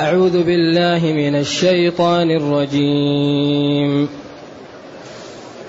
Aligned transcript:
أعوذ 0.00 0.42
بالله 0.42 1.12
من 1.12 1.34
الشيطان 1.34 2.30
الرجيم. 2.30 4.08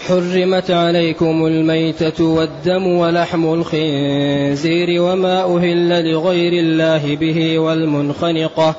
حرمت 0.08 0.72
عليكم 0.72 1.46
الميتة 1.46 2.24
والدم 2.24 2.88
ولحم 2.88 3.54
الخنزير 3.54 5.02
وما 5.02 5.58
أهل 5.58 6.12
لغير 6.12 6.54
الله 6.54 7.16
به 7.16 7.60
والمنخنقة 7.60 8.76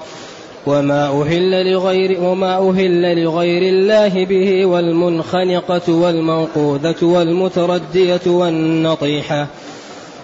وما 0.67 1.23
أهل 1.23 1.73
لغير 1.73 2.21
وما 2.21 2.71
أهل 2.71 3.23
لغير 3.25 3.63
الله 3.63 4.25
به 4.25 4.67
والمنخنقة 4.67 5.93
والموقوذة 5.93 7.05
والمتردية 7.05 8.21
والنطيحة 8.27 9.47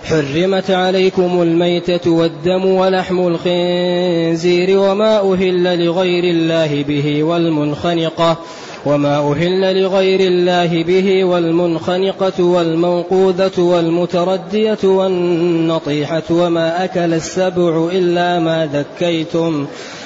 حرمت 0.04 0.70
عليكم 0.70 1.42
الميتة 1.42 2.10
والدم 2.10 2.64
ولحم 2.66 3.26
الخنزير 3.26 4.78
وما 4.78 5.32
أهل 5.32 5.84
لغير 5.84 6.24
الله 6.24 6.82
به 6.82 7.22
والمنخنقة 7.22 8.36
وما 8.86 9.32
أهل 9.32 9.82
لغير 9.82 10.20
الله 10.20 10.82
به 10.82 11.24
والمنخنقة 11.24 12.44
والموقوذة 12.44 13.60
والمتردية 13.60 14.78
والنطيحة 14.84 16.22
وما 16.30 16.84
أكل 16.84 17.14
السبع 17.14 17.88
إلا 17.92 18.38
ما 18.38 18.68
ذكيتم 18.72 19.66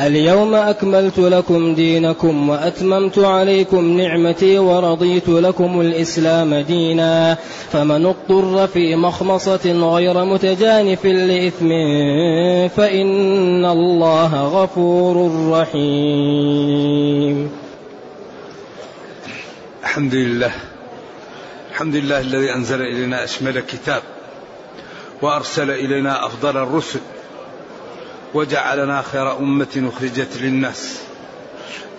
اليوم 0.00 0.54
أكملت 0.54 1.18
لكم 1.18 1.74
دينكم 1.74 2.48
وأتممت 2.48 3.18
عليكم 3.18 4.00
نعمتي 4.00 4.58
ورضيت 4.58 5.28
لكم 5.28 5.80
الإسلام 5.80 6.54
دينا. 6.54 7.36
فمن 7.72 8.06
اضطر 8.06 8.66
في 8.66 8.96
مخمصة 8.96 9.92
غير 9.94 10.24
متجانف 10.24 11.04
لإثم 11.04 11.68
فإن 12.68 13.64
الله 13.64 14.44
غفور 14.44 15.50
رحيم. 15.50 17.50
الحمد 19.82 20.14
لله 20.14 20.52
الحمد 21.70 21.96
لله 21.96 22.20
الذي 22.20 22.54
أنزل 22.54 22.82
إلينا 22.82 23.24
أشمل 23.24 23.60
كتاب 23.60 24.02
وأرسل 25.22 25.70
إلينا 25.70 26.26
أفضل 26.26 26.56
الرسل. 26.56 27.00
وجعلنا 28.34 29.02
خير 29.02 29.38
أمة 29.38 29.90
أخرجت 29.96 30.36
للناس. 30.36 31.00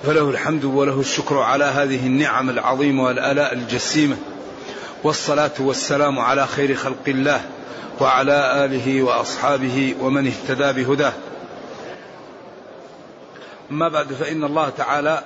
فله 0.04 0.30
الحمد 0.30 0.66
وله 0.66 1.00
الشكر 1.00 1.38
على 1.38 1.66
هذه 1.66 2.08
النعم 2.08 2.50
العظيمة 2.50 3.04
والآلاء 3.04 3.54
الجسيمة. 3.54 4.18
والصلاة 5.04 5.52
والسلام 5.60 6.20
على 6.20 6.48
خير 6.48 6.76
خلق 6.76 7.04
الله 7.08 7.42
وعلى 8.00 8.66
آله 8.66 9.04
وأصحابه 9.04 9.96
ومن 10.02 10.28
اهتدى 10.28 10.84
بهداه. 10.84 11.14
أما 13.72 13.90
بعد 13.90 14.14
فإن 14.14 14.44
الله 14.44 14.70
تعالى 14.70 15.24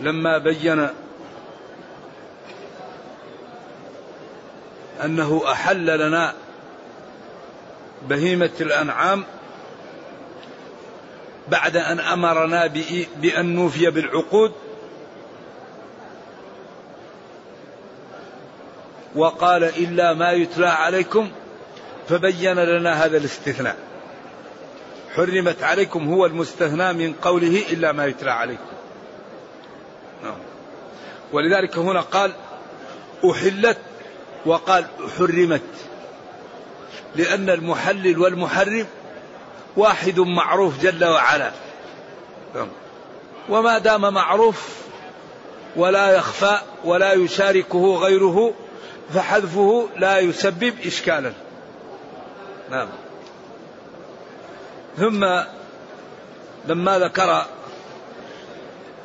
لما 0.00 0.38
بين 0.38 0.88
أنه 5.04 5.42
أحل 5.52 5.98
لنا 6.06 6.34
بهيمة 8.08 8.50
الأنعام 8.60 9.24
بعد 11.48 11.76
أن 11.76 12.00
أمرنا 12.00 12.66
بأن 13.16 13.54
نوفي 13.54 13.90
بالعقود. 13.90 14.52
وقال 19.14 19.64
إلا 19.64 20.14
ما 20.14 20.32
يتلى 20.32 20.68
عليكم 20.68 21.30
فبين 22.08 22.54
لنا 22.54 23.04
هذا 23.04 23.16
الاستثناء. 23.16 23.76
حرمت 25.14 25.62
عليكم 25.62 26.08
هو 26.08 26.26
المستثنى 26.26 26.92
من 26.92 27.12
قوله 27.12 27.62
إلا 27.72 27.92
ما 27.92 28.06
يتلى 28.06 28.30
عليكم. 28.30 28.72
نعم. 30.24 30.38
ولذلك 31.32 31.78
هنا 31.78 32.00
قال 32.00 32.32
أحلت 33.30 33.78
وقال 34.46 34.86
حرمت. 35.18 35.60
لأن 37.16 37.50
المحلل 37.50 38.18
والمحرم 38.18 38.86
واحد 39.76 40.20
معروف 40.20 40.82
جل 40.82 41.04
وعلا. 41.04 41.52
وما 43.48 43.78
دام 43.78 44.14
معروف 44.14 44.68
ولا 45.76 46.10
يخفى 46.10 46.58
ولا 46.84 47.12
يشاركه 47.12 47.96
غيره 47.96 48.52
فحذفه 49.14 49.88
لا 49.96 50.18
يسبب 50.18 50.74
إشكالا. 50.84 51.32
نعم. 52.70 52.88
ثم 54.98 55.24
لما 56.68 56.98
ذكر 56.98 57.46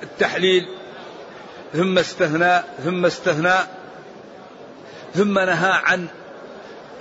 التحليل 0.03 0.67
ثم 1.73 1.97
استثناء 1.97 2.75
ثم 2.83 3.05
استثناء 3.05 3.67
ثم 5.15 5.39
نهى 5.39 5.71
عن 5.71 6.07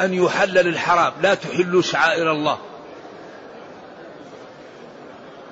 أن 0.00 0.14
يحلل 0.14 0.68
الحرام. 0.68 1.12
لا 1.22 1.34
تحلوا 1.34 1.82
شعائر 1.82 2.32
الله. 2.32 2.58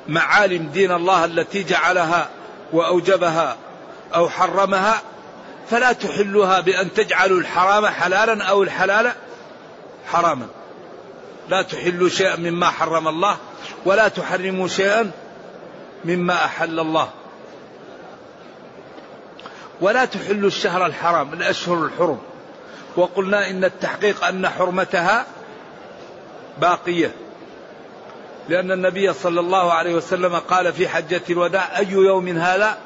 معالم 0.08 0.66
دين 0.66 0.92
الله 0.92 1.24
التي 1.24 1.62
جعلها 1.62 2.28
وأوجبها 2.72 3.56
أو 4.14 4.28
حرمها 4.28 5.02
فلا 5.70 5.92
تحلوها 5.92 6.60
بأن 6.60 6.92
تجعلوا 6.92 7.40
الحرام 7.40 7.86
حلالا 7.86 8.44
أو 8.44 8.62
الحلال 8.62 9.12
حراما. 10.06 10.46
لا 11.48 11.62
تحلوا 11.62 12.08
شيئا 12.08 12.36
مما 12.36 12.70
حرم 12.70 13.08
الله 13.08 13.36
ولا 13.84 14.08
تحرموا 14.08 14.68
شيئا 14.68 15.10
مما 16.04 16.34
أحل 16.34 16.80
الله. 16.80 17.08
ولا 19.80 20.04
تحلوا 20.04 20.48
الشهر 20.48 20.86
الحرام 20.86 21.32
الأشهر 21.32 21.84
الحرم. 21.84 22.18
وقلنا 22.96 23.50
إن 23.50 23.64
التحقيق 23.64 24.24
أن 24.24 24.48
حرمتها 24.48 25.26
باقية. 26.58 27.12
لأن 28.48 28.72
النبي 28.72 29.12
صلى 29.12 29.40
الله 29.40 29.72
عليه 29.72 29.94
وسلم 29.94 30.36
قال 30.36 30.72
في 30.72 30.88
حجة 30.88 31.22
الوداع 31.30 31.78
أي 31.78 31.90
يوم 31.90 32.28
هذا؟ 32.28 32.78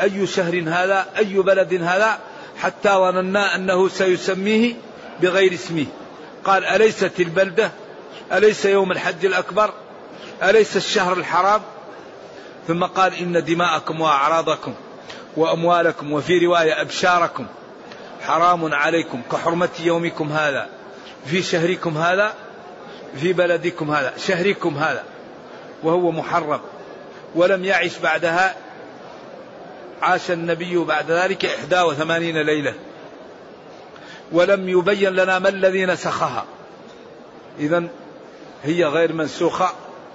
أي 0.00 0.26
شهر 0.26 0.62
هذا؟ 0.66 1.06
أي 1.16 1.34
بلد 1.34 1.74
هذا؟ 1.74 2.18
حتى 2.58 2.88
ظننا 2.88 3.54
أنه 3.54 3.88
سيسميه 3.88 4.74
بغير 5.20 5.54
اسمه. 5.54 5.86
قال 6.44 6.64
أليست 6.64 7.20
البلدة؟ 7.20 7.70
أليس 8.32 8.64
يوم 8.64 8.92
الحج 8.92 9.26
الأكبر؟ 9.26 9.70
أليس 10.42 10.76
الشهر 10.76 11.16
الحرام؟ 11.16 11.60
ثم 12.68 12.84
قال 12.84 13.14
إن 13.14 13.44
دماءكم 13.44 14.00
وأعراضكم 14.00 14.74
وأموالكم 15.36 16.12
وفي 16.12 16.46
رواية 16.46 16.80
أبشاركم 16.80 17.46
حرام 18.30 18.74
عليكم 18.74 19.22
كحرمة 19.32 19.68
يومكم 19.80 20.32
هذا 20.32 20.68
في 21.26 21.42
شهركم 21.42 21.98
هذا 21.98 22.34
في 23.16 23.32
بلدكم 23.32 23.90
هذا 23.90 24.12
شهركم 24.18 24.76
هذا 24.76 25.04
وهو 25.82 26.10
محرم 26.10 26.60
ولم 27.34 27.64
يعش 27.64 27.98
بعدها 27.98 28.56
عاش 30.02 30.30
النبي 30.30 30.78
بعد 30.78 31.10
ذلك 31.10 31.44
إحدى 31.44 31.80
وثمانين 31.80 32.36
ليلة 32.36 32.74
ولم 34.32 34.68
يبين 34.68 35.12
لنا 35.12 35.38
ما 35.38 35.48
الذي 35.48 35.86
نسخها. 35.86 36.44
إذا 37.58 37.88
هي 38.64 38.84
غير 38.84 39.12
منسوخة 39.12 39.70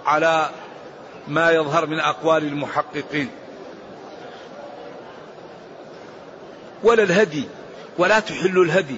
على 0.06 0.50
ما 1.28 1.52
يظهر 1.52 1.86
من 1.86 2.00
أقوال 2.00 2.44
المحققين. 2.44 3.30
ولا 6.84 7.04
الهدي 7.04 7.48
ولا 7.98 8.20
تحل 8.20 8.62
الهدي 8.62 8.98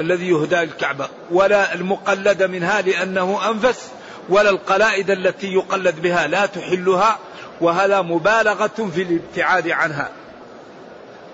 الذي 0.00 0.28
يهدى 0.28 0.56
للكعبة 0.56 1.08
ولا 1.30 1.74
المقلد 1.74 2.42
منها 2.42 2.80
لأنه 2.80 3.50
أنفس 3.50 3.88
ولا 4.28 4.50
القلائد 4.50 5.10
التي 5.10 5.54
يقلد 5.54 6.00
بها 6.00 6.26
لا 6.26 6.46
تحلها 6.46 7.18
وهذا 7.60 8.02
مبالغة 8.02 8.90
في 8.94 9.02
الابتعاد 9.02 9.68
عنها. 9.68 10.10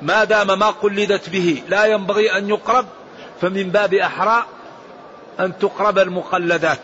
ما 0.03 0.25
دام 0.25 0.59
ما 0.59 0.71
قلدت 0.71 1.29
به 1.29 1.63
لا 1.69 1.85
ينبغي 1.85 2.39
أن 2.39 2.49
يقرب 2.49 2.87
فمن 3.41 3.71
باب 3.71 3.95
أحرى 3.95 4.45
أن 5.41 5.59
تقرب 5.59 5.99
المقلدات. 5.99 6.79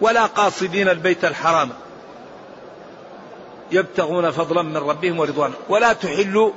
ولا 0.00 0.26
قاصدين 0.26 0.88
البيت 0.88 1.24
الحرام. 1.24 1.70
يبتغون 3.72 4.30
فضلا 4.30 4.62
من 4.62 4.76
ربهم 4.76 5.20
ورضوانا. 5.20 5.54
ولا 5.68 5.92
تحلوا 5.92 6.52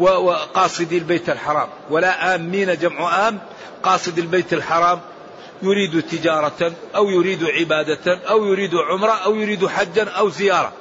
وقاصدي 0.00 0.98
البيت 0.98 1.30
الحرام. 1.30 1.68
ولا 1.90 2.34
آمين 2.34 2.78
جمع 2.78 3.28
آم. 3.28 3.38
قاصد 3.82 4.18
البيت 4.18 4.52
الحرام 4.52 5.00
يريد 5.62 6.02
تجارة 6.02 6.72
أو 6.96 7.10
يريد 7.10 7.44
عبادة 7.44 8.18
أو 8.30 8.44
يريد 8.44 8.74
عمرة 8.74 9.12
أو 9.12 9.34
يريد 9.34 9.66
حجا 9.66 10.10
أو 10.10 10.30
زيارة. 10.30 10.72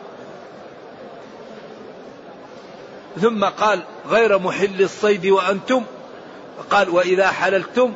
ثم 3.22 3.46
قال 3.46 3.84
غير 4.10 4.40
محل 4.40 4.82
الصيد 4.82 5.26
وأنتم. 5.26 5.84
قال 6.70 6.90
وإذا 6.90 7.28
حللتم. 7.28 7.94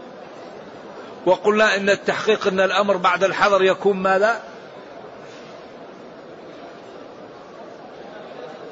وقلنا 1.25 1.75
إن 1.75 1.89
التحقيق 1.89 2.47
أن 2.47 2.59
الأمر 2.59 2.97
بعد 2.97 3.23
الحظر 3.23 3.63
يكون 3.63 3.97
ماذا؟ 3.97 4.43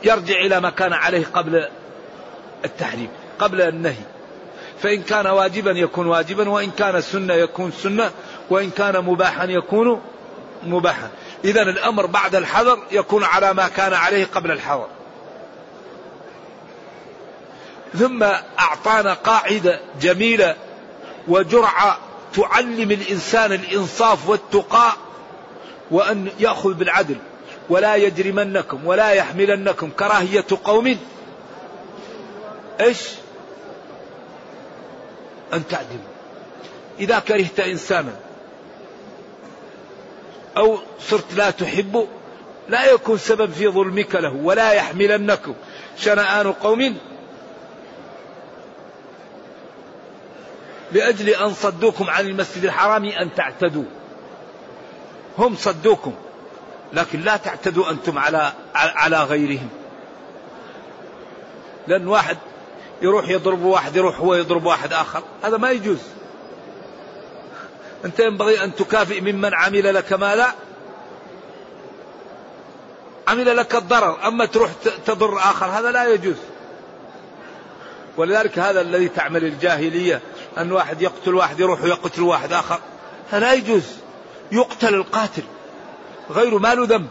يرجع 0.04 0.40
إلى 0.40 0.60
ما 0.60 0.70
كان 0.70 0.94
عليه 0.94 1.26
قبل 1.34 1.70
التحريم 2.66 3.10
قبل 3.40 3.62
النهي. 3.62 4.04
فإن 4.82 5.02
كان 5.02 5.28
واجبا 5.28 5.72
يكون 5.72 6.08
واجبا 6.08 6.50
وإن 6.50 6.72
كان 6.72 7.02
سنة 7.02 7.34
يكون 7.34 7.72
سنة 7.72 8.12
وإن 8.50 8.70
كان 8.70 9.06
مباحا 9.06 9.46
يكون 9.46 10.02
مباحا. 10.64 11.10
إذا 11.46 11.62
الأمر 11.62 12.06
بعد 12.06 12.36
الحظر 12.36 12.80
يكون 12.92 13.24
على 13.24 13.54
ما 13.54 13.68
كان 13.68 13.94
عليه 13.94 14.26
قبل 14.26 14.52
الحظر 14.52 14.88
ثم 17.94 18.24
أعطانا 18.60 19.14
قاعدة 19.14 19.80
جميلة 20.02 20.56
وجرعة 21.28 21.98
تعلم 22.36 22.92
الإنسان 22.92 23.52
الإنصاف 23.54 24.30
والتقاء 24.30 24.98
وأن 25.92 26.28
يأخذ 26.40 26.74
بالعدل 26.74 27.16
ولا 27.70 27.96
يجرمنكم 27.96 28.86
ولا 28.86 29.12
يحملنكم 29.12 29.90
كراهية 29.90 30.46
قوم. 30.64 30.98
إيش؟ 32.80 33.10
أن 35.54 35.68
تعدلوا 35.68 36.12
إذا 37.00 37.20
كرهت 37.20 37.60
إنسانا 37.60 38.14
أو 40.58 40.78
صرت 41.00 41.34
لا 41.34 41.50
تحبه 41.50 42.08
لا 42.70 42.92
يكون 42.92 43.18
سبب 43.18 43.52
في 43.52 43.68
ظلمك 43.68 44.16
له 44.16 44.36
ولا 44.36 44.72
يحملنكم 44.72 45.54
شنآن 45.98 46.52
قوم. 46.52 46.98
لأجل 50.92 51.30
أن 51.30 51.54
صدوكم 51.54 52.10
عن 52.10 52.28
المسجد 52.28 52.64
الحرام 52.64 53.06
أن 53.06 53.30
تعتدوا. 53.36 53.84
هم 55.38 55.56
صدوكم 55.56 56.14
لكن 56.94 57.22
لا 57.22 57.38
تعتدوا 57.38 57.90
أنتم 57.90 58.20
على 58.20 58.54
على 58.76 59.24
غيرهم. 59.24 59.70
لأن 61.88 62.08
واحد 62.08 62.38
يروح 63.02 63.30
يضرب 63.30 63.64
واحد 63.64 63.96
يروح 63.96 64.20
هو 64.20 64.36
يضرب 64.36 64.66
واحد 64.66 64.94
آخر. 64.94 65.24
هذا 65.44 65.58
ما 65.58 65.72
يجوز. 65.72 65.98
أنت 68.06 68.20
ينبغي 68.20 68.64
أن 68.64 68.76
تكافئ 68.76 69.22
ممن 69.22 69.54
عمل 69.54 69.94
لك 69.94 70.14
ما 70.14 70.36
لا. 70.36 70.52
عمل 73.28 73.58
لك 73.58 73.76
الضرر. 73.76 74.28
أما 74.28 74.46
تروح 74.46 74.72
تضر 75.06 75.38
آخر 75.38 75.66
هذا 75.66 75.92
لا 75.92 76.14
يجوز. 76.14 76.36
ولذلك 78.18 78.60
هذا 78.60 78.82
الذي 78.82 79.08
تعمل 79.08 79.46
الجاهلية 79.46 80.22
أن 80.58 80.72
واحد 80.72 81.02
يقتل 81.02 81.36
واحد 81.36 81.60
يروح 81.60 81.84
ويقتل 81.84 82.22
واحد 82.22 82.54
آخر. 82.54 82.80
هذا 83.32 83.40
لا 83.40 83.54
يجوز. 83.54 83.84
يقتل 84.52 84.96
القاتل. 84.96 85.44
غير 86.32 86.58
ما 86.58 86.76
له 86.76 86.86
ذنب. 86.86 87.08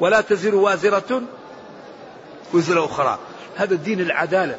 ولا 0.00 0.20
تزر 0.20 0.54
وازرة 0.54 1.22
وزر 2.54 2.84
أخرى. 2.84 3.18
هذا 3.56 3.74
الدين 3.74 4.00
العدالة. 4.00 4.56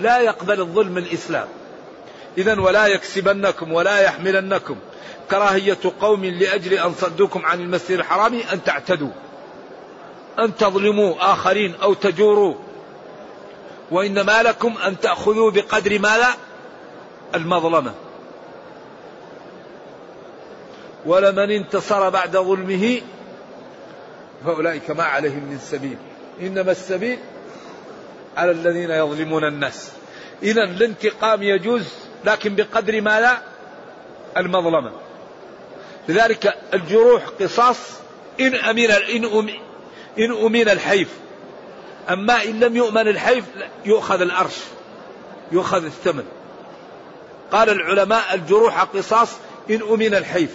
لا 0.00 0.20
يقبل 0.20 0.60
الظلم 0.60 0.98
الإسلام. 0.98 1.48
إذا 2.38 2.60
ولا 2.60 2.86
يكسبنكم 2.86 3.72
ولا 3.72 3.98
يحملنكم. 4.00 4.76
كراهية 5.30 5.78
قوم 6.00 6.24
لأجل 6.24 6.74
أن 6.74 6.94
صدوكم 6.94 7.46
عن 7.46 7.60
المسجد 7.60 7.98
الحرام 7.98 8.40
أن 8.52 8.64
تعتدوا. 8.64 9.10
أن 10.38 10.56
تظلموا 10.56 11.32
آخرين 11.32 11.74
أو 11.82 11.94
تجوروا. 11.94 12.54
وإنما 13.90 14.42
لكم 14.42 14.74
أن 14.86 15.00
تأخذوا 15.00 15.50
بقدر 15.50 15.98
ما 15.98 16.18
لا 16.18 16.34
المظلمة. 17.34 17.94
ولمن 21.06 21.50
انتصر 21.50 22.10
بعد 22.10 22.36
ظلمه 22.36 23.00
فأولئك 24.44 24.90
ما 24.90 25.02
عليهم 25.02 25.44
من 25.44 25.58
سبيل. 25.58 25.96
إنما 26.40 26.72
السبيل 26.72 27.18
على 28.36 28.50
الذين 28.50 28.90
يظلمون 28.90 29.44
الناس. 29.44 29.92
إذا 30.42 30.64
الانتقام 30.64 31.42
يجوز 31.42 31.88
لكن 32.24 32.54
بقدر 32.54 33.00
ما 33.00 33.20
لا 33.20 33.38
المظلمة. 34.36 34.92
لذلك 36.08 36.54
الجروح 36.74 37.22
قصاص 37.40 37.78
إن 38.40 38.54
أمين 38.54 38.90
إن 38.90 39.24
أمين, 39.24 39.60
إن 40.18 40.68
الحيف. 40.68 41.08
أما 42.10 42.44
إن 42.44 42.60
لم 42.60 42.76
يؤمن 42.76 43.08
الحيف 43.08 43.44
يؤخذ 43.84 44.20
الأرش 44.20 44.56
يؤخذ 45.52 45.84
الثمن. 45.84 46.24
قال 47.52 47.70
العلماء 47.70 48.34
الجروح 48.34 48.82
قصاص 48.82 49.36
إن 49.70 49.80
أمين 49.92 50.14
الحيف. 50.14 50.50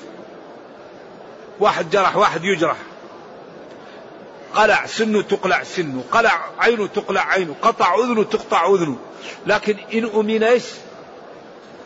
واحد 1.60 1.90
جرح 1.90 2.16
واحد 2.16 2.44
يجرح. 2.44 2.78
قلع 4.56 4.86
سنه 4.86 5.22
تقلع 5.22 5.64
سنه 5.64 6.04
قلع 6.12 6.50
عينه 6.60 6.88
تقلع 6.88 7.22
عينه 7.22 7.56
قطع 7.62 7.96
أذنه 7.96 8.24
تقطع 8.24 8.74
أذنه 8.74 8.98
لكن 9.48 9.76
إن 9.94 10.06
أمن 10.06 10.44
إيش؟ 10.44 10.64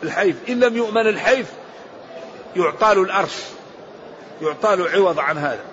الحيف. 0.02 0.36
إن 0.48 0.60
لم 0.60 0.76
يؤمن 0.76 1.06
الحيف 1.06 1.46
يعطى 2.56 2.94
له 2.94 3.02
الأرش 3.02 3.34
يعطى 4.42 4.76
له 4.76 4.90
عوض 4.90 5.18
عن 5.18 5.38
هذا. 5.38 5.64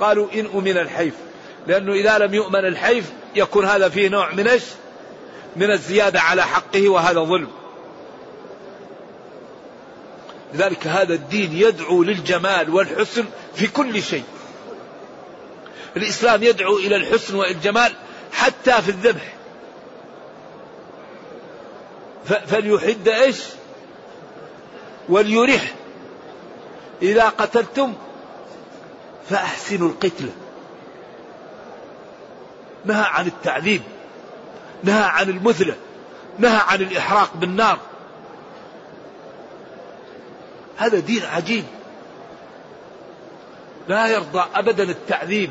قالوا 0.00 0.28
إن 0.34 0.46
أمن 0.54 0.78
الحيف. 0.78 1.14
لأنه 1.66 1.92
إذا 1.92 2.18
لم 2.18 2.34
يؤمن 2.34 2.64
الحيف 2.64 3.12
يكون 3.34 3.64
هذا 3.64 3.88
فيه 3.88 4.08
نوع 4.08 4.32
من 4.32 4.48
إيش؟ 4.48 4.62
من 5.56 5.70
الزيادة 5.70 6.20
على 6.20 6.42
حقه 6.42 6.88
وهذا 6.88 7.20
ظلم. 7.20 7.50
لذلك 10.54 10.86
هذا 10.86 11.14
الدين 11.14 11.52
يدعو 11.52 12.02
للجمال 12.02 12.70
والحسن 12.70 13.24
في 13.54 13.66
كل 13.66 14.02
شيء. 14.02 14.24
الإسلام 15.96 16.42
يدعو 16.42 16.76
إلى 16.76 16.96
الحسن 16.96 17.34
والجمال 17.34 17.92
حتى 18.32 18.82
في 18.82 18.88
الذبح. 18.88 19.34
فليحد 22.24 23.08
إيش؟ 23.08 23.44
وليرح. 25.08 25.74
إذا 27.02 27.28
قتلتم 27.28 27.94
فأحسنوا 29.30 29.88
القتلة 29.88 30.30
نهى 32.84 33.04
عن 33.04 33.26
التعذيب. 33.26 33.82
نهى 34.84 35.02
عن 35.02 35.28
المثلة 35.28 35.76
نهى 36.38 36.60
عن 36.68 36.80
الإحراق 36.80 37.30
بالنار. 37.34 37.78
هذا 40.76 40.98
دين 40.98 41.24
عجيب. 41.24 41.64
لا 43.88 44.06
يرضى 44.06 44.44
أبدا 44.54 44.82
التعذيب. 44.82 45.50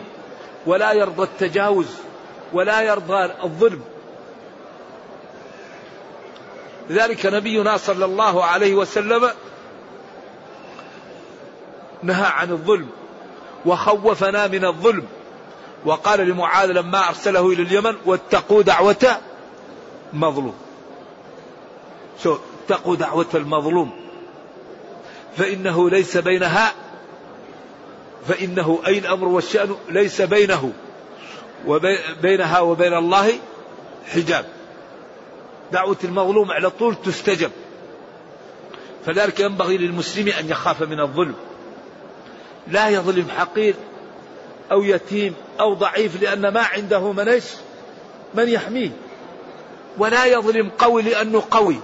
ولا 0.65 0.91
يرضى 0.93 1.23
التجاوز 1.23 1.87
ولا 2.53 2.81
يرضى 2.81 3.31
الظلم. 3.43 3.81
لذلك 6.89 7.25
نبينا 7.25 7.77
صلى 7.77 8.05
الله 8.05 8.43
عليه 8.43 8.75
وسلم 8.75 9.29
نهى 12.03 12.25
عن 12.25 12.51
الظلم 12.51 12.89
وخوفنا 13.65 14.47
من 14.47 14.65
الظلم. 14.65 15.05
وقال 15.85 16.19
لمعاذ 16.19 16.71
لما 16.71 17.07
أرسله 17.09 17.51
إلى 17.51 17.63
اليمن 17.63 17.95
واتقوا 18.05 18.61
دعوة 18.61 19.17
مظلوم 20.13 20.55
شو 22.23 22.37
اتقوا 22.65 22.95
دعوة 22.95 23.25
المظلوم. 23.35 23.91
فإنه 25.37 25.89
ليس 25.89 26.17
بينها 26.17 26.71
فإنه 28.27 28.79
أي 28.87 28.97
الأمر 28.97 29.27
والشأن 29.27 29.75
ليس 29.89 30.21
بينه 30.21 30.73
وبينها 31.67 32.59
وبين 32.59 32.93
الله 32.93 33.31
حجاب. 34.07 34.45
دعوة 35.71 35.97
المظلوم 36.03 36.51
على 36.51 36.69
طول 36.69 36.95
تستجب. 37.05 37.51
فذلك 39.05 39.39
ينبغي 39.39 39.77
للمسلم 39.77 40.27
أن 40.27 40.49
يخاف 40.49 40.81
من 40.81 40.99
الظلم. 40.99 41.35
لا 42.67 42.89
يظلم 42.89 43.27
حقير 43.37 43.75
أو 44.71 44.83
يتيم 44.83 45.33
أو 45.59 45.73
ضعيف 45.73 46.21
لأن 46.21 46.47
ما 46.47 46.61
عنده 46.61 47.11
من 47.11 47.27
إيش 47.27 47.43
من 48.33 48.49
يحميه. 48.49 48.89
ولا 49.97 50.25
يظلم 50.25 50.69
قوي 50.79 51.01
لأنه 51.01 51.43
قوي. 51.51 51.77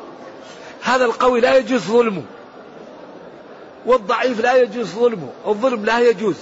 هذا 0.82 1.06
القوي 1.06 1.42
لا 1.42 1.58
يجوز 1.58 1.82
ظلمه. 1.82 2.24
والضعيف 3.90 4.40
لا 4.40 4.56
يجوز 4.56 4.88
ظلمه 4.88 5.30
الظلم 5.48 5.86
لا 5.86 6.00
يجوز. 6.00 6.36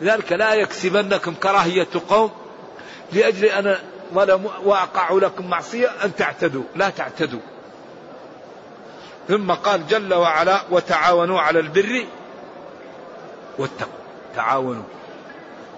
لذلك 0.00 0.32
لا 0.32 0.54
يكسبنكم 0.54 1.34
كراهية 1.34 1.88
قوم 2.08 2.30
لأجل 3.12 3.44
أن 3.44 3.78
ظلموا 4.14 4.50
وأقعوا 4.64 5.20
لكم 5.20 5.50
معصية 5.50 5.88
أن 6.04 6.14
تعتدوا 6.14 6.62
لا 6.76 6.90
تعتدوا. 6.90 7.40
ثم 9.28 9.52
قال 9.52 9.86
جل 9.86 10.14
وعلا 10.14 10.62
وتعاونوا 10.70 11.40
على 11.40 11.60
البر 11.60 12.06
والتقوى. 13.58 13.92
تعاونوا. 14.36 14.84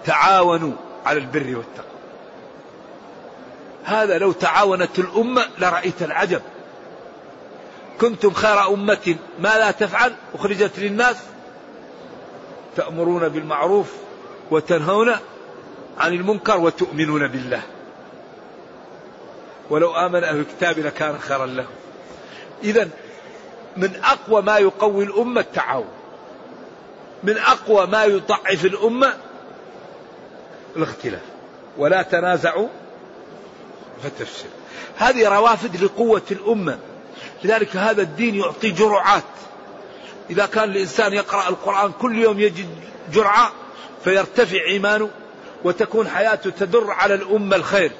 تعاونوا 0.05 0.73
على 1.05 1.19
البر 1.19 1.57
والتقوى. 1.57 1.95
هذا 3.83 4.17
لو 4.17 4.31
تعاونت 4.31 4.99
الأمة 4.99 5.45
لرأيت 5.59 6.01
العجب. 6.01 6.41
كنتم 8.01 8.33
خير 8.33 8.67
أمة 8.67 9.15
ما 9.39 9.57
لا 9.57 9.71
تفعل 9.71 10.15
أخرجت 10.33 10.79
للناس 10.79 11.17
تأمرون 12.75 13.29
بالمعروف 13.29 13.93
وتنهون 14.51 15.11
عن 15.97 16.13
المنكر 16.13 16.59
وتؤمنون 16.59 17.27
بالله. 17.27 17.61
ولو 19.69 19.95
آمن 19.95 20.23
أهل 20.23 20.39
الكتاب 20.39 20.79
لكان 20.79 21.19
خيرا 21.19 21.45
لهم. 21.45 21.67
إذا 22.63 22.89
من 23.77 23.95
أقوى 24.03 24.41
ما 24.41 24.57
يقوي 24.57 25.03
الأمة 25.03 25.41
التعاون. 25.41 25.89
من 27.23 27.37
أقوى 27.37 27.87
ما 27.87 28.03
يضعف 28.03 28.65
الأمة 28.65 29.13
الاختلاف. 30.75 31.21
ولا 31.77 32.01
تنازعوا 32.01 32.67
فتفشل 34.03 34.49
هذه 34.97 35.27
روافد 35.29 35.83
لقوة 35.83 36.21
الأمة. 36.31 36.77
لذلك 37.45 37.75
هذا 37.75 38.01
الدين 38.01 38.35
يعطي 38.35 38.69
جرعات. 38.69 39.23
إذا 40.29 40.45
كان 40.45 40.63
الإنسان 40.63 41.13
يقرأ 41.13 41.49
القرآن 41.49 41.91
كل 41.91 42.17
يوم 42.17 42.39
يجد 42.39 42.69
جرعة 43.13 43.51
فيرتفع 44.03 44.57
إيمانه 44.67 45.09
وتكون 45.63 46.07
حياته 46.07 46.49
تدر 46.49 46.91
على 46.91 47.13
الأمة 47.13 47.55
الخير. 47.55 47.91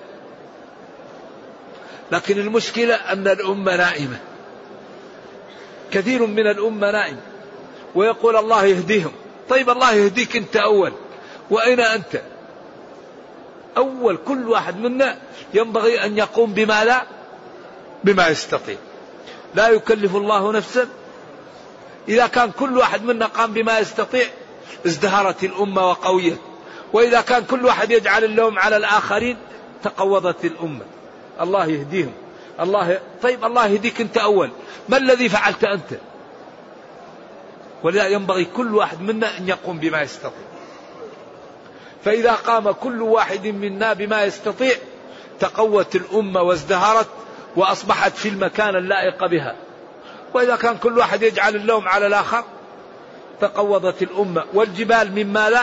لكن 2.11 2.39
المشكلة 2.39 2.95
أن 2.95 3.27
الأمة 3.27 3.75
نائمة. 3.75 4.17
كثير 5.91 6.25
من 6.25 6.47
الأمة 6.47 6.91
نائم. 6.91 7.17
ويقول 7.95 8.35
الله 8.35 8.65
يهديهم. 8.65 9.11
طيب 9.49 9.69
الله 9.69 9.93
يهديك 9.93 10.35
أنت 10.35 10.55
أول. 10.55 10.93
وأين 11.49 11.79
أنت؟ 11.79 12.21
أول 13.77 14.17
كل 14.17 14.49
واحد 14.49 14.77
منا 14.77 15.17
ينبغي 15.53 16.05
أن 16.05 16.17
يقوم 16.17 16.53
بما 16.53 16.85
لا 16.85 17.03
بما 18.03 18.27
يستطيع. 18.27 18.77
لا 19.55 19.67
يكلف 19.67 20.15
الله 20.15 20.51
نفسا. 20.51 20.87
إذا 22.07 22.27
كان 22.27 22.51
كل 22.51 22.77
واحد 22.77 23.03
منا 23.03 23.25
قام 23.25 23.53
بما 23.53 23.79
يستطيع 23.79 24.25
ازدهرت 24.85 25.43
الأمة 25.43 25.89
وقويت 25.89 26.37
وإذا 26.93 27.21
كان 27.21 27.43
كل 27.43 27.65
واحد 27.65 27.91
يجعل 27.91 28.23
اللوم 28.23 28.59
على 28.59 28.77
الآخرين 28.77 29.37
تقوضت 29.83 30.45
الأمة. 30.45 30.85
الله 31.41 31.65
يهديهم. 31.65 32.13
الله 32.59 32.99
طيب 33.21 33.45
الله 33.45 33.67
يهديك 33.67 34.01
أنت 34.01 34.17
أول. 34.17 34.51
ما 34.89 34.97
الذي 34.97 35.29
فعلت 35.29 35.63
أنت؟ 35.63 35.99
ولذا 37.83 38.07
ينبغي 38.07 38.45
كل 38.45 38.75
واحد 38.75 39.01
منا 39.01 39.37
أن 39.37 39.49
يقوم 39.49 39.79
بما 39.79 40.01
يستطيع. 40.01 40.45
فإذا 42.05 42.31
قام 42.31 42.71
كل 42.71 43.01
واحد 43.01 43.47
منا 43.47 43.93
بما 43.93 44.23
يستطيع 44.23 44.75
تقوت 45.39 45.95
الأمة 45.95 46.41
وازدهرت 46.41 47.07
وأصبحت 47.55 48.17
في 48.17 48.29
المكان 48.29 48.75
اللائق 48.75 49.25
بها. 49.25 49.55
وإذا 50.33 50.55
كان 50.55 50.77
كل 50.77 50.97
واحد 50.97 51.21
يجعل 51.21 51.55
اللوم 51.55 51.87
على 51.87 52.07
الآخر 52.07 52.43
تقوضت 53.41 54.01
الأمة. 54.01 54.43
والجبال 54.53 55.11
مما 55.11 55.49
لا 55.49 55.61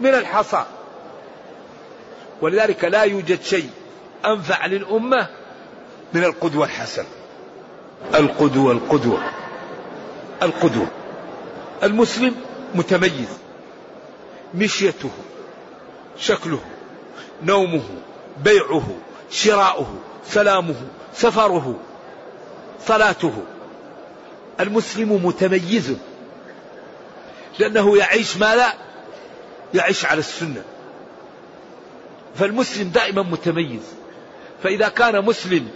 من 0.00 0.14
الحصى. 0.14 0.64
ولذلك 2.40 2.84
لا 2.84 3.02
يوجد 3.02 3.42
شيء 3.42 3.70
أنفع 4.26 4.66
للأمة 4.66 5.28
من 6.14 6.24
القدوة 6.24 6.66
الحسنة 6.66 7.06
القدوة 8.14 8.72
القدوة 8.72 9.22
القدوة. 10.42 10.86
المسلم 11.82 12.34
متميز. 12.74 13.38
مشيته 14.54 15.10
شكله 16.18 16.60
نومه 17.42 17.82
بيعه 18.44 18.86
شراؤه 19.30 19.94
سلامه 20.28 20.74
سفره 21.14 21.80
صلاته. 22.86 23.32
المسلم 24.60 25.26
متميز 25.26 25.96
لأنه 27.58 27.98
يعيش 27.98 28.36
ما 28.36 28.56
لا 28.56 28.74
يعيش 29.74 30.04
على 30.04 30.18
السنة. 30.18 30.62
فالمسلم 32.34 32.88
دائما 32.88 33.22
متميز. 33.22 33.82
فإذا 34.62 34.88
كان 34.88 35.24
مسلم 35.24 35.68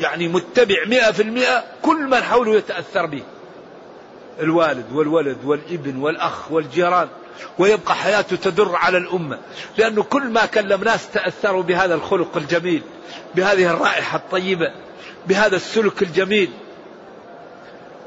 يعني 0.00 0.28
متبع 0.28 0.84
مئة 0.86 1.12
في 1.12 1.22
المئة 1.22 1.64
كل 1.82 2.06
من 2.06 2.22
حوله 2.22 2.56
يتأثر 2.56 3.06
به. 3.06 3.22
الوالد 4.40 4.92
والولد 4.92 5.44
والابن 5.44 5.96
والأخ 5.96 6.52
والجيران. 6.52 7.08
ويبقى 7.58 7.94
حياته 7.94 8.36
تدر 8.36 8.76
على 8.76 8.98
الأمة. 8.98 9.38
لأنه 9.78 10.02
كل 10.02 10.22
ما 10.22 10.46
كلم 10.46 10.84
ناس 10.84 11.10
تأثروا 11.10 11.62
بهذا 11.62 11.94
الخلق 11.94 12.36
الجميل 12.36 12.82
بهذه 13.34 13.70
الرائحة 13.70 14.18
الطيبة 14.18 14.72
بهذا 15.26 15.56
السلوك 15.56 16.02
الجميل. 16.02 16.50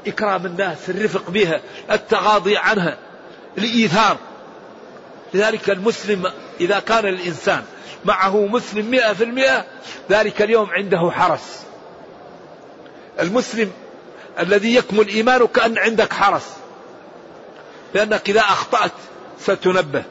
إكرام 0.06 0.46
الناس 0.46 0.90
الرفق 0.90 1.30
بها 1.30 1.60
التغاضي 1.90 2.56
عنها 2.56 2.98
الإيثار. 3.58 4.16
لذلك 5.34 5.70
المسلم 5.70 6.32
إذا 6.60 6.78
كان 6.78 7.06
الإنسان 7.06 7.62
معه 8.04 8.46
مسلم 8.46 8.90
مئة 8.90 9.12
في 9.12 9.24
المئة 9.24 9.64
ذلك 10.10 10.42
اليوم 10.42 10.70
عنده 10.70 11.10
حرس. 11.10 11.62
المسلم 13.20 13.72
الذي 14.38 14.74
يكمل 14.74 15.08
إيمانه 15.08 15.46
كأن 15.46 15.78
عندك 15.78 16.12
حرس. 16.12 16.56
لأنك 17.94 18.30
إذا 18.30 18.40
أخطأت 18.40 18.92
ستنبه. 19.54 20.04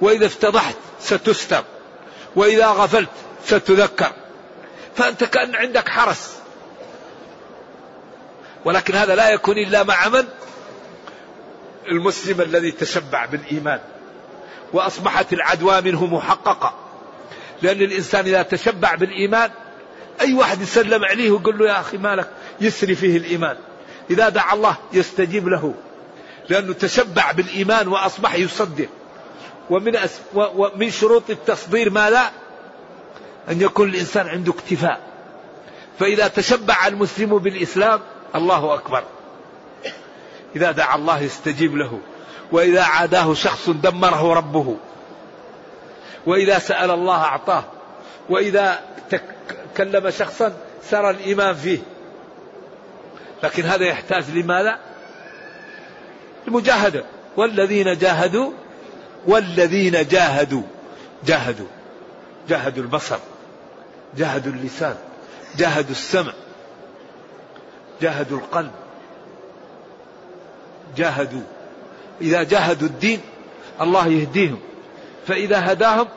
وإذا 0.00 0.26
افتضحت 0.26 0.76
ستستر. 1.00 1.64
وإذا 2.36 2.66
غفلت 2.66 3.08
ستذكر. 3.44 4.12
فأنت 4.96 5.24
كأن 5.24 5.54
عندك 5.54 5.88
حرس. 5.88 6.36
ولكن 8.64 8.94
هذا 8.94 9.14
لا 9.14 9.30
يكون 9.30 9.58
إلا 9.58 9.82
مع 9.82 10.08
من؟ 10.08 10.24
المسلم 11.88 12.40
الذي 12.40 12.70
تشبع 12.70 13.26
بالإيمان. 13.26 13.80
وأصبحت 14.72 15.32
العدوى 15.32 15.80
منه 15.80 16.06
محققة. 16.06 16.74
لأن 17.62 17.82
الإنسان 17.82 18.24
إذا 18.24 18.42
تشبع 18.42 18.94
بالإيمان 18.94 19.50
أي 20.20 20.34
واحد 20.34 20.60
يسلم 20.60 21.04
عليه 21.04 21.30
ويقول 21.30 21.58
له 21.58 21.68
يا 21.68 21.80
أخي 21.80 21.96
مالك 21.96 22.28
يسري 22.60 22.94
فيه 22.94 23.16
الإيمان. 23.16 23.56
إذا 24.10 24.28
دعا 24.28 24.54
الله 24.54 24.76
يستجيب 24.92 25.48
له. 25.48 25.74
لأنه 26.50 26.72
تشبع 26.72 27.32
بالإيمان 27.32 27.88
وأصبح 27.88 28.34
يصدق. 28.34 28.88
ومن 29.70 29.96
أس... 29.96 30.20
ومن 30.34 30.90
شروط 30.90 31.30
التصدير 31.30 31.90
ما 31.90 32.10
لا؟ 32.10 32.30
أن 33.50 33.60
يكون 33.60 33.88
الإنسان 33.88 34.28
عنده 34.28 34.52
اكتفاء. 34.52 35.00
فإذا 35.98 36.28
تشبع 36.28 36.86
المسلم 36.86 37.38
بالإسلام 37.38 38.00
الله 38.34 38.74
أكبر. 38.74 39.04
إذا 40.56 40.70
دعا 40.70 40.96
الله 40.96 41.22
يستجيب 41.22 41.76
له. 41.76 42.00
وإذا 42.52 42.82
عاداه 42.82 43.34
شخص 43.34 43.70
دمره 43.70 44.34
ربه. 44.34 44.76
وإذا 46.26 46.58
سأل 46.58 46.90
الله 46.90 47.16
أعطاه. 47.16 47.64
وإذا 48.28 48.80
كلم 49.76 50.10
شخصا 50.10 50.56
سرى 50.82 51.10
الإيمان 51.10 51.54
فيه. 51.54 51.78
لكن 53.42 53.62
هذا 53.62 53.84
يحتاج 53.84 54.30
لماذا؟ 54.30 54.89
المجاهدة. 56.48 57.04
والذين 57.36 57.98
جاهدوا 57.98 58.52
والذين 59.26 60.08
جاهدوا. 60.08 60.62
جاهدوا. 61.26 61.66
جاهدوا 62.48 62.82
البصر. 62.82 63.18
جاهدوا 64.16 64.52
اللسان. 64.52 64.96
جاهدوا 65.56 65.90
السمع. 65.90 66.32
جاهدوا 68.02 68.38
القلب. 68.38 68.70
جاهدوا. 70.96 71.42
إذا 72.20 72.42
جاهدوا 72.42 72.88
الدين 72.88 73.20
الله 73.80 74.06
يهديهم. 74.06 74.60
فإذا 75.26 75.72
هداهم 75.72 76.08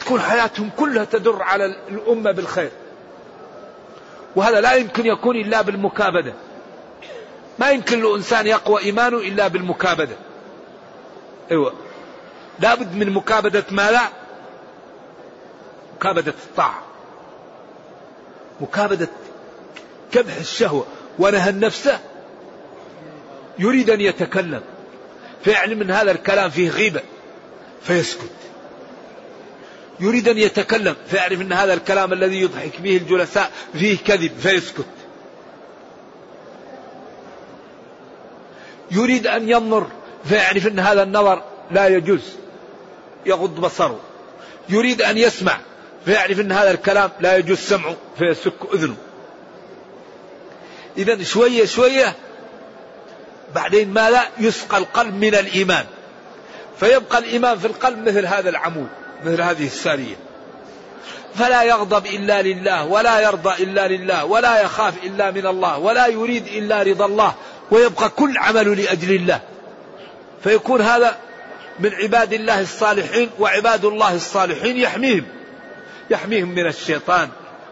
تكون 0.00 0.20
حياتهم 0.20 0.70
كلها 0.76 1.04
تدر 1.04 1.42
على 1.42 1.76
الأمة 1.88 2.30
بالخير. 2.30 2.70
وهذا 4.36 4.60
لا 4.60 4.72
يمكن 4.72 5.06
يكون 5.06 5.36
إلا 5.36 5.62
بالمكابدة. 5.62 6.32
ما 7.58 7.70
يمكن 7.70 8.02
لإنسان 8.02 8.46
يقوى 8.46 8.82
إيمانه 8.82 9.18
إلا 9.18 9.48
بالمكابدة. 9.48 10.16
أيوة. 11.50 11.72
لابد 12.60 12.94
من 12.94 13.10
مكابدة 13.10 13.64
ما 13.70 13.90
لا؟ 13.90 14.08
مكابدة 15.96 16.34
الطاعة. 16.48 16.82
مكابدة 18.60 19.08
كبح 20.12 20.36
الشهوة. 20.36 20.86
ونهى 21.18 21.50
النفس 21.50 21.90
يريد 23.58 23.90
أن 23.90 24.00
يتكلم. 24.00 24.62
فيعلم 25.44 25.80
أن 25.80 25.90
هذا 25.90 26.10
الكلام 26.10 26.50
فيه 26.50 26.70
غيبة. 26.70 27.00
فيسكت. 27.82 28.30
يريد 30.00 30.28
أن 30.28 30.38
يتكلم. 30.38 30.96
فيعرف 31.10 31.40
أن 31.40 31.52
هذا 31.52 31.74
الكلام 31.74 32.12
الذي 32.12 32.40
يضحك 32.40 32.80
به 32.80 32.96
الجلساء 32.96 33.50
فيه 33.72 33.98
كذب. 33.98 34.32
فيسكت. 34.38 34.86
يريد 38.90 39.26
أن 39.26 39.48
ينظر 39.48 39.86
فيعرف 40.24 40.66
أن 40.66 40.78
هذا 40.78 41.02
النظر 41.02 41.42
لا 41.70 41.88
يجوز 41.88 42.20
يغض 43.26 43.60
بصره. 43.60 44.00
يريد 44.68 45.02
أن 45.02 45.18
يسمع 45.18 45.58
فيعرف 46.04 46.40
أن 46.40 46.52
هذا 46.52 46.70
الكلام 46.70 47.10
لا 47.20 47.36
يجوز 47.36 47.58
سمعه 47.58 47.96
فيسك 48.18 48.52
أذنه. 48.74 48.96
إذا 50.98 51.22
شوية 51.22 51.64
شوية 51.64 52.12
بعدين 53.54 53.88
ماذا؟ 53.88 54.22
يسقى 54.38 54.78
القلب 54.78 55.14
من 55.14 55.34
الإيمان. 55.34 55.84
فيبقى 56.80 57.18
الإيمان 57.18 57.58
في 57.58 57.66
القلب 57.66 58.08
مثل 58.08 58.26
هذا 58.26 58.50
العمود 58.50 58.88
مثل 59.24 59.42
هذه 59.42 59.66
السارية. 59.66 60.16
فلا 61.34 61.62
يغضب 61.62 62.06
إلا 62.06 62.42
لله 62.42 62.84
ولا 62.84 63.20
يرضى 63.20 63.62
إلا 63.62 63.88
لله 63.88 64.24
ولا 64.24 64.62
يخاف 64.62 64.94
إلا 65.04 65.30
من 65.30 65.46
الله 65.46 65.78
ولا 65.78 66.06
يريد 66.06 66.46
إلا 66.46 66.82
رضا 66.82 67.06
الله. 67.06 67.34
ويبقى 67.70 68.08
كل 68.08 68.38
عمله 68.38 68.74
لأجل 68.74 69.14
الله. 69.14 69.40
فيكون 70.42 70.80
هذا 70.80 71.18
من 71.80 71.94
عباد 71.94 72.32
الله 72.32 72.60
الصالحين 72.60 73.30
وعباد 73.38 73.84
الله 73.84 74.14
الصالحين 74.14 74.76
يحميهم. 74.76 75.24
يحميهم 76.10 76.48
من 76.48 76.66
الشيطان 76.66 77.28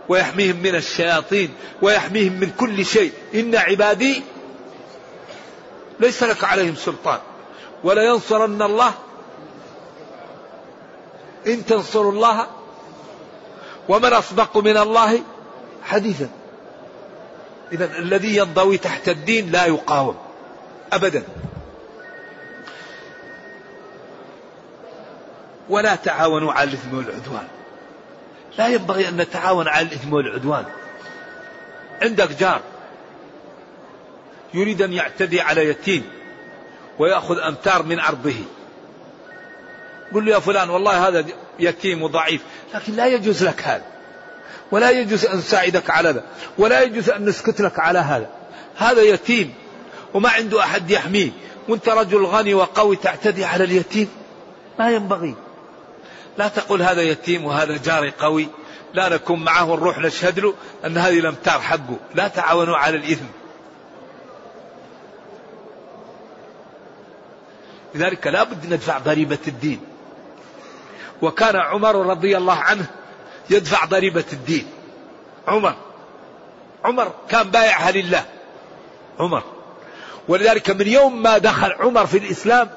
ويحميهم 0.09 0.57
من 0.57 0.75
الشياطين 0.75 1.55
ويحميهم 1.83 2.33
من 2.33 2.51
كل 2.51 2.87
شيء. 2.87 3.13
إن 3.35 3.57
عبادي 3.57 4.23
ليس 6.01 6.23
لك 6.23 6.45
عليهم 6.45 6.75
سلطان. 6.75 7.19
ولا 7.85 8.03
ينصرن 8.03 8.63
الله. 8.63 8.93
إن 11.47 11.67
تنصروا 11.67 12.13
الله 12.13 12.47
ومن 13.89 14.13
أصدق 14.13 14.57
من 14.57 14.77
الله 14.77 15.23
حديثا. 15.85 16.29
إذا 17.73 17.99
الذي 17.99 18.37
ينضوي 18.37 18.79
تحت 18.79 19.09
الدين 19.09 19.51
لا 19.51 19.67
يقاوم. 19.67 20.17
أبدا. 20.93 21.23
ولا 25.69 25.95
تعاونوا 25.95 26.53
على 26.53 26.71
الإثم 26.71 26.97
والعدوان. 26.97 27.49
لا 28.59 28.69
ينبغي 28.69 29.09
أن 29.09 29.17
نتعاون 29.17 29.69
على 29.69 29.87
الإثم 29.87 30.13
والعدوان. 30.13 30.65
عندك 32.03 32.33
جار. 32.41 32.61
يريد 34.55 34.83
أن 34.83 34.93
يعتدي 34.93 35.41
على 35.41 35.69
يتيم 35.69 36.05
ويأخذ 36.99 37.39
أمتار 37.39 37.83
من 37.83 38.01
أرضه. 38.01 38.45
قل 40.15 40.25
له 40.25 40.33
يا 40.33 40.39
فلان 40.39 40.71
والله 40.71 41.09
هذا 41.09 41.25
يتيم 41.59 42.03
وضعيف 42.03 42.43
لكن 42.75 42.93
لا 42.93 43.07
يجوز 43.07 43.45
لك 43.45 43.63
هذا. 43.63 43.92
ولا 44.71 44.91
يجوز 44.91 45.25
أن 45.27 45.39
نساعدك 45.39 45.91
على 45.91 46.09
هذا 46.09 46.25
ولا 46.59 46.83
يجوز 46.83 47.11
أن 47.11 47.25
نسكت 47.25 47.61
لك 47.61 47.79
على 47.79 47.99
هذا. 47.99 48.31
هذا 48.77 49.03
يتيم 49.03 49.55
وما 50.15 50.31
عنده 50.31 50.61
أحد 50.61 50.91
يحميه. 50.91 51.31
وأنت 51.69 51.89
رجل 51.89 52.25
غني 52.25 52.55
وقوي 52.55 52.97
تعتدي 52.97 53.45
على 53.45 53.65
اليتيم؟ 53.65 54.09
ما 54.79 54.91
ينبغي. 54.91 55.35
لا 56.39 56.49
تقول 56.49 56.83
هذا 56.83 57.03
يتيم 57.03 57.45
وهذا 57.45 57.77
جاري 57.77 58.13
قوي 58.19 58.49
لا 58.95 59.09
نكون 59.09 59.45
معه 59.45 59.71
ونروح 59.71 59.99
نشهد 59.99 60.41
له 60.41 60.55
أن 60.85 60.99
هذه 60.99 61.19
الأمتار 61.19 61.61
حقه. 61.61 61.97
لا 62.15 62.29
تعاونوا 62.29 62.77
على 62.77 62.97
الإثم. 62.97 63.25
لذلك 67.95 68.27
لا 68.27 68.43
بد 68.43 68.73
ندفع 68.73 68.99
ضريبة 68.99 69.39
الدين. 69.49 69.81
وكان 71.23 71.57
عمر 71.57 72.07
رضي 72.07 72.37
الله 72.37 72.55
عنه 72.55 72.87
يدفع 73.51 73.85
ضريبة 73.85 74.25
الدين. 74.33 74.67
عمر. 75.49 75.75
عمر 76.85 77.13
كان 77.29 77.51
بايعها 77.51 77.91
لله. 77.91 78.25
عمر. 79.21 79.43
ولذلك 80.29 80.71
من 80.71 80.89
يوم 80.89 81.23
ما 81.23 81.39
دخل 81.39 81.73
عمر 81.73 82.07
في 82.07 82.19
الإسلام 82.19 82.71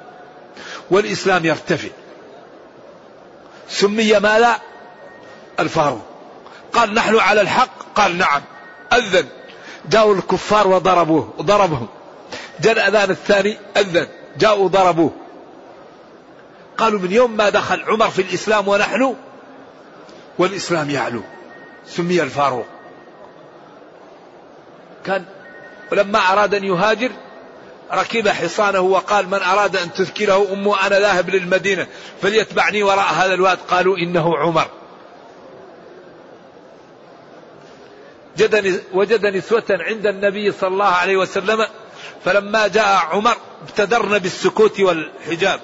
والإسلام 0.91 1.45
يرتفع. 1.45 1.89
سمي 3.69 4.19
ماذا 4.19 4.59
الفاروق. 5.59 6.05
قال 6.73 6.93
نحن 6.93 7.19
على 7.19 7.41
الحق؟ 7.41 7.93
قال 7.95 8.17
نعم. 8.17 8.41
أذن. 8.93 9.25
جاءوا 9.89 10.15
الكفار 10.15 10.67
وضربوه 10.67 11.33
وضربهم. 11.37 11.87
جاء 12.59 12.73
الأذان 12.73 13.09
الثاني 13.09 13.57
أذن. 13.77 14.07
جاءوا 14.37 14.67
ضربوه. 14.67 15.11
قالوا 16.77 16.99
من 16.99 17.11
يوم 17.11 17.31
ما 17.31 17.49
دخل 17.49 17.83
عمر 17.83 18.09
في 18.09 18.21
الإسلام 18.21 18.67
ونحن 18.67 19.15
والإسلام 20.37 20.89
يعلو 20.89 21.21
سمي 21.87 22.21
الفاروق. 22.23 22.65
كان 25.05 25.25
ولما 25.91 26.19
أراد 26.19 26.53
أن 26.53 26.63
يهاجر 26.63 27.11
ركب 27.93 28.27
حصانه 28.27 28.79
وقال 28.79 29.27
من 29.27 29.41
أراد 29.41 29.75
أن 29.75 29.93
تذكره 29.93 30.53
أمه 30.53 30.87
أنا 30.87 30.99
ذاهب 30.99 31.29
للمدينة 31.29 31.87
فليتبعني 32.21 32.83
وراء 32.83 33.13
هذا 33.13 33.33
الواد. 33.33 33.57
قالوا 33.69 33.97
إنه 33.97 34.37
عمر. 34.37 34.67
وجد 38.93 39.25
نسوة 39.25 39.63
عند 39.69 40.07
النبي 40.07 40.51
صلى 40.51 40.67
الله 40.67 40.85
عليه 40.85 41.17
وسلم 41.17 41.67
فلما 42.25 42.67
جاء 42.67 42.85
عمر 42.85 43.35
ابتدرن 43.61 44.19
بالسكوت 44.19 44.79
والحجاب. 44.79 45.59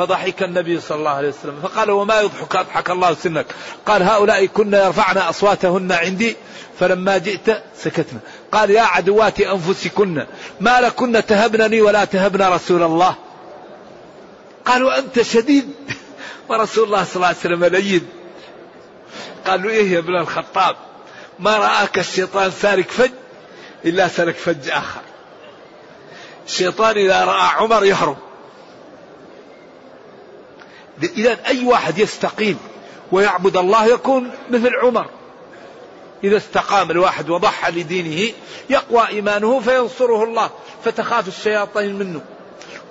فضحك 0.00 0.42
النبي 0.42 0.80
صلى 0.80 0.98
الله 0.98 1.10
عليه 1.10 1.28
وسلم. 1.28 1.60
فقال 1.62 1.90
وما 1.90 2.20
يضحك 2.20 2.56
أضحك 2.56 2.90
الله 2.90 3.14
سنك. 3.14 3.46
قال 3.86 4.02
هؤلاء 4.02 4.46
كن 4.46 4.74
يرفعن 4.74 5.18
أصواتهن 5.18 5.92
عندي 5.92 6.36
فلما 6.80 7.18
جئت 7.18 7.62
سكتنا. 7.76 8.20
قال 8.52 8.70
يا 8.70 8.82
عدوات 8.82 9.40
أنفسكن 9.40 10.26
ما 10.60 10.80
لكن 10.80 11.26
تهبنني 11.26 11.80
ولا 11.80 12.04
تهبن 12.04 12.42
رسول 12.42 12.82
الله. 12.82 13.14
قالوا 14.64 14.98
أنت 14.98 15.22
شديد. 15.22 15.74
ورسول 16.48 16.84
الله 16.84 17.04
صلى 17.04 17.16
الله 17.16 17.26
عليه 17.26 17.38
وسلم 17.38 17.64
لين 17.64 18.08
قالوا 19.46 19.70
إيه 19.70 19.92
يا 19.92 19.98
ابن 19.98 20.16
الخطاب؟ 20.16 20.76
ما 21.38 21.56
رآك 21.56 21.98
الشيطان 21.98 22.50
سالك 22.50 22.90
فج؟ 22.90 23.10
إلا 23.84 24.08
سلك 24.08 24.36
فج 24.36 24.70
آخر. 24.70 25.00
الشيطان 26.46 26.96
إذا 26.96 27.24
رأى 27.24 27.48
عمر 27.56 27.84
يهرب. 27.84 28.29
إذا 31.04 31.46
أي 31.46 31.64
واحد 31.64 31.98
يستقيم 31.98 32.58
ويعبد 33.12 33.56
الله 33.56 33.86
يكون 33.86 34.30
مثل 34.50 34.76
عمر. 34.82 35.06
إذا 36.24 36.36
استقام 36.36 36.90
الواحد 36.90 37.30
وضحى 37.30 37.72
لدينه 37.72 38.32
يقوى 38.70 39.08
إيمانه 39.08 39.60
فينصره 39.60 40.24
الله 40.24 40.50
فتخاف 40.84 41.28
الشياطين 41.28 41.98
منه. 41.98 42.20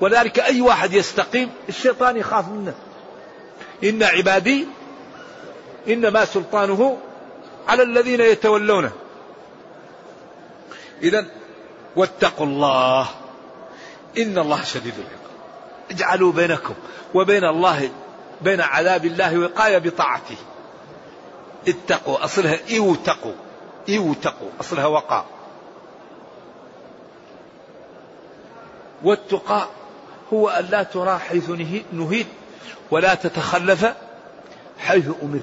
ولذلك 0.01 0.39
أي 0.39 0.61
واحد 0.61 0.93
يستقيم 0.93 1.49
الشيطان 1.69 2.17
يخاف 2.17 2.47
منه. 2.47 2.73
إن 3.83 4.03
عبادي 4.03 4.67
إنما 5.87 6.25
سلطانه 6.25 6.97
على 7.67 7.83
الذين 7.83 8.21
يتولونه. 8.21 8.91
إذا 11.03 11.25
واتقوا 11.95 12.45
الله 12.45 13.07
إن 14.17 14.37
الله 14.37 14.63
شديد 14.63 14.93
العقاب. 14.93 15.29
اجعلوا 15.91 16.31
بينكم 16.31 16.73
وبين 17.13 17.43
الله 17.43 17.89
بين 18.41 18.61
عذاب 18.61 19.05
الله 19.05 19.37
وقاية 19.37 19.77
بطاعته. 19.77 20.37
اتقوا 21.67 22.23
أصلها 22.23 22.57
إيوتقوا 22.69 23.33
إيوتقوا 23.89 24.49
أصلها 24.59 24.85
وقع 24.85 25.23
والتقى 29.03 29.67
هو 30.33 30.49
أن 30.49 30.65
لا 30.65 30.83
ترى 30.83 31.19
حيث 31.19 31.49
نهيت 31.93 32.27
ولا 32.91 33.15
تتخلف 33.15 33.93
حيث 34.79 35.09
أمرت. 35.23 35.41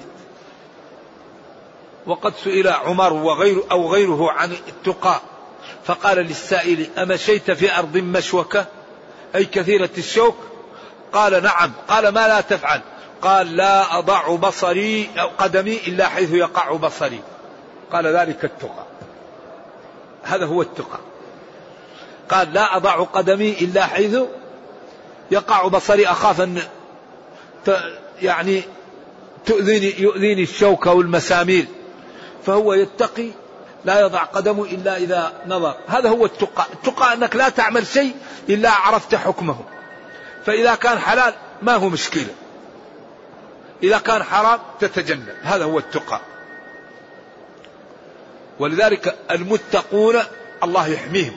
وقد 2.07 2.33
سئل 2.43 2.67
عمر 2.67 3.13
وغير 3.13 3.63
أو 3.71 3.91
غيره 3.91 4.31
عن 4.31 4.51
التقى 4.51 5.21
فقال 5.85 6.17
للسائل 6.17 6.87
أمشيت 6.97 7.51
في 7.51 7.77
أرض 7.77 7.97
مشوكة؟ 7.97 8.65
أي 9.35 9.45
كثيرة 9.45 9.89
الشوك؟ 9.97 10.35
قال 11.13 11.43
نعم. 11.43 11.71
قال 11.87 12.07
ما 12.07 12.27
لا 12.27 12.41
تفعل. 12.41 12.81
قال 13.21 13.55
لا 13.55 13.97
أضع 13.97 14.35
بصري 14.35 15.09
أو 15.17 15.29
قدمي 15.37 15.77
إلا 15.87 16.07
حيث 16.07 16.31
يقع 16.31 16.71
بصري. 16.71 17.21
قال 17.91 18.07
ذلك 18.07 18.45
التقى. 18.45 18.85
هذا 20.23 20.45
هو 20.45 20.61
التقى. 20.61 20.99
قال 22.29 22.53
لا 22.53 22.77
أضع 22.77 23.03
قدمي 23.03 23.49
إلا 23.49 23.85
حيث 23.85 24.17
يقع 25.31 25.67
بصري. 25.67 26.07
أخاف 26.07 26.41
أن 26.41 26.61
يعني 28.21 28.61
تؤذيني 29.45 30.01
يؤذيني 30.01 30.43
الشوكة 30.43 30.93
والمسامير. 30.93 31.65
فهو 32.45 32.73
يتقي 32.73 33.29
لا 33.85 33.99
يضع 33.99 34.23
قدمه 34.23 34.63
إلا 34.63 34.97
إذا 34.97 35.33
نظر. 35.47 35.75
هذا 35.87 36.09
هو 36.09 36.25
التقى. 36.25 36.65
التقى 36.73 37.13
أنك 37.13 37.35
لا 37.35 37.49
تعمل 37.49 37.87
شيء 37.87 38.15
إلا 38.49 38.71
عرفت 38.71 39.15
حكمه. 39.15 39.57
فإذا 40.47 40.75
كان 40.75 40.99
حلال 40.99 41.33
ما 41.61 41.75
هو 41.75 41.89
مشكلة. 41.89 42.33
إذا 43.83 43.97
كان 43.97 44.23
حرام 44.23 44.59
تتجنب. 44.79 45.35
هذا 45.41 45.65
هو 45.65 45.79
التقى. 45.79 46.21
ولذلك 48.59 49.15
المتقون 49.31 50.15
الله 50.63 50.87
يحميهم 50.87 51.35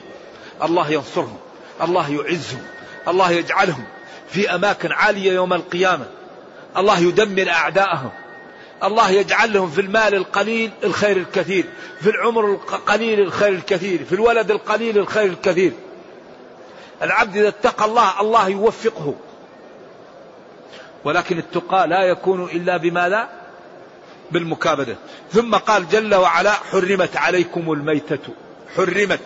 الله 0.63 0.91
ينصرهم 0.91 1.37
الله 1.81 2.11
يعزهم 2.11 2.63
الله 3.07 3.31
يجعلهم 3.31 3.83
في 4.29 4.55
أماكن 4.55 4.91
عالية 4.91 5.31
يوم 5.31 5.53
القيامة. 5.53 6.05
الله 6.77 6.99
يدمر 6.99 7.49
أعداءهم. 7.49 8.11
الله 8.83 9.09
يجعل 9.09 9.53
لهم 9.53 9.71
في 9.71 9.81
المال 9.81 10.15
القليل 10.15 10.71
الخير 10.83 11.17
الكثير 11.17 11.65
في 12.01 12.09
العمر 12.09 12.45
القليل 12.45 13.19
الخير 13.19 13.49
الكثير 13.49 14.05
في 14.05 14.15
الولد 14.15 14.51
القليل 14.51 14.97
الخير 14.97 15.25
الكثير. 15.25 15.73
العبد 17.01 17.37
إذا 17.37 17.47
اتقى 17.47 17.85
الله 17.85 18.21
الله 18.21 18.49
يوفقه. 18.49 19.15
ولكن 21.03 21.37
التقى 21.37 21.87
لا 21.87 22.03
يكون 22.03 22.43
إلا 22.43 22.77
بماذا 22.77 23.29
بالمكابدة. 24.31 24.95
ثم 25.31 25.55
قال 25.55 25.89
جل 25.89 26.15
وعلا 26.15 26.51
حرمت 26.51 27.17
عليكم 27.17 27.71
الميتة. 27.71 28.33
حرمت. 28.75 29.19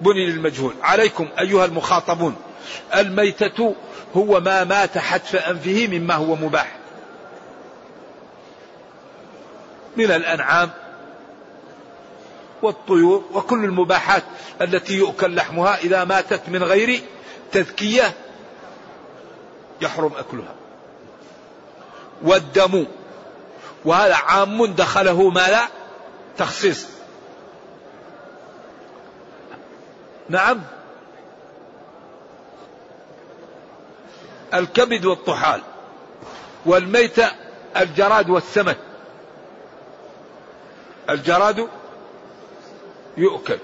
بني 0.00 0.26
للمجهول. 0.26 0.74
عليكم 0.82 1.28
أيها 1.38 1.64
المخاطبون. 1.64 2.36
الميتة 2.94 3.74
هو 4.16 4.40
ما 4.40 4.64
مات 4.64 4.98
حتف 4.98 5.36
أنفه 5.36 5.88
مما 5.92 6.14
هو 6.14 6.34
مباح. 6.36 6.76
من 9.96 10.10
الأنعام 10.10 10.70
والطيور 12.62 13.24
وكل 13.34 13.64
المباحات 13.64 14.22
التي 14.60 14.94
يؤكل 14.94 15.34
لحمها 15.34 15.76
إذا 15.76 16.04
ماتت 16.04 16.48
من 16.48 16.62
غير 16.62 17.02
تذكية 17.52 18.14
يحرم 19.80 20.12
أكلها. 20.16 20.54
والدم 22.22 22.86
وهذا 23.84 24.14
عام 24.14 24.66
دخله 24.66 25.30
ما 25.30 25.48
لا 25.48 25.68
تخصيص. 26.38 26.86
نعم. 30.28 30.60
الكبد 34.54 35.04
والطحال 35.04 35.62
والميتة 36.66 37.30
الجراد 37.76 38.30
والسمك 38.30 38.78
الجراد 41.10 41.68
يؤكل. 43.18 43.58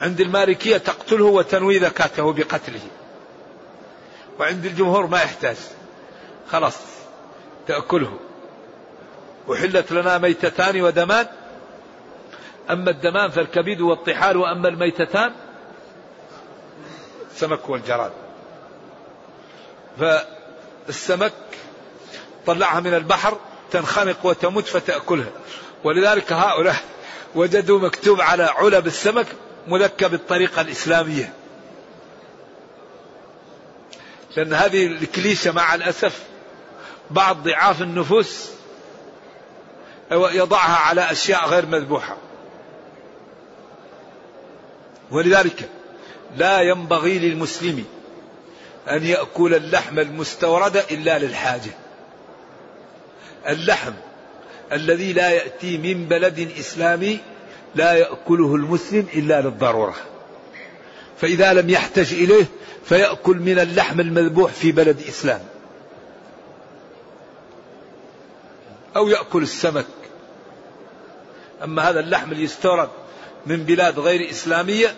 عند 0.00 0.20
المالكية 0.20 0.76
تقتله 0.76 1.24
وتنوي 1.24 1.78
ذكاته 1.78 2.32
بقتله. 2.32 2.80
وعند 4.38 4.66
الجمهور 4.66 5.06
ما 5.06 5.22
يحتاج. 5.22 5.56
خلاص 6.52 6.76
تأكله. 7.66 8.18
أحلت 9.52 9.92
لنا 9.92 10.18
ميتتان 10.18 10.82
ودمان. 10.82 11.26
أما 12.70 12.90
الدمان 12.90 13.30
فالكبد 13.30 13.80
والطحال 13.80 14.36
وأما 14.36 14.68
الميتتان 14.68 15.32
السمك 17.30 17.68
والجراد. 17.68 18.12
فالسمك 19.98 21.32
طلعها 22.46 22.80
من 22.80 22.94
البحر 22.94 23.38
تنخنق 23.70 24.26
وتموت 24.26 24.64
فتأكلها. 24.64 25.30
ولذلك 25.84 26.32
هؤلاء 26.32 26.76
وجدوا 27.34 27.78
مكتوب 27.78 28.20
على 28.20 28.42
علب 28.42 28.86
السمك 28.86 29.26
مذكى 29.68 30.08
بالطريقة 30.08 30.60
الإسلامية. 30.60 31.32
لأن 34.36 34.52
هذه 34.52 34.86
الكليشة 34.86 35.52
مع 35.52 35.74
الأسف 35.74 36.22
بعض 37.10 37.36
ضعاف 37.42 37.82
النفوس 37.82 38.50
يضعها 40.12 40.76
على 40.76 41.10
أشياء 41.10 41.48
غير 41.48 41.66
مذبوحة. 41.66 42.16
ولذلك 45.10 45.68
لا 46.36 46.60
ينبغي 46.60 47.18
للمسلم 47.18 47.84
أن 48.88 49.04
يأكل 49.04 49.54
اللحم 49.54 49.98
المستورد 49.98 50.76
إلا 50.76 51.18
للحاجة. 51.18 51.70
اللحم 53.48 53.92
الذي 54.72 55.12
لا 55.12 55.30
يأتي 55.30 55.78
من 55.78 56.06
بلد 56.08 56.52
إسلامي 56.58 57.18
لا 57.74 57.92
يأكله 57.92 58.54
المسلم 58.54 59.06
إلا 59.14 59.40
للضرورة. 59.40 59.94
فإذا 61.20 61.52
لم 61.52 61.70
يحتج 61.70 62.14
إليه 62.14 62.44
فيأكل 62.84 63.36
من 63.36 63.58
اللحم 63.58 64.00
المذبوح 64.00 64.52
في 64.52 64.72
بلد 64.72 65.00
إسلام. 65.08 65.40
أو 68.96 69.08
يأكل 69.08 69.42
السمك. 69.42 69.86
أما 71.64 71.90
هذا 71.90 72.00
اللحم 72.00 72.32
اللي 72.32 72.42
يستورد 72.44 72.88
من 73.46 73.64
بلاد 73.64 73.98
غير 73.98 74.30
إسلامية 74.30 74.94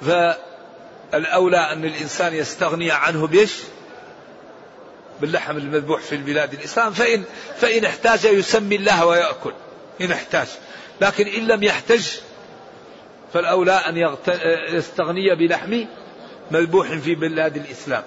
فالأولى 0.00 1.72
أن 1.72 1.84
الإنسان 1.84 2.34
يستغني 2.34 2.90
عنه 2.90 3.26
بيش 3.26 3.52
باللحم 5.20 5.56
المذبوح 5.56 6.00
في 6.00 6.14
البلاد 6.14 6.54
الإسلام 6.54 6.92
فإن, 6.92 7.24
فإن 7.56 7.84
احتاج 7.84 8.24
يسمي 8.24 8.76
الله 8.76 9.06
ويأكل 9.06 9.52
إن 10.00 10.12
احتاج. 10.12 10.46
لكن 11.00 11.26
إن 11.26 11.46
لم 11.46 11.62
يحتج 11.62 12.06
فالأولى 13.32 13.72
أن 13.72 14.16
يستغني 14.68 15.34
بلحم 15.34 15.84
مذبوح 16.50 16.92
في 16.92 17.14
بلاد 17.14 17.56
الإسلام. 17.56 18.02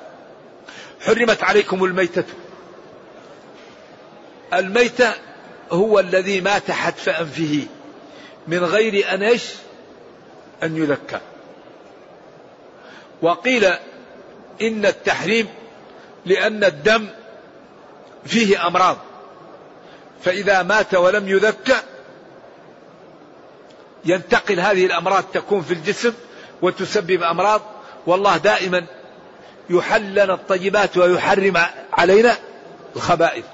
حرمت 1.02 1.44
عليكم 1.44 1.84
الميتة. 1.84 2.24
الميتة 4.54 5.14
هو 5.72 6.00
الذي 6.00 6.42
مات 6.42 6.72
حتف 6.72 7.10
أنفه 7.10 7.68
من 8.48 8.64
غير 8.64 9.14
أن 9.14 9.24
إيش؟ 9.24 9.44
أن 10.64 10.78
يذكى 10.78 11.20
وقيل 13.22 13.66
إن 14.62 14.86
التحريم 14.86 15.48
لأن 16.26 16.64
الدم 16.64 17.08
فيه 18.26 18.68
أمراض. 18.68 18.98
فإذا 20.24 20.64
مات 20.64 20.96
ولم 20.96 21.30
يذكى 21.30 21.76
ينتقل 24.06 24.60
هذه 24.60 24.86
الأمراض 24.86 25.24
تكون 25.34 25.62
في 25.62 25.74
الجسم 25.74 26.14
وتسبب 26.62 27.24
أمراض. 27.24 27.62
والله 28.08 28.38
دائما 28.38 28.86
يحل 29.70 30.12
لنا 30.12 30.34
الطيبات 30.34 30.98
ويحرم 30.98 31.62
علينا 31.94 32.38
الخبائث. 32.96 33.46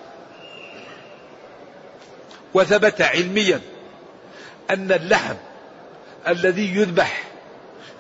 وثبت 2.53 3.01
علميا 3.01 3.62
أن 4.69 4.91
اللحم 4.91 5.36
الذي 6.27 6.75
يذبح 6.75 7.23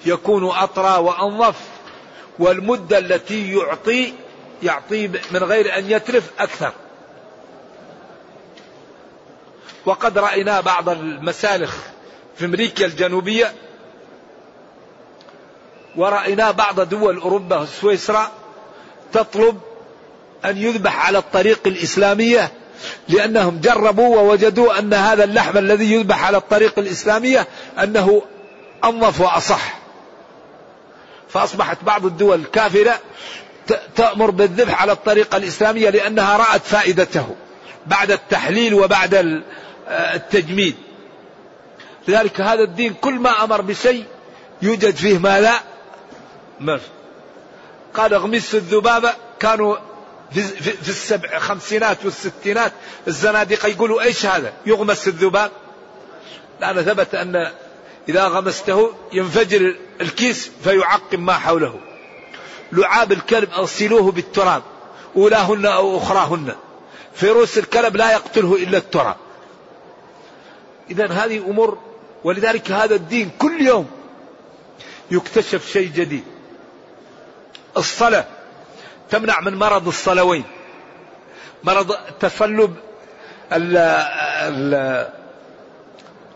يكون 0.05 0.49
أطرى 0.49 0.97
وأنظف 0.97 1.55
والمدة 2.39 2.97
التي 2.97 3.53
يعطي 3.53 4.13
يعطي 4.63 5.07
من 5.07 5.43
غير 5.43 5.77
أن 5.77 5.91
يترف 5.91 6.23
أكثر. 6.39 6.71
وقد 9.85 10.17
رأينا 10.17 10.61
بعض 10.61 10.89
المسالخ 10.89 11.75
في 12.35 12.45
أمريكا 12.45 12.85
الجنوبية 12.85 13.53
ورأينا 15.95 16.51
بعض 16.51 16.81
دول 16.81 17.17
أوروبا 17.17 17.65
سويسرا 17.65 18.31
تطلب 19.13 19.59
أن 20.45 20.57
يذبح 20.57 21.05
على 21.05 21.17
الطريق 21.17 21.59
الإسلامية 21.65 22.51
لأنهم 23.09 23.59
جربوا 23.61 24.17
ووجدوا 24.17 24.79
أن 24.79 24.93
هذا 24.93 25.23
اللحم 25.23 25.57
الذي 25.57 25.91
يذبح 25.93 26.25
على 26.25 26.37
الطريق 26.37 26.79
الإسلامية 26.79 27.47
أنه 27.83 28.21
أنظف 28.83 29.21
وأصح. 29.21 29.79
فأصبحت 31.29 31.77
بعض 31.83 32.05
الدول 32.05 32.39
الكافرة 32.39 32.99
تأمر 33.95 34.31
بالذبح 34.31 34.81
على 34.81 34.91
الطريقة 34.91 35.37
الإسلامية 35.37 35.89
لأنها 35.89 36.37
رأت 36.37 36.61
فائدته 36.61 37.35
بعد 37.87 38.11
التحليل 38.11 38.73
وبعد 38.73 39.43
التجميد. 39.87 40.75
لذلك 42.07 42.41
هذا 42.41 42.63
الدين 42.63 42.93
كل 42.93 43.13
ما 43.13 43.43
أمر 43.43 43.61
بشيء 43.61 44.05
يوجد 44.61 44.95
فيه 44.95 45.17
ما 45.17 45.41
لا 45.41 45.59
مر. 46.59 46.81
قال 47.93 48.13
اغمس 48.13 48.55
الذبابة 48.55 49.13
كانوا 49.39 49.75
في 50.31 50.89
السبع 50.89 51.39
خمسينات 51.39 51.97
والستينات 52.05 52.71
الزنادقة 53.07 53.67
يقولوا 53.67 54.01
إيش 54.01 54.25
هذا؟ 54.25 54.53
يغمس 54.65 55.07
الذباب. 55.07 55.51
لأن 56.61 56.81
ثبت 56.81 57.15
أن 57.15 57.51
إذا 58.09 58.27
غمسته 58.27 58.93
ينفجر 59.13 59.75
الكيس 60.01 60.51
فيعقم 60.63 61.25
ما 61.25 61.33
حوله. 61.33 61.79
لعاب 62.71 63.11
الكلب 63.11 63.49
أغسلوه 63.49 64.11
بالتراب 64.11 64.63
أولاهن 65.15 65.65
أو 65.65 65.97
أخراهن. 65.97 66.55
فيروس 67.13 67.57
الكلب 67.57 67.95
لا 67.95 68.11
يقتله 68.11 68.55
إلا 68.55 68.77
التراب. 68.77 69.15
إذا 70.89 71.11
هذه 71.11 71.37
أمور 71.37 71.77
ولذلك 72.23 72.71
هذا 72.71 72.95
الدين 72.95 73.31
كل 73.39 73.61
يوم 73.61 73.89
يكتشف 75.11 75.71
شيء 75.71 75.91
جديد. 75.95 76.23
الصلاة 77.77 78.25
تمنع 79.09 79.39
من 79.39 79.55
مرض 79.55 79.87
الصلوين. 79.87 80.43
مرض 81.63 81.95
تصلب 82.19 82.75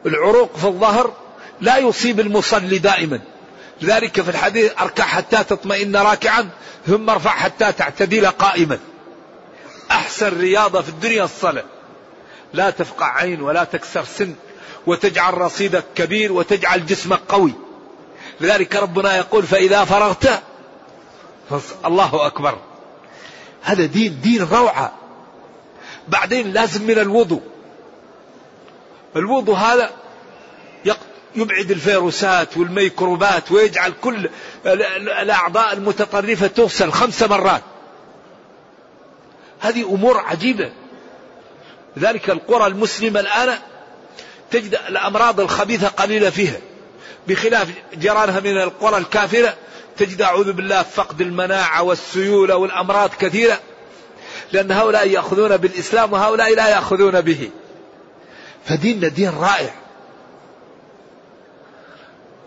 العروق 0.05 0.57
في 0.57 0.65
الظهر 0.65 1.13
لا 1.61 1.77
يصيب 1.77 2.19
المصلي 2.19 2.77
دائما. 2.77 3.21
لذلك 3.81 4.21
في 4.21 4.29
الحديث 4.29 4.71
أركع 4.79 5.03
حتى 5.03 5.43
تطمئن 5.43 5.95
راكعا 5.95 6.49
ثم 6.87 7.09
ارفع 7.09 7.29
حتى 7.29 7.71
تعتدل 7.71 8.27
قائما. 8.27 8.79
أحسن 9.91 10.39
رياضة 10.39 10.81
في 10.81 10.89
الدنيا 10.89 11.23
الصلاة. 11.23 11.63
لا 12.53 12.69
تفقع 12.69 13.17
عين 13.17 13.41
ولا 13.41 13.63
تكسر 13.63 14.03
سن 14.03 14.35
وتجعل 14.87 15.37
رصيدك 15.37 15.83
كبير 15.95 16.31
وتجعل 16.31 16.85
جسمك 16.85 17.19
قوي. 17.29 17.53
لذلك 18.41 18.75
ربنا 18.75 19.17
يقول 19.17 19.43
فإذا 19.43 19.85
فرغت 19.85 20.43
الله 21.85 22.25
أكبر. 22.25 22.57
هذا 23.61 23.85
دين 23.85 24.21
دين 24.21 24.43
روعة. 24.43 24.91
بعدين 26.07 26.51
لازم 26.53 26.83
من 26.83 26.99
الوضوء. 26.99 27.41
الوضوء 29.15 29.55
هذا 29.55 29.91
يبعد 31.35 31.71
الفيروسات 31.71 32.57
والميكروبات 32.57 33.51
ويجعل 33.51 33.93
كل 34.01 34.29
الأعضاء 35.21 35.73
المتطرفة 35.73 36.47
تغسل 36.47 36.91
خمس 36.91 37.23
مرات. 37.23 37.61
هذه 39.59 39.83
أمور 39.83 40.17
عجيبة. 40.17 40.71
لذلك 41.97 42.29
القرى 42.29 42.67
المسلمة 42.67 43.19
الآن 43.19 43.57
تجد 44.51 44.79
الأمراض 44.89 45.39
الخبيثة 45.39 45.87
قليلة 45.87 46.29
فيها. 46.29 46.57
بخلاف 47.27 47.67
جيرانها 47.93 48.39
من 48.39 48.57
القرى 48.57 48.97
الكافرة 48.97 49.53
تجد 49.97 50.21
أعوذ 50.21 50.53
بالله 50.53 50.83
فقد 50.83 51.21
المناعة 51.21 51.83
والسيولة 51.83 52.55
والأمراض 52.55 53.09
كثيرة 53.19 53.59
لأن 54.51 54.71
هؤلاء 54.71 55.09
يأخذون 55.09 55.57
بالإسلام 55.57 56.13
وهؤلاء 56.13 56.55
لا 56.55 56.67
يأخذون 56.67 57.21
به. 57.21 57.49
فديننا 58.65 59.07
دين 59.07 59.29
رائع. 59.29 59.84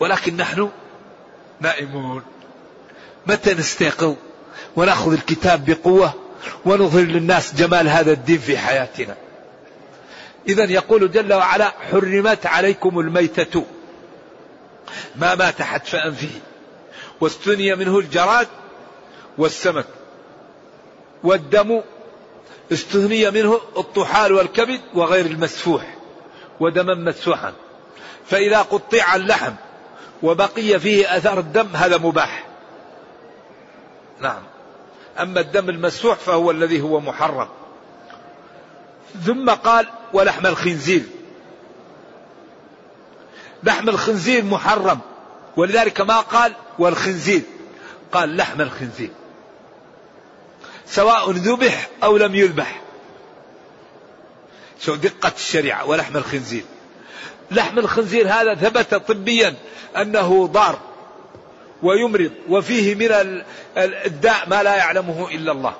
ولكن 0.01 0.37
نحن 0.37 0.71
نائمون. 1.61 2.23
متى 3.27 3.55
نستيقظ 3.55 4.15
ونأخذ 4.77 5.13
الكتاب 5.13 5.65
بقوة 5.65 6.15
ونظهر 6.65 7.03
للناس 7.03 7.55
جمال 7.55 7.89
هذا 7.89 8.13
الدين 8.13 8.39
في 8.39 8.59
حياتنا؟ 8.59 9.17
اذا 10.49 10.65
يقول 10.65 11.11
جل 11.11 11.33
وعلا 11.33 11.73
حرمت 11.91 12.47
عليكم 12.47 12.99
الميتة. 12.99 13.65
ما 15.17 15.35
مات 15.35 15.63
حتف 15.63 15.95
انفه 15.95 16.29
واستني 17.21 17.75
منه 17.75 17.99
الجراد 17.99 18.49
والسمك 19.39 19.87
والدم. 21.23 21.81
استثني 22.73 23.31
منه 23.31 23.61
الطحال 23.77 24.33
والكبد 24.33 24.81
وغير 24.95 25.27
المسفوح 25.27 25.95
ودما 26.61 26.95
مسفوحا. 26.95 27.53
فإذا 28.27 28.63
قطع 28.63 29.15
اللحم 29.15 29.53
وبقي 30.23 30.81
فيه 30.81 31.17
أثر 31.17 31.39
الدم 31.39 31.69
هذا 31.77 31.99
مباح. 31.99 32.47
نعم. 34.21 34.43
أما 35.19 35.41
الدم 35.41 35.69
المسفوح 35.69 36.19
فهو 36.19 36.51
الذي 36.51 36.81
هو 36.81 37.01
محرم. 37.01 37.49
ثم 39.27 39.51
قال 39.51 39.87
ولحم 40.13 40.47
الخنزير. 40.47 41.03
لحم 43.63 43.89
الخنزير 43.89 44.45
محرم. 44.45 45.01
ولذلك 45.57 46.01
ما 46.01 46.21
قال؟ 46.21 46.53
والخنزير. 46.79 47.43
قال 48.13 48.37
لحم 48.37 48.61
الخنزير. 48.61 49.11
سواء 50.87 51.31
ذبح 51.31 51.89
أو 52.03 52.17
لم 52.17 52.35
يذبح. 52.35 52.81
شو 54.81 54.95
دقة 54.95 55.33
الشريعة 55.37 55.87
ولحم 55.87 56.17
الخنزير. 56.17 56.65
لحم 57.51 57.79
الخنزير 57.79 58.29
هذا 58.29 58.55
ثبت 58.55 58.95
طبيا 58.95 59.55
أنه 59.97 60.47
ضار 60.47 60.79
ويمرض 61.83 62.31
وفيه 62.49 62.95
من 62.95 63.43
الداء 63.77 64.49
ما 64.49 64.63
لا 64.63 64.77
يعلمه 64.77 65.29
إلا 65.31 65.53
الله. 65.53 65.75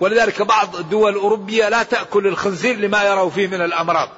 ولذلك 0.00 0.42
بعض 0.42 0.76
الدول 0.76 1.12
الأوروبية 1.12 1.68
لا 1.68 1.82
تأكل 1.82 2.26
الخنزير 2.26 2.76
لما 2.76 3.04
يروا 3.04 3.30
فيه 3.30 3.46
من 3.46 3.60
الأمراض. 3.60 4.08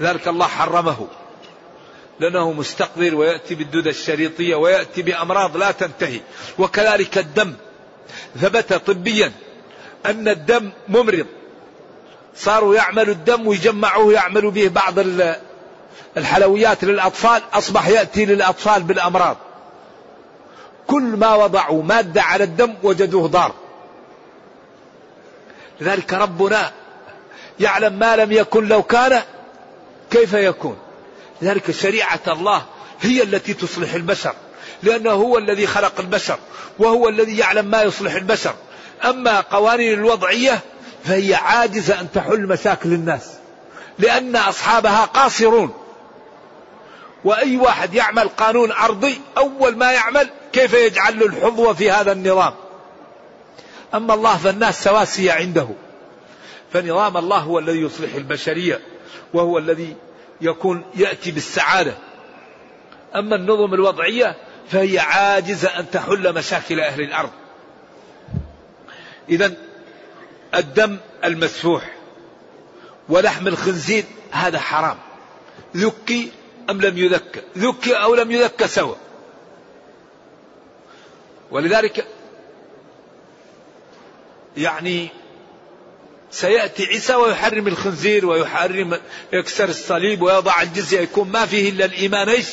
لذلك 0.00 0.28
الله 0.28 0.46
حرمه. 0.46 1.08
لأنه 2.20 2.52
مستقذر 2.52 3.14
ويأتي 3.14 3.54
بالدودة 3.54 3.90
الشريطية 3.90 4.54
ويأتي 4.54 5.02
بأمراض 5.02 5.56
لا 5.56 5.70
تنتهي. 5.70 6.20
وكذلك 6.58 7.18
الدم. 7.18 7.54
ثبت 8.40 8.72
طبيا 8.72 9.32
أن 10.06 10.28
الدم 10.28 10.70
ممرض. 10.88 11.26
صاروا 12.36 12.74
يعملوا 12.74 13.14
الدم 13.14 13.46
ويجمعوه 13.46 14.12
يعملوا 14.12 14.50
به 14.50 14.68
بعض 14.68 14.94
الحلويات 16.16 16.84
للأطفال 16.84 17.42
أصبح 17.52 17.88
يأتي 17.88 18.24
للأطفال 18.24 18.82
بالأمراض. 18.82 19.36
كل 20.86 21.02
ما 21.02 21.34
وضعوا 21.34 21.82
مادة 21.82 22.22
على 22.22 22.44
الدم 22.44 22.74
وجدوه 22.82 23.28
ضار. 23.28 23.54
لذلك 25.80 26.12
ربنا 26.12 26.72
يعلم 27.60 27.98
ما 27.98 28.16
لم 28.16 28.32
يكن 28.32 28.68
لو 28.68 28.82
كان 28.82 29.22
كيف 30.10 30.32
يكون. 30.32 30.76
لذلك 31.42 31.70
شريعة 31.70 32.20
الله 32.28 32.64
هي 33.00 33.22
التي 33.22 33.54
تصلح 33.54 33.94
البشر 33.94 34.34
لأنه 34.82 35.10
هو 35.10 35.38
الذي 35.38 35.66
خلق 35.66 36.00
البشر 36.00 36.38
وهو 36.78 37.08
الذي 37.08 37.38
يعلم 37.38 37.64
ما 37.66 37.82
يصلح 37.82 38.14
البشر. 38.14 38.54
أما 39.04 39.40
قوانين 39.40 39.92
الوضعية 39.92 40.60
فهي 41.04 41.34
عاجزة 41.34 42.00
أن 42.00 42.12
تحل 42.12 42.46
مشاكل 42.46 42.92
الناس 42.92 43.30
لأن 43.98 44.36
أصحابها 44.36 45.04
قاصرون. 45.04 45.74
وأي 47.24 47.56
واحد 47.56 47.94
يعمل 47.94 48.28
قانون 48.28 48.72
أرضي 48.72 49.20
أول 49.38 49.76
ما 49.76 49.92
يعمل 49.92 50.30
كيف 50.52 50.74
يجعل 50.74 51.18
له 51.18 51.26
الحظوة 51.26 51.72
في 51.72 51.90
هذا 51.90 52.12
النظام؟ 52.12 52.54
أما 53.94 54.14
الله 54.14 54.36
فالناس 54.36 54.84
سواسية 54.84 55.32
عنده. 55.32 55.68
فنظام 56.72 57.16
الله 57.16 57.38
هو 57.38 57.58
الذي 57.58 57.80
يصلح 57.80 58.14
البشرية 58.14 58.80
وهو 59.34 59.58
الذي 59.58 59.96
يكون 60.40 60.84
يأتي 60.94 61.30
بالسعادة. 61.30 61.94
أما 63.14 63.36
النظم 63.36 63.74
الوضعية 63.74 64.36
فهي 64.70 64.98
عاجزة 64.98 65.68
أن 65.68 65.90
تحل 65.90 66.34
مشاكل 66.34 66.80
أهل 66.80 67.00
الأرض. 67.00 67.30
إذا 69.28 69.54
الدم 70.54 70.96
المسفوح 71.24 71.94
ولحم 73.08 73.48
الخنزير 73.48 74.04
هذا 74.30 74.58
حرام. 74.58 74.98
ذكي 75.76 76.32
أم 76.70 76.80
لم 76.80 76.98
يذكى؟ 76.98 77.40
ذكي 77.58 77.94
أو 77.94 78.14
لم 78.14 78.30
يذكى 78.30 78.68
سوا 78.68 78.94
ولذلك 81.50 82.06
يعني 84.56 85.08
سيأتي 86.30 86.84
عيسى 86.86 87.14
ويحرم 87.14 87.66
الخنزير 87.66 88.26
ويحرم 88.26 89.00
يكسر 89.32 89.68
الصليب 89.68 90.22
ويضع 90.22 90.62
الجزية 90.62 91.00
يكون 91.00 91.28
ما 91.28 91.46
فيه 91.46 91.70
إلا 91.70 91.84
الإيمان. 91.84 92.28
إيش؟ 92.28 92.48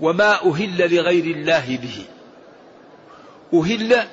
وما 0.00 0.50
أهل 0.50 0.94
لغير 0.94 1.24
الله 1.24 1.78
به. 1.82 2.04
أهل 3.54 4.06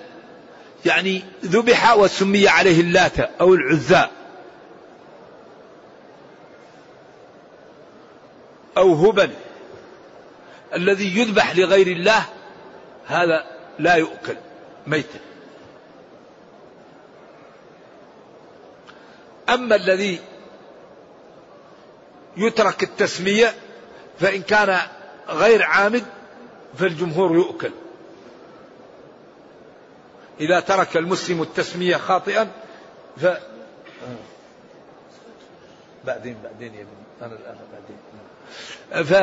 يعني 0.85 1.23
ذبح 1.45 1.97
وسمي 1.97 2.47
عليه 2.47 2.81
اللات 2.81 3.19
أو 3.19 3.53
العزاء 3.53 4.11
أو 8.77 8.93
هبل 8.93 9.31
الذي 10.73 11.19
يذبح 11.19 11.55
لغير 11.55 11.87
الله 11.87 12.25
هذا 13.07 13.45
لا 13.79 13.95
يؤكل 13.95 14.35
ميتا 14.87 15.19
أما 19.49 19.75
الذي 19.75 20.19
يترك 22.37 22.83
التسمية 22.83 23.53
فإن 24.19 24.41
كان 24.41 24.79
غير 25.29 25.63
عامد 25.63 26.05
فالجمهور 26.77 27.35
يؤكل. 27.35 27.71
إذا 30.39 30.59
ترك 30.59 30.97
المسلم 30.97 31.41
التسمية 31.41 31.97
خاطئا 31.97 32.51
ف 33.17 33.25
بعدين 36.05 36.37
بعدين 36.43 36.73
يا 36.73 36.81
ابني. 36.81 37.05
أنا 37.21 37.35
الآن 37.35 37.57
بعدين. 37.73 37.97
ف 39.05 39.13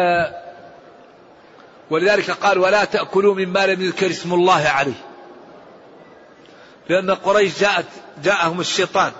ولذلك 1.91 2.31
قال 2.31 2.59
ولا 2.59 2.85
تأكلوا 2.85 3.35
مما 3.35 3.67
لم 3.67 3.83
يذكر 3.83 4.11
اسم 4.11 4.35
الله 4.35 4.69
عليه. 4.69 5.05
لأن 6.89 7.11
قريش 7.11 7.61
جاءت 7.61 7.87
جاءهم 8.23 8.61
الشيطان 8.61 9.13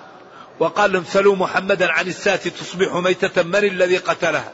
وقال 0.61 0.93
لهم 0.93 1.05
سلوا 1.05 1.37
محمدا 1.37 1.93
عن 1.93 2.07
الساة 2.07 2.37
تصبح 2.37 2.95
ميتة 2.95 3.43
من 3.43 3.65
الذي 3.65 3.97
قتلها؟ 3.97 4.53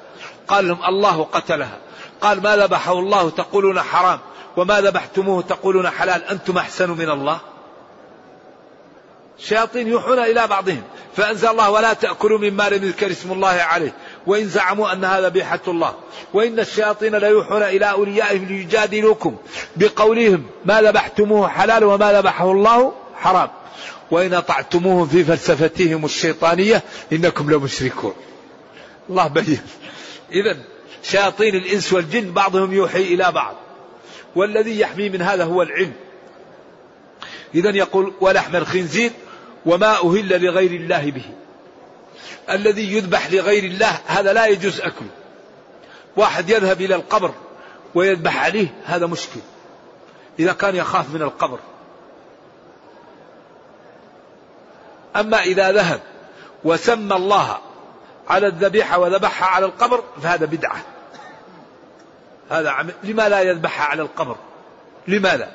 قال 0.49 0.69
لهم 0.69 0.85
الله 0.85 1.25
قتلها. 1.25 1.79
قال 2.21 2.43
ما 2.43 2.57
ذبحه 2.57 2.93
الله 2.93 3.31
تقولون 3.31 3.81
حرام. 3.81 4.21
وما 4.59 4.81
ذبحتموه 4.81 5.43
تقولون 5.43 5.91
حلال 5.91 6.25
أنتم 6.25 6.59
أحسن 6.59 6.91
من 6.91 7.11
الله؟ 7.11 7.41
شياطين 9.39 9.89
يوحون 9.89 10.19
إلى 10.19 10.47
بعضهم 10.47 10.83
فأنزل 11.17 11.49
الله 11.49 11.71
ولا 11.71 11.93
تأكلوا 11.93 12.39
مما 12.39 12.69
لم 12.69 12.85
يذكر 12.85 13.11
اسم 13.11 13.33
الله 13.33 13.49
عليه 13.49 13.95
وإن 14.27 14.49
زعموا 14.49 14.93
أنها 14.93 15.21
ذبيحة 15.21 15.61
الله 15.69 15.95
وإن 16.35 16.61
الشياطين 16.61 17.17
ليوحون 17.17 17.63
إلى 17.63 17.91
أوليائهم 17.91 18.45
ليجادلوكم 18.45 19.37
بقولهم 19.77 20.47
ما 20.65 20.83
ذبحتموه 20.83 21.49
حلال 21.49 21.85
وما 21.85 22.13
ذبحه 22.13 22.51
الله 22.51 22.93
حرام 23.17 23.51
وإن 24.11 24.35
أطعتموهم 24.35 25.07
في 25.07 25.25
فلسفتهم 25.25 26.05
الشيطانية 26.05 26.83
إنكم 27.13 27.51
لمشركون. 27.51 28.15
الله 29.11 29.29
بين. 29.29 29.61
إذا 30.33 30.57
شياطين 31.03 31.55
الإنس 31.55 31.93
والجن 31.93 32.33
بعضهم 32.33 32.73
يوحي 32.73 33.03
إلى 33.03 33.33
بعض. 33.33 33.68
والذي 34.39 34.81
يحمي 34.81 35.09
من 35.09 35.23
هذا 35.23 35.45
هو 35.45 35.63
العلم. 35.63 35.93
إذا 37.55 37.71
يقول 37.71 38.13
ولحم 38.21 38.57
الخنزير 38.57 39.11
وما 39.67 39.93
أهل 39.97 40.45
لغير 40.45 40.71
الله 40.71 41.11
به. 41.11 41.25
الذي 42.51 42.93
يذبح 42.97 43.33
لغير 43.33 43.65
الله 43.65 44.01
هذا 44.07 44.33
لا 44.33 44.47
يجوز 44.47 44.81
أكله 44.81 45.09
واحد 46.17 46.51
يذهب 46.51 46.81
إلى 46.81 46.95
القبر 46.95 47.35
ويذبح 47.95 48.45
عليه 48.45 48.69
هذا 48.85 49.07
مشكل. 49.07 49.41
إذا 50.39 50.53
كان 50.53 50.77
يخاف 50.77 51.15
من 51.15 51.23
القبر. 51.23 51.59
أما 55.17 55.43
إذا 55.43 55.73
ذهب 55.73 56.01
وسمى 56.65 57.17
الله 57.17 57.59
على 58.29 58.47
الذبيحة 58.47 58.99
وذبحها 58.99 59.49
على 59.49 59.67
القبر 59.67 60.05
فهذا 60.23 60.47
بدعة. 60.47 60.98
هذا 62.51 62.71
عم... 62.71 62.91
لما 63.05 63.29
لا 63.29 63.41
يذبحها 63.41 63.85
على 63.85 64.03
القبر؟ 64.03 64.37
لماذا؟ 65.09 65.53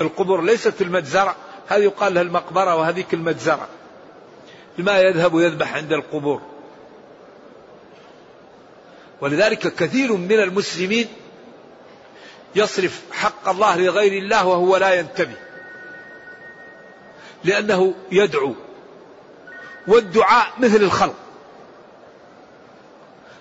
القبور 0.00 0.42
ليست 0.42 0.82
المجزرة 0.82 1.36
هذه 1.68 1.82
يقال 1.82 2.14
لها 2.14 2.22
المقبرة 2.22 2.76
وهذيك 2.76 3.14
المجزرة 3.14 3.68
لما 4.78 4.98
يذهب 5.00 5.34
ويذبح 5.34 5.74
عند 5.74 5.92
القبور. 5.92 6.40
ولذلك 9.20 9.74
كثير 9.74 10.12
من 10.12 10.40
المسلمين 10.40 11.08
يصرف 12.54 13.02
حق 13.12 13.48
الله 13.48 13.76
لغير 13.76 14.22
الله 14.22 14.46
وهو 14.46 14.76
لا 14.76 14.94
ينتبه. 14.94 15.36
لأنه 17.44 17.94
يدعو. 18.12 18.54
والدعاء 19.86 20.46
مثل 20.58 20.82
الخلق. 20.82 21.23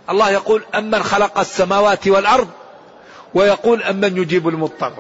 الله 0.10 0.30
يقول 0.30 0.64
أمن 0.76 1.04
خلق 1.04 1.40
السماوات 1.40 2.08
والأرض 2.08 2.50
ويقول 3.34 3.84
أمن 3.84 4.18
يجيب 4.18 4.48
المضطر. 4.48 4.94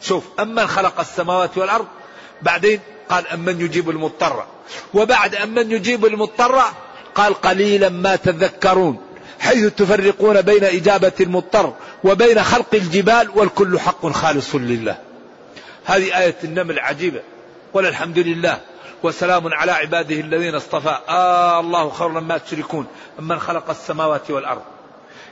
شوف 0.00 0.24
أمن 0.40 0.66
خلق 0.66 1.00
السماوات 1.00 1.58
والأرض 1.58 1.86
بعدين 2.42 2.80
قال 3.08 3.28
أمن 3.28 3.60
يجيب 3.60 3.90
المضطر. 3.90 4.44
وبعد 4.94 5.34
أمن 5.34 5.70
يجيب 5.70 6.06
المضطر 6.06 6.62
قال 7.14 7.34
قليلا 7.34 7.88
ما 7.88 8.16
تذكرون 8.16 9.00
حيث 9.40 9.74
تفرقون 9.74 10.42
بين 10.42 10.64
إجابة 10.64 11.12
المضطر 11.20 11.74
وبين 12.04 12.42
خلق 12.42 12.74
الجبال 12.74 13.30
والكل 13.34 13.80
حق 13.80 14.06
خالص 14.06 14.54
لله. 14.54 14.98
هذه 15.84 16.18
آية 16.18 16.36
النمل 16.44 16.78
عجيبة 16.78 17.20
الحمد 17.76 18.18
لله 18.18 18.60
وسلام 19.04 19.54
على 19.54 19.72
عباده 19.72 20.20
الذين 20.20 20.54
اصطفى. 20.54 20.98
آه 21.08 21.60
الله 21.60 21.90
خير 21.90 22.08
مما 22.08 22.38
تشركون 22.38 22.86
أمن 23.18 23.38
خلق 23.38 23.70
السماوات 23.70 24.30
والأرض. 24.30 24.62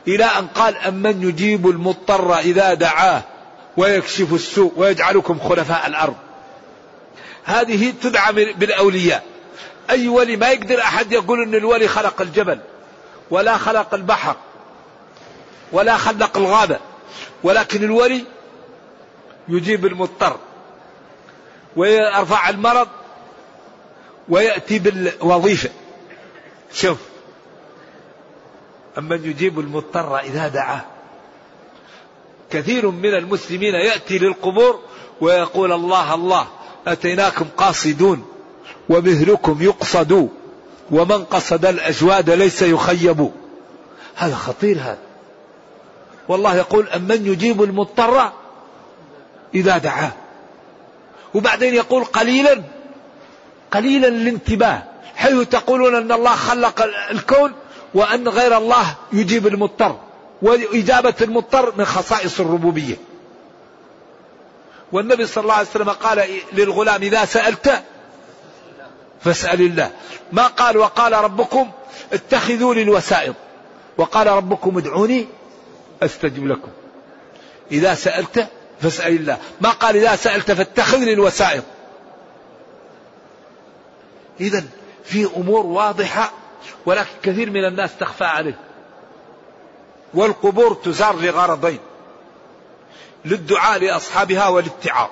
إلى 0.08 0.24
أن 0.24 0.46
قال 0.46 0.76
أمن 0.76 1.28
يجيب 1.28 1.68
المضطر 1.68 2.38
إذا 2.38 2.74
دعاه 2.74 3.22
ويكشف 3.76 4.32
السوء 4.32 4.72
ويجعلكم 4.76 5.38
خلفاء 5.38 5.86
الأرض. 5.86 6.14
هذه 7.44 7.94
تدعى 8.02 8.32
بالأولياء. 8.32 9.24
أي 9.90 10.08
ولي 10.08 10.36
ما 10.36 10.48
يقدر 10.48 10.80
أحد 10.80 11.12
يقول 11.12 11.42
أن 11.42 11.54
الولي 11.54 11.88
خلق 11.88 12.20
الجبل 12.20 12.58
ولا 13.30 13.56
خلق 13.56 13.94
البحر 13.94 14.36
ولا 15.72 15.96
خلق 15.96 16.36
الغابة. 16.36 16.78
ولكن 17.42 17.84
الولي 17.84 18.24
يجيب 19.48 19.86
المضطر 19.86 20.36
ويرفع 21.76 22.48
المرض 22.48 22.88
ويأتي 24.28 24.78
بالوظيفة. 24.78 25.70
شوف. 26.72 26.98
أما 28.98 29.14
يجيب 29.14 29.60
المضطر 29.60 30.18
إذا 30.18 30.48
دعاه. 30.48 30.84
كثير 32.50 32.90
من 32.90 33.14
المسلمين 33.14 33.74
يأتي 33.74 34.18
للقبور 34.18 34.80
ويقول 35.20 35.72
الله 35.72 36.14
الله 36.14 36.46
أتيناكم 36.86 37.44
قاصدون 37.56 38.26
ومثلكم 38.88 39.62
يقصد 39.62 40.28
ومن 40.90 41.24
قصد 41.24 41.66
الأجواد 41.66 42.30
ليس 42.30 42.62
يخيب. 42.62 43.30
هذا 44.14 44.34
خطير 44.34 44.76
هذا. 44.76 44.98
والله 46.28 46.56
يقول 46.56 46.88
أمن 46.88 47.26
يجيب 47.26 47.62
المضطر 47.62 48.32
إذا 49.54 49.78
دعاه. 49.78 50.12
وبعدين 51.34 51.74
يقول 51.74 52.04
قليلا 52.04 52.62
قليلا 53.72 54.08
الانتباه 54.08 54.82
حيث 55.16 55.48
تقولون 55.48 55.94
أن 55.94 56.12
الله 56.12 56.34
خلق 56.34 56.82
الكون 57.10 57.52
وأن 57.94 58.28
غير 58.28 58.56
الله 58.56 58.94
يجيب 59.12 59.46
المضطر 59.46 59.96
وإجابة 60.42 61.14
المضطر 61.20 61.72
من 61.76 61.84
خصائص 61.84 62.40
الربوبية. 62.40 62.96
والنبي 64.92 65.26
صلى 65.26 65.42
الله 65.42 65.54
عليه 65.54 65.68
وسلم 65.68 65.90
قال 65.90 66.40
للغلام 66.52 67.02
إذا 67.02 67.24
سألت 67.24 67.82
فاسأل 69.20 69.60
الله. 69.60 69.90
ما 70.32 70.46
قال؟ 70.46 70.76
وقال 70.76 71.12
ربكم 71.12 71.70
اتخذوا 72.12 72.74
لي 72.74 72.82
الوسائط. 72.82 73.34
وقال 73.98 74.26
ربكم 74.26 74.78
ادعوني 74.78 75.26
أستجب 76.02 76.46
لكم. 76.46 76.68
إذا 77.72 77.94
سألت 77.94 78.48
فاسأل 78.80 79.12
الله. 79.12 79.38
ما 79.60 79.70
قال 79.70 79.96
إذا 79.96 80.16
سألت 80.16 80.52
فاتخذ 80.52 80.98
لي 80.98 81.12
الوسائط. 81.12 81.64
إذا 84.42 84.64
في 85.04 85.28
أمور 85.36 85.66
واضحة 85.66 86.32
ولكن 86.86 87.10
كثير 87.22 87.50
من 87.50 87.64
الناس 87.64 87.96
تخفى 87.96 88.24
عليه. 88.24 88.58
والقبور 90.14 90.74
تزار 90.74 91.16
لغرضين 91.20 91.78
للدعاء 93.24 93.78
لأصحابها 93.78 94.48
والاتعاظ. 94.48 95.08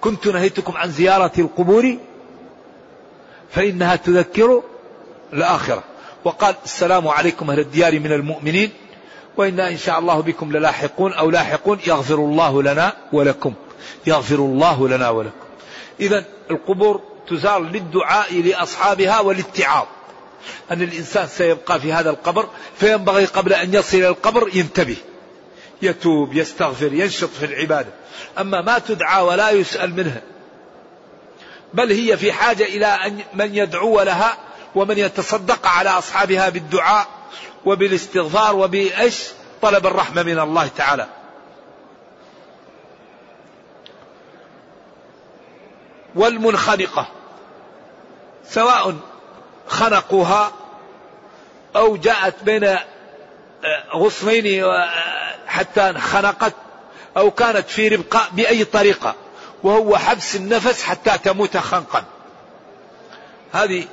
كنت 0.00 0.26
نهيتكم 0.26 0.76
عن 0.76 0.90
زيارة 0.90 1.32
القبور 1.38 1.96
فإنها 3.50 3.96
تذكر 3.96 4.62
الآخرة. 5.32 5.82
وقال 6.24 6.54
السلام 6.64 7.08
عليكم 7.08 7.50
أهل 7.50 7.58
الديار 7.58 8.00
من 8.00 8.12
المؤمنين 8.12 8.70
وإنا 9.36 9.68
إن 9.68 9.76
شاء 9.76 9.98
الله 9.98 10.20
بكم 10.20 10.52
للاحقون 10.52 11.12
أو 11.12 11.30
لاحقون 11.30 11.78
يغفر 11.86 12.14
الله 12.14 12.62
لنا 12.62 12.92
ولكم. 13.12 13.54
يغفر 14.06 14.34
الله 14.34 14.88
لنا 14.88 15.10
ولكم. 15.10 15.36
إذا 16.00 16.24
القبور 16.50 17.09
تزار 17.30 17.60
للدعاء 17.60 18.42
لأصحابها 18.42 19.20
والاتعاظ. 19.20 19.86
أن 20.70 20.82
الإنسان 20.82 21.26
سيبقى 21.26 21.80
في 21.80 21.92
هذا 21.92 22.10
القبر 22.10 22.48
فينبغي 22.78 23.24
قبل 23.24 23.52
أن 23.52 23.74
يصل 23.74 23.96
إلى 23.96 24.08
القبر 24.08 24.50
ينتبه. 24.54 24.96
يتوب 25.82 26.34
يستغفر 26.34 26.92
ينشط 26.92 27.28
في 27.28 27.44
العبادة. 27.44 27.90
أما 28.38 28.62
ما 28.62 28.78
تدعى 28.78 29.22
ولا 29.22 29.50
يسأل 29.50 29.96
منها 29.96 30.22
بل 31.74 31.92
هي 31.92 32.16
في 32.16 32.32
حاجة 32.32 32.64
إلى 32.64 32.86
أن 32.86 33.20
من 33.34 33.54
يدعو 33.54 34.02
لها 34.02 34.36
ومن 34.74 34.98
يتصدق 34.98 35.66
على 35.66 35.90
أصحابها 35.90 36.48
بالدعاء 36.48 37.06
وبالاستغفار 37.64 38.56
وبإيش؟ 38.56 39.24
طلب 39.62 39.86
الرحمة 39.86 40.22
من 40.22 40.38
الله 40.38 40.66
تعالى. 40.76 41.06
والمنخنقة. 46.14 47.08
سواء 48.50 48.96
خنقوها 49.66 50.52
أو 51.76 51.96
جاءت 51.96 52.34
بين 52.42 52.64
آه، 52.64 52.80
غصنين 53.94 54.64
آه، 54.64 54.90
حتى 55.46 55.92
خنقت 55.92 56.54
أو 57.16 57.30
كانت 57.30 57.68
في 57.68 57.88
ربقاء 57.88 58.28
بأي 58.32 58.64
طريقة 58.64 59.14
وهو 59.62 59.96
حبس 59.96 60.36
النفس 60.36 60.82
حتى 60.82 61.18
تموت 61.18 61.56
خنقا. 61.56 62.04
هذه 63.52 63.84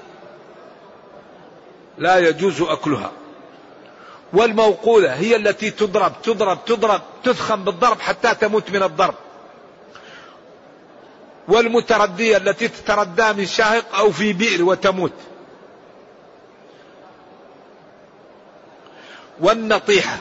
لا 1.97 2.17
يجوز 2.17 2.61
أكلها. 2.61 3.11
والموقولة 4.33 5.13
هي 5.13 5.35
التي 5.35 5.71
تضرب 5.71 6.21
تضرب 6.23 6.65
تضرب 6.65 7.01
تثخن 7.23 7.63
بالضرب 7.63 8.01
حتى 8.01 8.35
تموت 8.35 8.69
من 8.69 8.83
الضرب. 8.83 9.15
والمتردية 11.47 12.37
التي 12.37 12.67
تتردى 12.67 13.33
من 13.33 13.45
شاهق 13.45 13.95
أو 13.95 14.11
في 14.11 14.33
بئر 14.33 14.63
وتموت. 14.63 15.13
والنطيحة. 19.39 20.17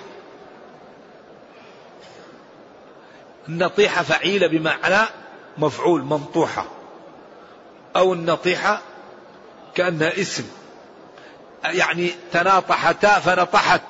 النطيحة 3.49 4.03
فعيلة 4.03 4.47
بمعنى 4.47 5.07
مفعول 5.59 6.03
منطوحة 6.03 6.67
أو 7.97 8.13
النطيحة 8.13 8.81
كأنها 9.75 10.21
اسم. 10.21 10.45
يعني 11.65 12.11
تناطحتا 12.33 13.19
فنطحت. 13.19 13.81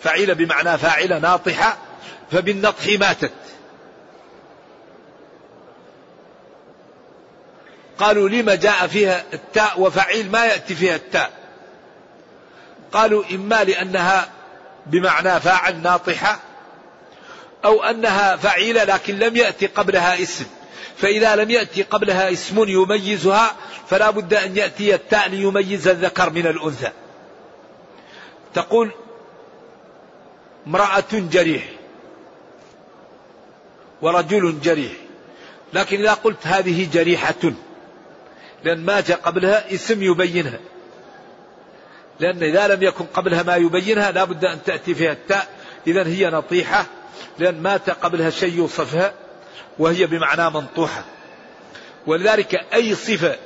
فعيل 0.00 0.34
بمعنى 0.34 0.78
فاعلة 0.78 1.18
ناطحة 1.18 1.76
فبالنطح 2.30 2.86
ماتت. 3.00 3.32
قالوا 8.02 8.28
لما 8.28 8.54
جاء 8.54 8.86
فيها 8.86 9.24
التاء 9.32 9.80
وفعيل 9.80 10.30
ما 10.30 10.46
يأتي 10.46 10.74
فيها 10.74 10.96
التاء. 10.96 11.30
قالوا 12.92 13.24
إما 13.30 13.64
لأنها 13.64 14.28
بمعنى 14.86 15.40
فاعل 15.40 15.82
ناطحة 15.82 16.40
أو 17.64 17.82
أنها 17.82 18.36
فعيلة 18.36 18.84
لكن 18.84 19.18
لم 19.18 19.36
يأتي 19.36 19.66
قبلها 19.66 20.22
اسم. 20.22 20.44
فإذا 20.96 21.36
لم 21.36 21.50
يأتي 21.50 21.82
قبلها 21.82 22.32
اسم 22.32 22.68
يميزها 22.68 23.56
فلا 23.88 24.10
بد 24.10 24.34
أن 24.34 24.56
يأتي 24.56 24.94
التاء 24.94 25.28
ليميز 25.28 25.88
الذكر 25.88 26.30
من 26.30 26.46
الأنثى. 26.46 26.90
تقول 28.54 28.90
امرأة 30.66 31.04
جريح 31.12 31.64
ورجل 34.02 34.60
جريح. 34.60 34.92
لكن 35.72 36.00
إذا 36.00 36.14
قلت 36.14 36.46
هذه 36.46 36.88
جريحة 36.92 37.52
لأن 38.64 38.84
ما 38.84 39.00
جاء 39.00 39.20
قبلها 39.20 39.74
اسم 39.74 40.02
يبينها. 40.02 40.58
لأن 42.20 42.42
إذا 42.42 42.68
لم 42.68 42.82
يكن 42.82 43.04
قبلها 43.04 43.42
ما 43.42 43.56
يبينها 43.56 44.10
لا 44.10 44.24
بد 44.24 44.44
أن 44.44 44.62
تأتي 44.62 44.94
فيها 44.94 45.12
التاء. 45.12 45.48
إذا 45.86 46.06
هي 46.06 46.30
نطيحة 46.30 46.86
لأن 47.38 47.62
مات 47.62 47.90
قبلها 47.90 48.30
شيء 48.30 48.54
يوصفها 48.54 49.12
وهي 49.78 50.06
بمعنى 50.06 50.50
منطوحة. 50.50 51.04
ولذلك 52.06 52.54
أي 52.74 52.94
صفة 52.94 53.36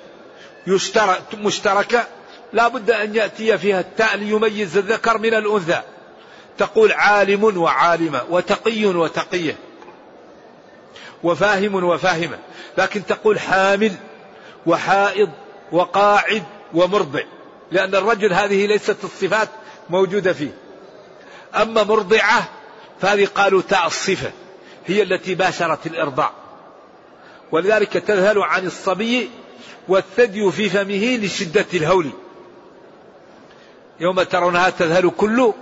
مشتركة 1.34 2.06
لا 2.52 2.68
بد 2.68 2.90
أن 2.90 3.14
يأتي 3.14 3.58
فيها 3.58 3.80
التاء 3.80 4.16
ليميز 4.16 4.76
الذكر 4.76 5.18
من 5.18 5.34
الأنثى. 5.34 5.82
تقول 6.58 6.92
عالم 6.92 7.58
وعالمة 7.58 8.22
وتقي 8.30 8.86
وتقية 8.86 9.56
وفاهم 11.22 11.74
وفاهمة 11.74 12.38
لكن 12.78 13.06
تقول 13.06 13.40
حامل 13.40 13.92
وحائض 14.66 15.30
وقاعد 15.72 16.42
ومرضع 16.74 17.22
لأن 17.72 17.94
الرجل 17.94 18.32
هذه 18.32 18.66
ليست 18.66 19.04
الصفات 19.04 19.48
موجودة 19.90 20.32
فيه. 20.32 20.54
أما 21.54 21.82
مرضعة 21.82 22.48
فهذه 23.00 23.26
قالوا 23.26 23.62
تاء 23.62 23.86
الصفة 23.86 24.30
هي 24.86 25.02
التي 25.02 25.34
باشرت 25.34 25.86
الإرضاع. 25.86 26.30
ولذلك 27.52 27.92
تذهل 27.92 28.38
عن 28.38 28.66
الصبي 28.66 29.30
والثدي 29.88 30.50
في 30.50 30.68
فمه 30.68 31.16
لشدة 31.16 31.66
الهول. 31.74 32.10
يوم 34.00 34.22
ترونها 34.22 34.70
تذهل 34.70 35.10
كل 35.10 35.52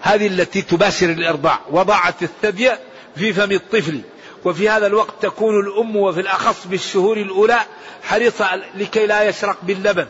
هذه 0.00 0.26
التي 0.26 0.62
تباشر 0.62 1.10
الإرضاع 1.10 1.60
وضعت 1.70 2.22
الثدي 2.22 2.70
في 3.16 3.32
فم 3.32 3.52
الطفل. 3.52 4.00
وفي 4.44 4.68
هذا 4.68 4.86
الوقت 4.86 5.14
تكون 5.22 5.60
الأم 5.60 5.96
وفي 5.96 6.20
الأخص 6.20 6.66
بالشهور 6.66 7.16
الأولى 7.16 7.60
حريصة 8.02 8.56
لكي 8.74 9.06
لا 9.06 9.22
يشرق 9.22 9.56
باللبن. 9.62 10.06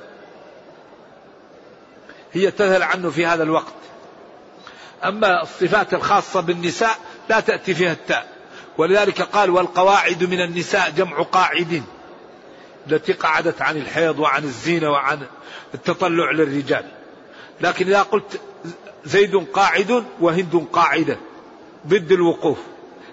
هي 2.32 2.50
تذهل 2.50 2.82
عنه 2.82 3.10
في 3.10 3.26
هذا 3.26 3.42
الوقت. 3.42 3.72
أما 5.04 5.42
الصفات 5.42 5.94
الخاصة 5.94 6.40
بالنساء 6.40 6.98
لا 7.28 7.40
تأتي 7.40 7.74
فيها 7.74 7.92
التاء. 7.92 8.32
ولذلك 8.78 9.22
قال 9.22 9.50
والقواعد 9.50 10.24
من 10.24 10.40
النساء 10.40 10.90
جمع 10.90 11.22
قاعد. 11.22 11.82
التي 12.90 13.12
قعدت 13.12 13.62
عن 13.62 13.76
الحيض 13.76 14.18
وعن 14.18 14.44
الزينة 14.44 14.90
وعن 14.90 15.20
التطلع 15.74 16.30
للرجال. 16.30 16.84
لكن 17.60 17.86
إذا 17.86 18.02
قلت 18.02 18.40
زيد 19.04 19.36
قاعد 19.36 20.04
وهند 20.20 20.66
قاعدة 20.72 21.16
ضد 21.86 22.12
الوقوف 22.12 22.58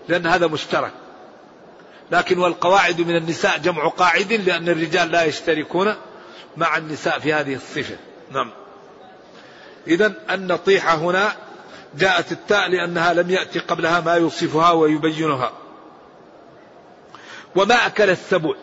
لأن 0.07 0.27
هذا 0.27 0.47
مشترك. 0.47 0.91
لكن 2.11 2.39
والقواعد 2.39 3.01
من 3.01 3.15
النساء 3.15 3.57
جمع 3.57 3.87
قاعد 3.87 4.33
لأن 4.33 4.69
الرجال 4.69 5.11
لا 5.11 5.23
يشتركون 5.23 5.95
مع 6.57 6.77
النساء 6.77 7.19
في 7.19 7.33
هذه 7.33 7.55
الصفة. 7.55 7.97
نعم. 8.31 8.51
إذا 9.87 10.13
النطيحة 10.31 10.95
هنا 10.95 11.31
جاءت 11.97 12.31
التاء 12.31 12.69
لأنها 12.69 13.13
لم 13.13 13.29
يأتي 13.29 13.59
قبلها 13.59 13.99
ما 13.99 14.13
يوصفها 14.13 14.71
ويبينها. 14.71 15.51
وما 17.55 17.85
أكل 17.85 18.09
السبع. 18.09 18.53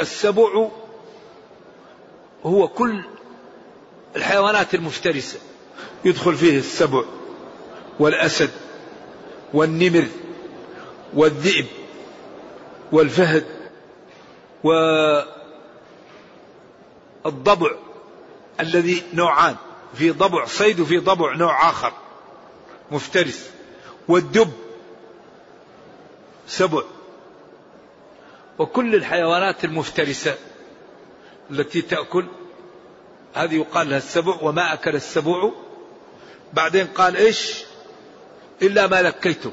السبع 0.00 0.68
هو 2.42 2.68
كل 2.68 3.04
الحيوانات 4.16 4.74
المفترسة. 4.74 5.38
يدخل 6.04 6.34
فيه 6.34 6.58
السبع 6.58 7.04
والأسد 7.98 8.50
والنمر 9.54 10.06
والذئب 11.14 11.66
والفهد 12.92 13.46
والضبع 17.24 17.70
الذي 18.60 19.02
نوعان 19.14 19.56
في 19.94 20.10
ضبع 20.10 20.44
صيد 20.44 20.80
وفي 20.80 20.98
ضبع 20.98 21.36
نوع 21.36 21.70
آخر 21.70 21.92
مفترس. 22.90 23.50
والدب 24.08 24.52
سبع. 26.46 26.82
وكل 28.58 28.94
الحيوانات 28.94 29.64
المفترسة 29.64 30.34
التي 31.50 31.82
تأكل 31.82 32.26
هذه 33.34 33.54
يقال 33.54 33.90
لها 33.90 33.98
السبع 33.98 34.38
وما 34.42 34.72
أكل 34.72 34.94
السبع. 34.94 35.50
بعدين 36.52 36.86
قال 36.86 37.16
إيش؟ 37.16 37.64
إلا 38.62 38.86
ما 38.86 39.02
ذكيتم 39.02 39.52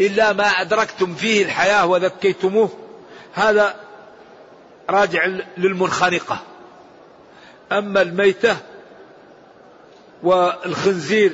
إلا 0.00 0.32
ما 0.32 0.44
أدركتم 0.44 1.14
فيه 1.14 1.44
الحياة 1.44 1.86
وذكيتموه. 1.86 2.70
هذا 3.34 3.74
راجع 4.90 5.26
للمنخنقة 5.56 6.38
أما 7.72 8.02
الميتة 8.02 8.56
والخنزير 10.22 11.32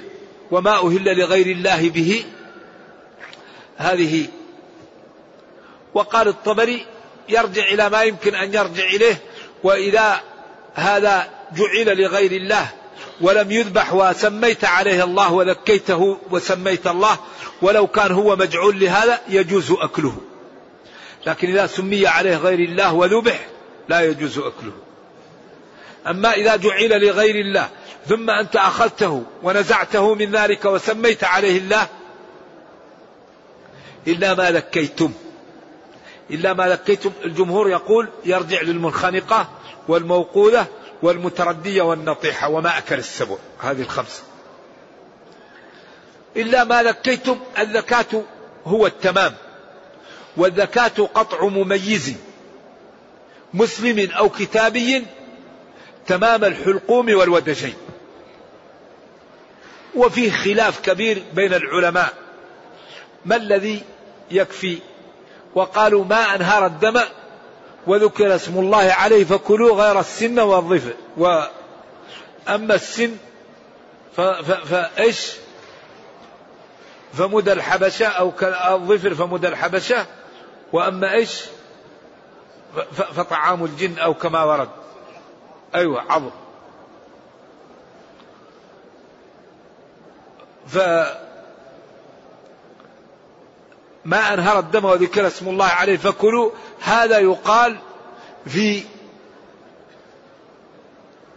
وما 0.51 0.77
أهل 0.77 1.19
لغير 1.19 1.47
الله 1.47 1.91
به 1.91 2.25
هذه. 3.77 4.27
وقال 5.95 6.29
الطبري 6.29 6.87
يرجع 7.29 7.63
إلى 7.63 7.91
ما 7.91 8.03
يمكن 8.03 8.35
أن 8.35 8.55
يرجع 8.55 8.85
إليه 8.85 9.21
وإذا 9.63 10.21
هذا 10.75 11.29
جعل 11.53 12.03
لغير 12.03 12.33
الله 12.33 12.69
ولم 13.20 13.50
يذبح 13.50 13.94
وسميت 13.94 14.64
عليه 14.64 15.05
الله 15.05 15.32
وذكيته 15.32 16.18
وسميت 16.30 16.86
الله 16.86 17.18
ولو 17.62 17.86
كان 17.86 18.12
هو 18.12 18.36
مجعول 18.36 18.80
لهذا 18.80 19.20
يجوز 19.28 19.70
أكله. 19.70 20.16
لكن 21.26 21.48
إذا 21.48 21.66
سمي 21.66 22.07
عليه 22.07 22.36
غير 22.36 22.59
الله 22.59 22.94
وذبح 22.94 23.46
لا 23.88 24.00
يجوز 24.00 24.38
أكله. 24.38 24.72
أما 26.07 26.32
إذا 26.32 26.57
جعل 26.57 27.07
لغير 27.07 27.34
الله 27.34 27.68
ثم 28.07 28.30
أنت 28.30 28.57
أخذته 28.57 29.24
ونزعته 29.42 30.14
من 30.14 30.30
ذلك 30.30 30.64
وسميت 30.64 31.24
عليه 31.24 31.59
الله 31.59 31.88
إلا 34.07 34.34
ما 34.34 34.50
ذكيتم 34.50 35.12
إلا 36.30 36.53
ما 36.53 36.68
ذكيتم 36.68 37.11
الجمهور 37.24 37.70
يقول 37.70 38.09
يرجع 38.24 38.62
للمنخنقة 38.62 39.48
والموقوذة 39.88 40.66
والمتردية 41.03 41.82
والنطيحة 41.82 42.48
وما 42.48 42.78
أكل 42.78 42.98
السبع. 42.98 43.36
هذه 43.61 43.82
الخمسة 43.82 44.22
إلا 46.36 46.64
ما 46.64 46.82
ذكيتم 46.82 47.38
الذكاة 47.59 48.22
هو 48.66 48.86
التمام. 48.86 49.34
والذكاة 50.36 51.09
قطع 51.14 51.44
مميز. 51.44 52.14
مسلم 53.55 54.11
أو 54.11 54.28
كتابي 54.28 55.07
تمام 56.07 56.44
الحلقوم 56.44 57.14
والودجين. 57.14 57.74
وفيه 59.94 60.30
خلاف 60.30 60.80
كبير 60.80 61.22
بين 61.34 61.55
العلماء. 61.55 62.14
ما 63.24 63.36
الذي 63.36 63.82
يكفي؟ 64.30 64.78
وقالوا 65.55 66.05
ما 66.05 66.34
أنهار 66.34 66.66
الدم 66.66 67.00
وذكر 67.87 68.35
اسم 68.35 68.59
الله 68.59 68.93
عليه 68.93 69.24
فكلوا 69.24 69.76
غير 69.76 70.01
السن 70.01 70.41
والظفر 70.41 70.93
وأما 71.16 72.74
السن 72.74 73.16
فإيش؟ 74.64 75.33
فمدى 77.12 77.53
الحبشة 77.53 78.07
أو 78.07 78.33
الظفر 78.74 79.14
فمدى 79.14 79.49
الحبشة. 79.49 80.07
وأما 80.72 81.12
إيش؟ 81.12 81.45
فطعام 82.93 83.64
الجن 83.64 83.99
أو 83.99 84.14
كما 84.14 84.45
ورد. 84.45 84.68
أيوة 85.74 86.12
عظم. 86.12 86.30
ف 90.66 90.78
ما 94.05 94.34
أنهر 94.34 94.59
الدم 94.59 94.84
وذكر 94.84 95.26
اسم 95.26 95.48
الله 95.48 95.66
عليه 95.66 95.96
فكلوا. 95.96 96.50
هذا 96.80 97.18
يقال 97.18 97.78
في 98.46 98.82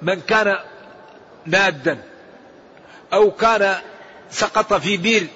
من 0.01 0.22
كان 0.22 0.57
نادا 1.45 2.03
أو 3.13 3.32
كان 3.32 3.76
سقط 4.32 4.74
في 4.74 4.97
بير 4.97 5.28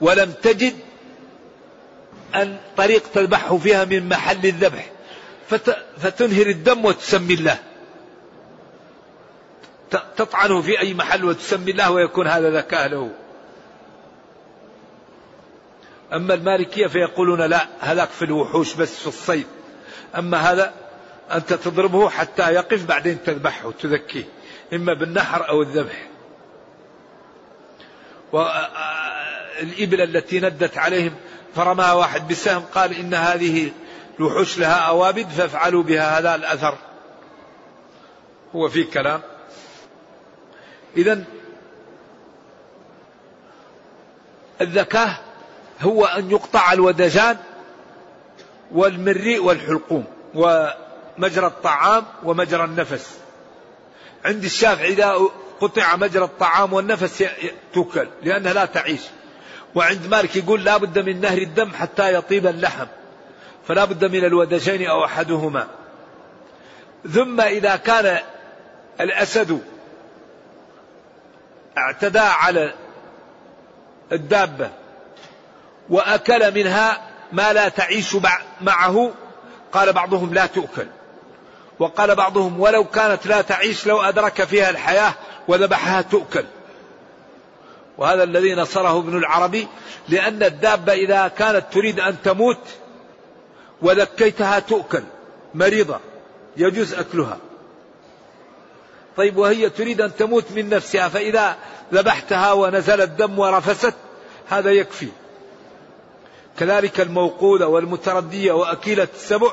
ولم 0.00 0.32
تجد 0.42 0.74
أن 2.34 2.60
طريق 2.76 3.02
تذبحه 3.14 3.58
فيها 3.58 3.84
من 3.84 4.08
محل 4.08 4.46
الذبح. 4.46 4.90
فتنهر 5.98 6.46
الدم 6.46 6.84
وتسمي 6.84 7.34
الله. 7.34 7.58
تطعنه 10.16 10.62
في 10.62 10.80
أي 10.80 10.94
محل 10.94 11.24
وتسمي 11.24 11.70
الله 11.70 11.90
ويكون 11.90 12.26
هذا 12.26 12.50
ذكاء 12.50 12.88
له. 12.88 13.10
أما 16.12 16.34
المالكية 16.34 16.86
فيقولون 16.86 17.42
لا 17.42 17.66
هذاك 17.80 18.08
في 18.08 18.24
الوحوش 18.24 18.74
بس 18.74 18.98
في 18.98 19.06
الصيد. 19.06 19.46
أما 20.18 20.38
هذا 20.38 20.72
أنت 21.32 21.52
تضربه 21.52 22.08
حتى 22.08 22.54
يقف 22.54 22.86
بعدين 22.86 23.22
تذبحه 23.22 23.72
تذكيه 23.72 24.24
إما 24.72 24.94
بالنحر 24.94 25.48
أو 25.48 25.62
الذبح. 25.62 26.08
والإبل 28.32 30.00
التي 30.00 30.40
ندت 30.40 30.78
عليهم 30.78 31.14
فرماها 31.54 31.92
واحد 31.92 32.28
بسهم 32.28 32.62
قال 32.74 32.94
إن 32.94 33.14
هذه 33.14 33.72
الوحوش 34.18 34.58
لها 34.58 34.74
أوابد 34.74 35.28
فافعلوا 35.28 35.82
بها 35.82 36.18
هذا 36.18 36.34
الأثر. 36.34 36.78
هو 38.54 38.68
في 38.68 38.84
كلام. 38.84 39.20
إذا 40.96 41.24
الذكاء 44.60 45.29
هو 45.80 46.04
أن 46.04 46.30
يقطع 46.30 46.72
الودجان 46.72 47.36
والمريء 48.72 49.42
والحلقوم 49.42 50.04
ومجرى 50.34 51.46
الطعام 51.46 52.04
ومجرى 52.24 52.64
النفس. 52.64 53.18
عند 54.24 54.44
الشافعي 54.44 54.88
إذا 54.88 55.16
قطع 55.60 55.96
مجرى 55.96 56.24
الطعام 56.24 56.72
والنفس 56.72 57.24
تؤكل 57.72 58.08
لأنها 58.22 58.52
لا 58.52 58.64
تعيش. 58.64 59.00
وعند 59.74 60.06
مالك 60.06 60.36
يقول 60.36 60.64
لا 60.64 60.76
بد 60.76 60.98
من 60.98 61.20
نهر 61.20 61.38
الدم 61.38 61.70
حتى 61.72 62.14
يطيب 62.14 62.46
اللحم 62.46 62.86
فلا 63.68 63.84
بد 63.84 64.04
من 64.04 64.24
الودجين 64.24 64.86
أو 64.86 65.04
أحدهما. 65.04 65.68
ثم 67.14 67.40
إذا 67.40 67.76
كان 67.76 68.18
الأسد 69.00 69.60
اعتدى 71.78 72.18
على 72.18 72.74
الدابة 74.12 74.70
وأكل 75.90 76.54
منها 76.54 77.10
ما 77.32 77.52
لا 77.52 77.68
تعيش 77.68 78.16
معه. 78.60 79.12
قال 79.72 79.92
بعضهم 79.92 80.34
لا 80.34 80.46
تؤكل. 80.46 80.86
وقال 81.78 82.14
بعضهم 82.14 82.60
ولو 82.60 82.84
كانت 82.84 83.26
لا 83.26 83.42
تعيش 83.42 83.86
لو 83.86 84.00
أدرك 84.00 84.44
فيها 84.44 84.70
الحياة 84.70 85.14
وذبحها 85.48 86.02
تؤكل. 86.02 86.44
وهذا 87.98 88.22
الذي 88.22 88.54
نصره 88.54 88.98
ابن 88.98 89.18
العربي 89.18 89.68
لأن 90.08 90.42
الدابة 90.42 90.92
إذا 90.92 91.28
كانت 91.28 91.64
تريد 91.72 92.00
أن 92.00 92.16
تموت 92.24 92.68
وذكيتها 93.82 94.58
تؤكل. 94.58 95.02
مريضة. 95.54 96.00
يجوز 96.56 96.94
أكلها. 96.94 97.38
طيب 99.16 99.36
وهي 99.36 99.70
تريد 99.70 100.00
أن 100.00 100.16
تموت 100.16 100.44
من 100.50 100.68
نفسها 100.68 101.08
فإذا 101.08 101.56
ذبحتها 101.92 102.52
ونزل 102.52 103.00
الدم 103.00 103.38
ورفست 103.38 103.94
هذا 104.48 104.70
يكفي. 104.70 105.08
كذلك 106.60 107.00
الموقودة 107.00 107.68
والمتردية 107.68 108.52
وأكيلة 108.52 109.08
السبع 109.14 109.52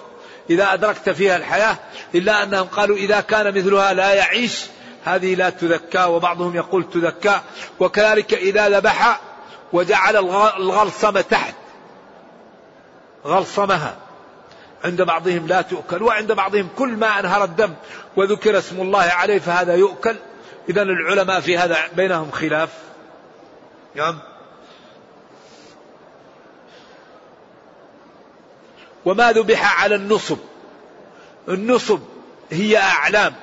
إذا 0.49 0.73
أدركت 0.73 1.09
فيها 1.09 1.37
الحياة 1.37 1.77
إلا 2.15 2.43
أنهم 2.43 2.67
قالوا 2.67 2.97
إذا 2.97 3.21
كان 3.21 3.57
مثلها 3.57 3.93
لا 3.93 4.13
يعيش 4.13 4.65
هذه 5.05 5.35
لا 5.35 5.49
تذكى 5.49 6.03
وبعضهم 6.03 6.55
يقول 6.55 6.89
تذكى 6.89 7.41
وكذلك 7.79 8.33
إذا 8.33 8.69
ذبح 8.69 9.21
وجعل 9.73 10.17
الغلصمة 10.57 11.21
تحت 11.21 11.55
غلصمها. 13.25 13.97
عند 14.83 15.01
بعضهم 15.01 15.47
لا 15.47 15.61
تؤكل 15.61 16.03
وعند 16.03 16.31
بعضهم 16.31 16.69
كل 16.77 16.89
ما 16.89 17.19
أنهر 17.19 17.43
الدم 17.43 17.73
وذكر 18.15 18.57
اسم 18.57 18.81
الله 18.81 19.03
عليه 19.03 19.39
فهذا 19.39 19.75
يؤكل. 19.75 20.15
إذا 20.69 20.81
العلماء 20.81 21.39
في 21.39 21.57
هذا 21.57 21.77
بينهم 21.95 22.31
خلاف. 22.31 22.69
نعم. 23.95 24.19
وما 29.07 29.31
ذبح 29.31 29.83
على 29.83 29.95
النصب. 29.95 30.37
النصب 31.49 31.99
هي 32.51 32.77
أعلام 32.77 33.33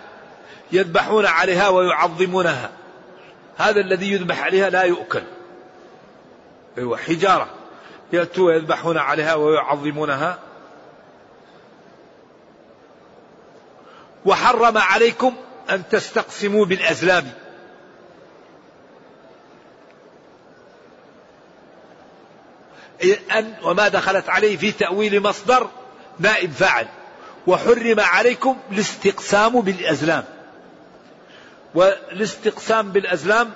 يذبحون 0.72 1.26
عليها 1.26 1.68
ويعظمونها. 1.68 2.70
هذا 3.56 3.80
الذي 3.80 4.12
يذبح 4.12 4.44
عليها 4.44 4.70
لا 4.70 4.82
يؤكل. 4.82 5.22
أيوة 6.78 6.96
حجارة. 6.96 7.48
يأتوا 8.12 8.46
ويذبحون 8.46 8.98
عليها 8.98 9.34
ويعظمونها. 9.34 10.38
وحرم 14.24 14.78
عليكم 14.78 15.34
أن 15.70 15.82
تستقسموا 15.90 16.64
بالأزلام. 16.64 17.32
أن 23.32 23.55
وما 23.62 23.88
دخلت 23.88 24.28
عليه 24.28 24.57
في 24.57 24.72
تأويل 24.72 25.22
مصدر 25.22 25.68
نائب 26.18 26.53
فاعل. 26.53 26.86
وحرم 27.47 28.01
عليكم 28.01 28.57
الاستقسام 28.72 29.61
بالأزلام. 29.61 30.24
والاستقسام 31.74 32.92
بالأزلام 32.92 33.53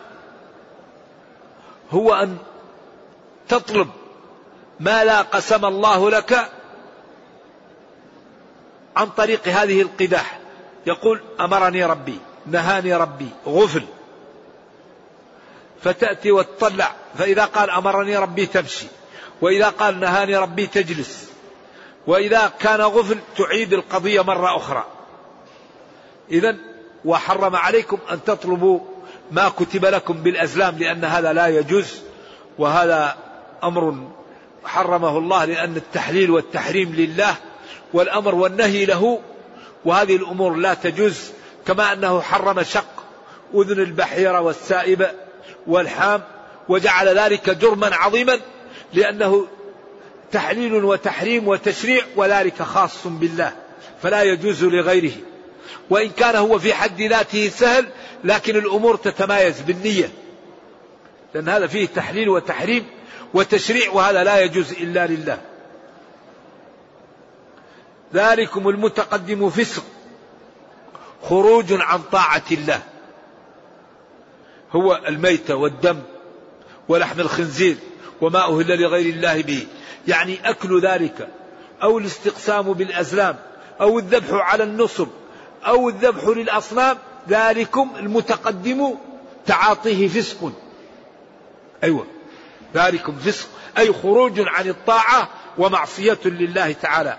هو 1.90 2.14
أن 2.14 2.38
تطلب 3.48 3.90
ما 4.80 5.04
لا 5.04 5.22
قسم 5.22 5.64
الله 5.64 6.10
لك 6.10 6.50
عن 8.96 9.06
طريق 9.06 9.48
هذه 9.48 9.82
القداح. 9.82 10.38
يقول 10.86 11.20
أمرني 11.40 11.84
ربي 11.84 12.18
نهاني 12.46 12.94
ربي 12.94 13.28
غفل. 13.46 13.84
فتأتي 15.82 16.32
وتطلع 16.32 16.92
فإذا 17.18 17.44
قال 17.44 17.70
أمرني 17.70 18.16
ربي 18.16 18.46
تمشي. 18.46 18.86
وإذا 19.40 19.68
قال 19.68 20.00
نهاني 20.00 20.36
ربي 20.36 20.66
تجلس. 20.66 21.28
وإذا 22.06 22.52
كان 22.60 22.80
غفل 22.80 23.18
تعيد 23.36 23.72
القضية 23.72 24.20
مرة 24.20 24.56
أخرى. 24.56 24.84
إذا 26.30 26.56
وحرم 27.04 27.56
عليكم 27.56 27.98
أن 28.10 28.24
تطلبوا 28.24 28.80
ما 29.30 29.48
كتب 29.48 29.86
لكم 29.86 30.14
بالأزلام 30.14 30.78
لأن 30.78 31.04
هذا 31.04 31.32
لا 31.32 31.46
يجوز. 31.46 32.00
وهذا 32.58 33.16
أمر 33.64 34.08
حرمه 34.64 35.18
الله 35.18 35.44
لأن 35.44 35.76
التحليل 35.76 36.30
والتحريم 36.30 36.94
لله 36.94 37.34
والأمر 37.92 38.34
والنهي 38.34 38.84
له. 38.84 39.20
وهذه 39.84 40.16
الأمور 40.16 40.54
لا 40.54 40.74
تجوز. 40.74 41.30
كما 41.66 41.92
أنه 41.92 42.20
حرم 42.20 42.62
شق 42.62 43.04
أذن 43.54 43.80
البحيرة 43.80 44.40
والسائبة 44.40 45.10
والحام 45.66 46.22
وجعل 46.68 47.18
ذلك 47.18 47.50
جرما 47.50 47.96
عظيما. 47.96 48.40
لأنه 48.92 49.46
تحليل 50.32 50.84
وتحريم 50.84 51.48
وتشريع 51.48 52.04
وذلك 52.16 52.62
خاص 52.62 53.06
بالله 53.06 53.52
فلا 54.02 54.22
يجوز 54.22 54.64
لغيره. 54.64 55.12
وإن 55.90 56.08
كان 56.10 56.36
هو 56.36 56.58
في 56.58 56.74
حد 56.74 57.02
ذاته 57.02 57.48
سهل 57.48 57.86
لكن 58.24 58.56
الأمور 58.56 58.96
تتمايز 58.96 59.60
بالنية. 59.60 60.10
لأن 61.34 61.48
هذا 61.48 61.66
فيه 61.66 61.86
تحليل 61.86 62.28
وتحريم 62.28 62.86
وتشريع 63.34 63.90
وهذا 63.90 64.24
لا 64.24 64.40
يجوز 64.40 64.72
إلا 64.72 65.06
لله. 65.06 65.38
ذلكم 68.14 68.68
المتقدم 68.68 69.50
فسق 69.50 69.84
خروج 71.22 71.66
عن 71.72 72.02
طاعة 72.02 72.42
الله. 72.50 72.82
هو 74.72 75.00
الميتة 75.08 75.54
والدم 75.54 75.98
ولحم 76.88 77.20
الخنزير. 77.20 77.76
وما 78.20 78.44
أهل 78.44 78.80
لغير 78.82 79.14
الله 79.14 79.42
به. 79.42 79.66
يعني 80.08 80.50
أكل 80.50 80.80
ذلك 80.80 81.28
أو 81.82 81.98
الاستقسام 81.98 82.72
بالأزلام 82.72 83.36
أو 83.80 83.98
الذبح 83.98 84.32
على 84.32 84.64
النصب 84.64 85.08
أو 85.66 85.88
الذبح 85.88 86.24
للأصنام 86.24 86.98
ذلكم 87.28 87.90
المتقدم 87.96 88.94
تعاطيه 89.46 90.08
فسق. 90.08 90.52
أيوة 91.84 92.06
ذلكم 92.74 93.16
فسق 93.18 93.48
أي 93.78 93.92
خروج 93.92 94.40
عن 94.46 94.68
الطاعة 94.68 95.28
ومعصية 95.58 96.18
لله 96.24 96.72
تعالى. 96.72 97.16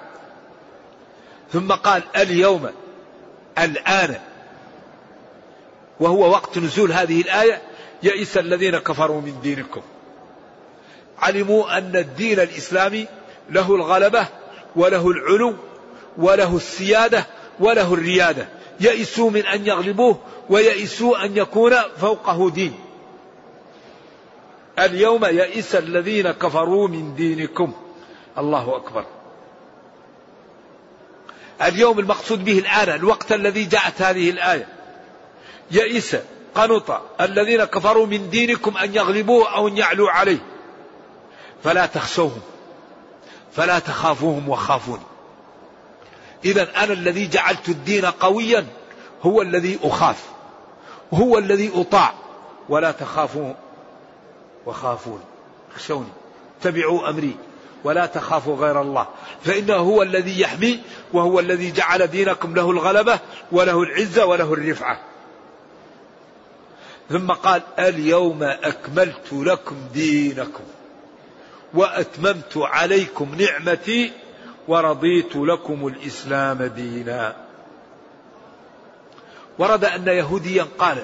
ثم 1.54 1.72
قال 1.72 2.04
اليوم 2.16 2.70
الآن. 3.58 4.16
وهو 6.00 6.30
وقت 6.30 6.58
نزول 6.58 6.92
هذه 6.92 7.22
الآية 7.22 7.62
يئس 8.04 8.38
الذين 8.38 8.78
كفروا 8.78 9.22
من 9.22 9.42
دينكم. 9.42 9.82
علموا 11.22 11.78
أن 11.78 11.96
الدين 11.96 12.40
الإسلامي 12.40 13.06
له 13.50 13.76
الغلبة 13.76 14.28
وله 14.76 15.10
العلو 15.10 15.56
وله 16.18 16.56
السيادة 16.56 17.28
وله 17.60 17.94
الريادة. 17.94 18.48
يئسوا 18.80 19.30
من 19.30 19.46
أن 19.46 19.68
يغلبوه 19.68 20.20
ويئسوا 20.50 21.26
أن 21.26 21.38
يكون 21.38 21.76
فوقه 22.02 22.50
دين. 22.50 22.74
اليوم 24.80 25.26
يئس 25.26 25.76
الذين 25.76 26.32
كفروا 26.32 26.88
من 26.88 27.16
دينكم. 27.16 27.74
الله 28.38 28.76
أكبر. 28.76 29.06
اليوم 31.62 32.00
المقصود 32.00 32.46
به 32.46 32.60
الآن 32.60 32.96
الوقت 32.96 33.32
الذي 33.32 33.64
جاءت 33.64 34.02
هذه 34.02 34.30
الآية. 34.30 34.68
يئس 35.72 36.18
قنط 36.56 37.02
الذين 37.22 37.64
كفروا 37.64 38.06
من 38.06 38.30
دينكم 38.30 38.78
أن 38.78 38.96
يغلبوه 38.96 39.56
أو 39.56 39.68
أن 39.68 39.78
يعلوا 39.78 40.10
عليه. 40.10 40.40
فلا 41.64 41.86
تخشوهم 41.86 42.42
فلا 43.52 43.80
تخافوهم 43.80 44.50
وخافون 44.50 45.00
إذا 46.46 46.84
أنا 46.84 46.94
الذي 46.94 47.28
جعلت 47.28 47.70
الدين 47.70 48.06
قويا 48.06 48.66
هو 49.24 49.42
الذي 49.42 49.80
أخاف 49.84 50.26
هو 51.14 51.38
الذي 51.38 51.72
أطاع. 51.76 52.14
ولا 52.70 52.92
تخافوا 52.92 53.54
وخافون 54.66 55.22
اخشوني 55.76 56.08
اتبعوا 56.60 57.10
أمري. 57.10 57.36
ولا 57.84 58.06
تخافوا 58.06 58.56
غير 58.56 58.82
الله 58.82 59.08
فإنه 59.44 59.76
هو 59.76 60.02
الذي 60.02 60.42
يحمي 60.42 60.80
وهو 61.14 61.40
الذي 61.40 61.72
جعل 61.72 62.08
دينكم 62.08 62.56
له 62.56 62.72
الغلبة 62.72 63.20
وله 63.52 63.84
العزة 63.84 64.26
وله 64.26 64.54
الرفعة. 64.54 65.00
ثم 67.10 67.32
قال 67.32 67.62
اليوم 67.80 68.44
أكملت 68.44 69.34
لكم 69.34 69.76
دينكم. 69.94 70.64
وأتممت 71.74 72.58
عليكم 72.58 73.36
نعمتي 73.36 74.12
ورضيت 74.68 75.36
لكم 75.36 75.88
الإسلام 75.88 76.64
دينا. 76.64 77.36
ورد 79.60 79.86
أن 79.86 80.08
يهوديا 80.08 80.68
قال 80.80 80.98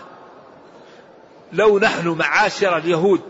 لو 1.53 1.79
نحن 1.79 2.07
معاشر 2.07 2.77
اليهود 2.77 3.21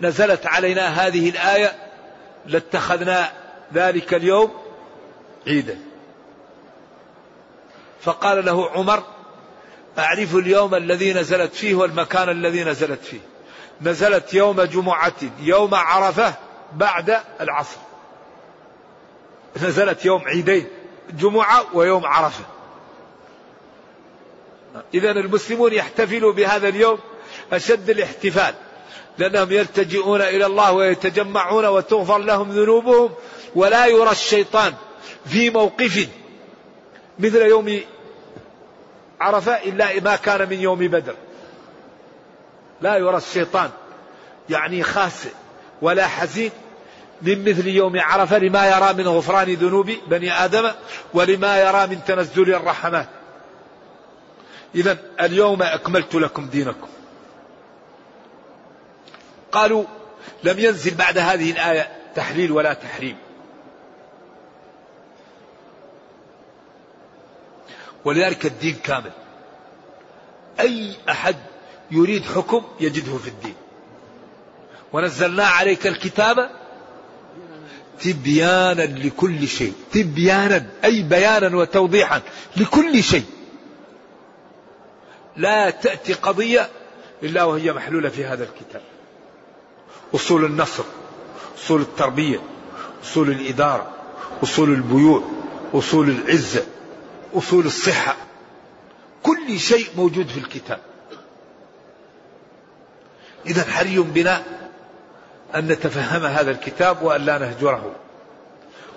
نزلت 0.00 0.46
علينا 0.46 0.86
هذه 0.86 1.30
الآية 1.30 1.72
لاتخذنا 2.46 3.32
ذلك 3.74 4.14
اليوم 4.14 4.50
عيدا. 5.46 5.78
فقال 8.00 8.44
له 8.44 8.70
عمر 8.70 9.02
أعرف 9.98 10.34
اليوم 10.36 10.74
الذي 10.74 11.12
نزلت 11.12 11.54
فيه 11.54 11.74
والمكان 11.74 12.28
الذي 12.28 12.64
نزلت 12.64 13.04
فيه. 13.04 13.20
نزلت 13.82 14.34
يوم 14.34 14.62
جمعة 14.62 15.12
يوم 15.40 15.74
عرفة 15.74 16.34
بعد 16.72 17.20
العصر. 17.40 17.78
نزلت 19.62 20.04
يوم 20.04 20.22
عيدين 20.26 20.66
جمعة 21.10 21.64
ويوم 21.74 22.06
عرفة. 22.06 22.44
إذا 24.94 25.10
المسلمون 25.10 25.72
يحتفلوا 25.72 26.32
بهذا 26.32 26.68
اليوم 26.68 26.98
أشد 27.52 27.90
الاحتفال 27.90 28.54
لأنهم 29.18 29.52
يلتجئون 29.52 30.20
إلى 30.20 30.46
الله 30.46 30.72
ويتجمعون 30.72 31.66
وتغفر 31.66 32.18
لهم 32.18 32.50
ذنوبهم 32.50 33.10
ولا 33.54 33.86
يرى 33.86 34.10
الشيطان 34.10 34.74
في 35.26 35.50
موقف 35.50 36.08
مثل 37.18 37.42
يوم 37.42 37.80
عرفة 39.20 39.52
إلا 39.52 40.00
ما 40.00 40.16
كان 40.16 40.48
من 40.48 40.60
يوم 40.60 40.78
بدر. 40.78 41.14
لا 42.80 42.96
يرى 42.96 43.16
الشيطان 43.16 43.70
يعني 44.50 44.82
خاسئ 44.82 45.32
ولا 45.82 46.06
حزين 46.06 46.50
من 47.22 47.48
مثل 47.48 47.66
يوم 47.66 48.00
عرفة 48.00 48.38
لما 48.38 48.68
يرى 48.68 48.92
من 48.92 49.08
غفران 49.08 49.54
ذنوب 49.54 49.90
بني 50.06 50.32
آدم 50.44 50.70
ولما 51.14 51.60
يرى 51.60 51.86
من 51.86 52.04
تنزل 52.04 52.54
الرحمات 52.54 53.08
إذا 54.74 54.98
اليوم 55.20 55.62
أكملت 55.62 56.14
لكم 56.14 56.46
دينكم. 56.46 56.88
قالوا 59.52 59.84
لم 60.44 60.58
ينزل 60.58 60.94
بعد 60.94 61.18
هذه 61.18 61.50
الآية 61.50 61.88
تحليل 62.14 62.52
ولا 62.52 62.72
تحريم. 62.72 63.16
ولذلك 68.04 68.46
الدين 68.46 68.74
كامل. 68.74 69.12
أي 70.60 70.96
أحد 71.08 71.36
يريد 71.90 72.24
حكم 72.24 72.62
يجده 72.80 73.16
في 73.18 73.28
الدين. 73.28 73.54
ونزلنا 74.92 75.46
عليك 75.46 75.86
الكتاب 75.86 76.50
تبيانا 78.00 78.82
لكل 78.82 79.48
شيء. 79.48 79.72
تبيانا 79.92 80.66
أي 80.84 81.02
بيانا 81.02 81.56
وتوضيحا 81.56 82.22
لكل 82.56 83.02
شيء. 83.02 83.24
لا 85.36 85.70
تأتي 85.70 86.12
قضية 86.12 86.68
إلا 87.22 87.44
وهي 87.44 87.72
محلولة 87.72 88.08
في 88.08 88.24
هذا 88.24 88.44
الكتاب. 88.44 88.82
أصول 90.14 90.44
النصر 90.44 90.84
أصول 91.58 91.80
التربية 91.80 92.40
أصول 93.02 93.30
الإدارة 93.30 93.90
أصول 94.42 94.68
البيوع 94.72 95.22
أصول 95.74 96.10
العزة 96.10 96.66
أصول 97.34 97.66
الصحة. 97.66 98.16
كل 99.22 99.60
شيء 99.60 99.86
موجود 99.96 100.28
في 100.28 100.38
الكتاب. 100.38 100.80
إذا 103.46 103.64
حري 103.64 103.98
بنا 103.98 104.42
أن 105.54 105.68
نتفهم 105.68 106.24
هذا 106.24 106.50
الكتاب 106.50 107.02
وأن 107.02 107.20
لا 107.20 107.38
نهجره؟ 107.38 107.92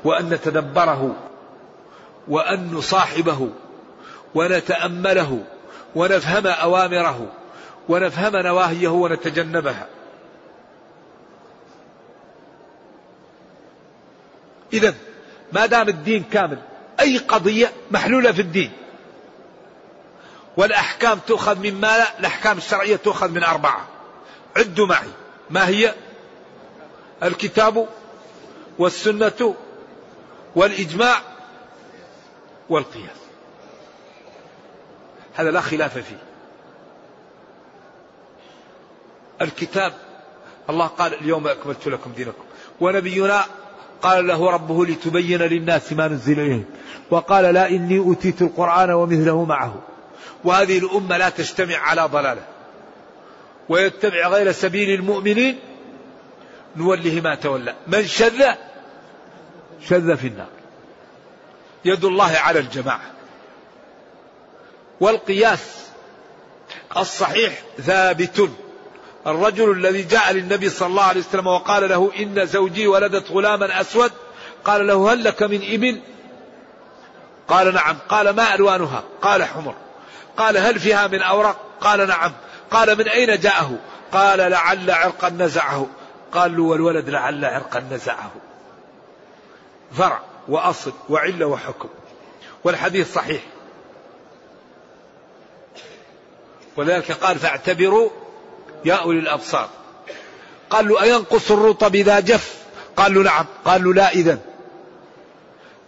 وأن 0.03 0.29
نتدبره؟ 0.29 1.15
وأن 2.27 2.73
نصاحبه؟ 2.73 3.49
ونتأمله؟ 4.35 5.43
ونفهم 5.95 6.47
أوامره؟ 6.47 7.27
ونفهم 7.89 8.35
نواهيه 8.35 8.87
ونتجنبها 8.87 9.87
إذا 14.73 14.95
ما 15.51 15.65
دام 15.65 15.89
الدين 15.89 16.23
كامل 16.23 16.57
أي 16.99 17.17
قضية 17.17 17.71
محلولة 17.91 18.31
في 18.31 18.41
الدين؟ 18.41 18.71
والأحكام 20.57 21.19
تؤخذ 21.27 21.59
من 21.59 21.81
ما 21.81 22.19
الأحكام 22.19 22.57
الشرعية 22.57 22.95
تؤخذ 22.95 23.29
من 23.29 23.43
أربعة. 23.43 23.87
عدوا 24.57 24.87
معي. 24.87 25.09
ما 25.49 25.67
هي؟ 25.67 25.93
الكتاب 27.23 27.87
والسنة 28.79 29.55
والإجماع 30.55 31.21
والقياس. 32.69 33.21
هذا 35.35 35.51
لا 35.51 35.61
خلاف 35.61 35.97
فيه. 35.97 36.23
الكتاب 39.41 39.93
الله 40.69 40.87
قال 40.87 41.13
اليوم 41.13 41.47
أكملت 41.47 41.87
لكم 41.87 42.11
دينكم. 42.11 42.43
ونبينا 42.81 43.45
قال 44.01 44.27
له 44.27 44.51
ربه 44.51 44.85
لتبين 44.85 45.39
للناس 45.39 45.93
ما 45.93 46.07
نزل 46.07 46.39
إليهم. 46.39 46.65
وقال 47.11 47.53
لا 47.53 47.69
إني 47.69 47.97
أوتيت 47.97 48.41
القرآن 48.41 48.91
ومثله 48.91 49.45
معه. 49.45 49.75
وهذه 50.43 50.77
الأمة 50.77 51.17
لا 51.17 51.29
تجتمع 51.29 51.77
على 51.77 52.01
ضلالة. 52.01 52.43
ويتبع 53.69 54.27
غير 54.27 54.51
سبيل 54.51 54.99
المؤمنين 54.99 55.59
نوله 56.75 57.21
ما 57.21 57.35
تولى. 57.35 57.75
من 57.87 58.07
شذ؟ 58.07 58.45
شذ 59.89 60.17
في 60.17 60.27
النار. 60.27 60.49
يد 61.85 62.05
الله 62.05 62.37
على 62.37 62.59
الجماعة. 62.59 63.11
والقياس 64.99 65.85
الصحيح 66.97 67.61
ثابت. 67.81 68.49
الرجل 69.27 69.71
الذي 69.71 70.03
جاء 70.03 70.33
للنبي 70.33 70.69
صلى 70.69 70.87
الله 70.87 71.03
عليه 71.03 71.19
وسلم 71.19 71.47
وقال 71.47 71.89
له 71.89 72.11
إن 72.19 72.45
زوجي 72.45 72.87
ولدت 72.87 73.31
غلاما 73.31 73.81
أسود 73.81 74.11
قال 74.65 74.87
له 74.87 75.13
هل 75.13 75.23
لك 75.23 75.43
من 75.43 75.61
إبل؟ 75.73 76.01
قال 77.47 77.73
نعم. 77.73 77.97
قال 78.09 78.29
ما 78.29 78.55
ألوانها؟ 78.55 79.03
قال 79.21 79.43
حمر. 79.43 79.75
قال 80.37 80.57
هل 80.57 80.79
فيها 80.79 81.07
من 81.07 81.21
أورق؟ 81.21 81.57
قال 81.81 82.07
نعم. 82.07 82.31
قال 82.71 82.97
من 82.97 83.07
أين 83.07 83.39
جاءه؟ 83.39 83.79
قال 84.11 84.39
لعل 84.39 84.91
عرقا 84.91 85.29
نزعه. 85.29 85.87
قال 86.31 86.57
له 86.57 86.63
والولد 86.63 87.09
لعل 87.09 87.45
عرقا 87.45 87.79
نزعه. 87.79 88.31
فرع 89.97 90.19
وأصل 90.47 90.93
وعلة 91.09 91.45
وحكم. 91.45 91.89
والحديث 92.63 93.13
صحيح. 93.13 93.41
ولذلك 96.75 97.11
قال 97.11 97.39
فاعتبروا 97.39 98.09
يا 98.85 98.93
أولي 98.93 99.19
الأبصار. 99.19 99.69
قال 100.69 100.87
له 100.87 101.01
أينقص 101.01 101.51
الرطب 101.51 101.95
إذا 101.95 102.19
جف؟ 102.19 102.55
قال 102.97 103.13
له 103.13 103.21
نعم. 103.21 103.45
قال 103.65 103.83
له 103.83 103.93
لا 103.93 104.11
إذن. 104.11 104.39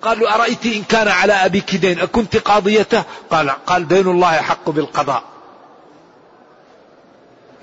قال 0.02 0.20
له 0.20 0.36
أرأيت 0.36 0.66
إن 0.66 0.84
كان 0.84 1.08
على 1.08 1.34
أبيك 1.34 1.76
دين 1.76 2.00
أكنت 2.00 2.38
قاضيته؟ 2.38 3.04
قال 3.32 3.50
قال 3.50 3.88
دين 3.88 4.08
الله 4.08 4.32
حق 4.32 4.70
بالقضاء. 4.70 5.33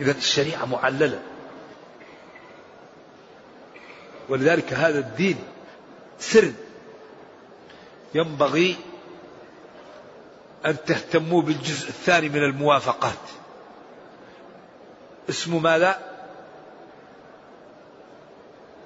إذا 0.00 0.10
الشريعة 0.10 0.64
معللة. 0.64 1.22
ولذلك 4.28 4.72
هذا 4.72 4.98
الدين 4.98 5.38
سر 6.18 6.52
ينبغي 8.14 8.76
أن 10.66 10.76
تهتموا 10.86 11.42
بالجزء 11.42 11.88
الثاني 11.88 12.28
من 12.28 12.44
الموافقات. 12.44 13.18
اسمه 15.28 15.58
ماذا؟ 15.58 15.98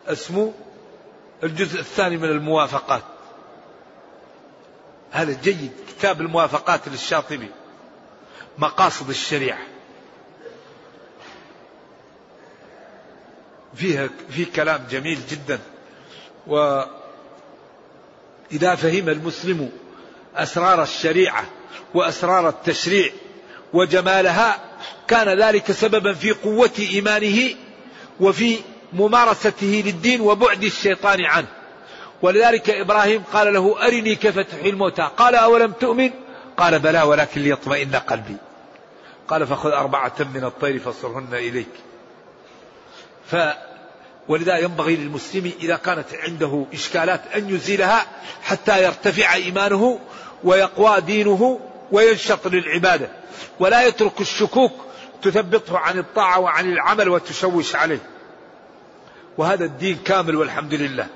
اسمه 0.07 0.53
الجزء 1.43 1.81
الثاني 1.81 2.17
من 2.17 2.29
الموافقات. 2.29 3.03
هذا 5.11 5.41
جيد. 5.43 5.73
كتاب 5.89 6.21
الموافقات 6.21 6.89
للشاطبي. 6.89 7.51
مقاصد 8.59 9.09
الشريعة. 9.09 9.74
فيها 13.77 14.09
في 14.31 14.45
كلام 14.45 14.87
جميل 14.91 15.19
جدا. 15.31 15.59
وإذا 16.47 16.85
فهم 18.75 19.09
المسلم 19.09 19.71
أسرار 20.37 20.83
الشريعة 20.83 21.45
وأسرار 21.95 22.49
التشريع 22.49 23.11
وجمالها 23.73 24.61
كان 25.09 25.43
ذلك 25.43 25.73
سببا 25.73 26.13
في 26.15 26.31
قوة 26.31 26.71
إيمانه 26.79 27.55
وفي 28.21 28.59
ممارسته 28.93 29.83
للدين 29.87 30.21
وبعد 30.21 30.65
الشيطان 30.65 31.25
عنه. 31.25 31.47
ولذلك 32.23 32.71
إبراهيم 32.71 33.23
قال 33.33 33.55
له 33.55 33.87
أرني 33.87 34.15
كيف 34.15 34.39
تحيي 34.39 34.71
الموتى؟ 34.71 35.11
قال 35.17 35.35
أولم 35.35 35.73
تؤمن؟ 35.73 36.11
قال 36.57 36.79
بلى 36.79 37.03
ولكن 37.03 37.41
ليطمئن 37.41 37.97
قلبي. 37.97 38.37
قال 39.29 39.47
فخذ 39.47 39.71
أربعة 39.71 40.15
من 40.35 40.45
الطير 40.45 40.79
فصرهن 40.79 41.35
إليك. 41.35 41.69
ف 43.31 43.37
ولذا 44.29 44.59
ينبغي 44.59 44.97
للمسلم 44.97 45.53
إذا 45.61 45.77
كانت 45.77 46.07
عنده 46.15 46.67
إشكالات 46.75 47.21
أن 47.35 47.55
يزيلها 47.55 48.07
حتى 48.43 48.85
يرتفع 48.85 49.35
إيمانه 49.35 50.01
ويقوى 50.45 51.01
دينه 51.01 51.61
وينشط 51.93 52.47
للعبادة. 52.47 53.09
ولا 53.61 53.87
يترك 53.87 54.21
الشكوك 54.21 54.73
تثبطه 55.23 55.79
عن 55.79 55.99
الطاعة 55.99 56.41
وعن 56.41 56.73
العمل 56.73 57.09
وتشوش 57.09 57.77
عليه. 57.77 58.01
وهذا 59.39 59.65
الدين 59.65 59.99
كامل 60.05 60.37
والحمد 60.37 60.75
لله. 60.75 61.07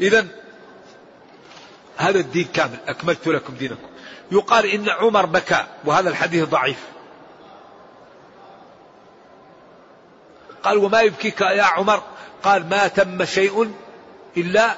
إذا 0.00 0.26
هذا 1.96 2.18
الدين 2.18 2.48
كامل. 2.54 2.78
أكملت 2.88 3.28
لكم 3.28 3.54
دينكم. 3.54 3.88
يقال 4.32 4.66
إن 4.66 4.88
عمر 4.88 5.26
بكى 5.26 5.64
وهذا 5.84 6.08
الحديث 6.08 6.44
ضعيف. 6.44 6.78
قال 10.62 10.78
وما 10.78 11.00
يبكيك 11.00 11.40
يا 11.40 11.62
عمر؟ 11.62 12.02
قال 12.42 12.68
ما 12.68 12.88
تم 12.88 13.24
شيء 13.24 13.74
إلا 14.36 14.74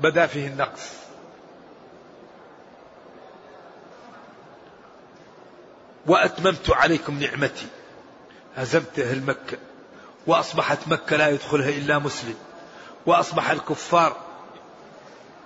بدا 0.00 0.26
فيه 0.26 0.46
النقص. 0.46 0.92
وأتممت 6.06 6.70
عليكم 6.70 7.20
نعمتي. 7.20 7.66
هزمت 8.56 8.98
أهل 8.98 9.22
مكة. 9.22 9.58
وأصبحت 10.26 10.78
مكة 10.88 11.16
لا 11.16 11.28
يدخلها 11.28 11.68
إلا 11.68 11.98
مسلم. 11.98 12.34
وأصبح 13.06 13.50
الكفار 13.50 14.16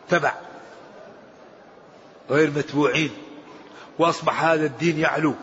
تبع 0.09 0.35
غير 2.31 2.51
متبوعين. 2.51 3.11
وأصبح 3.99 4.45
هذا 4.45 4.67
الدين 4.67 4.99
يعلو. 4.99 5.35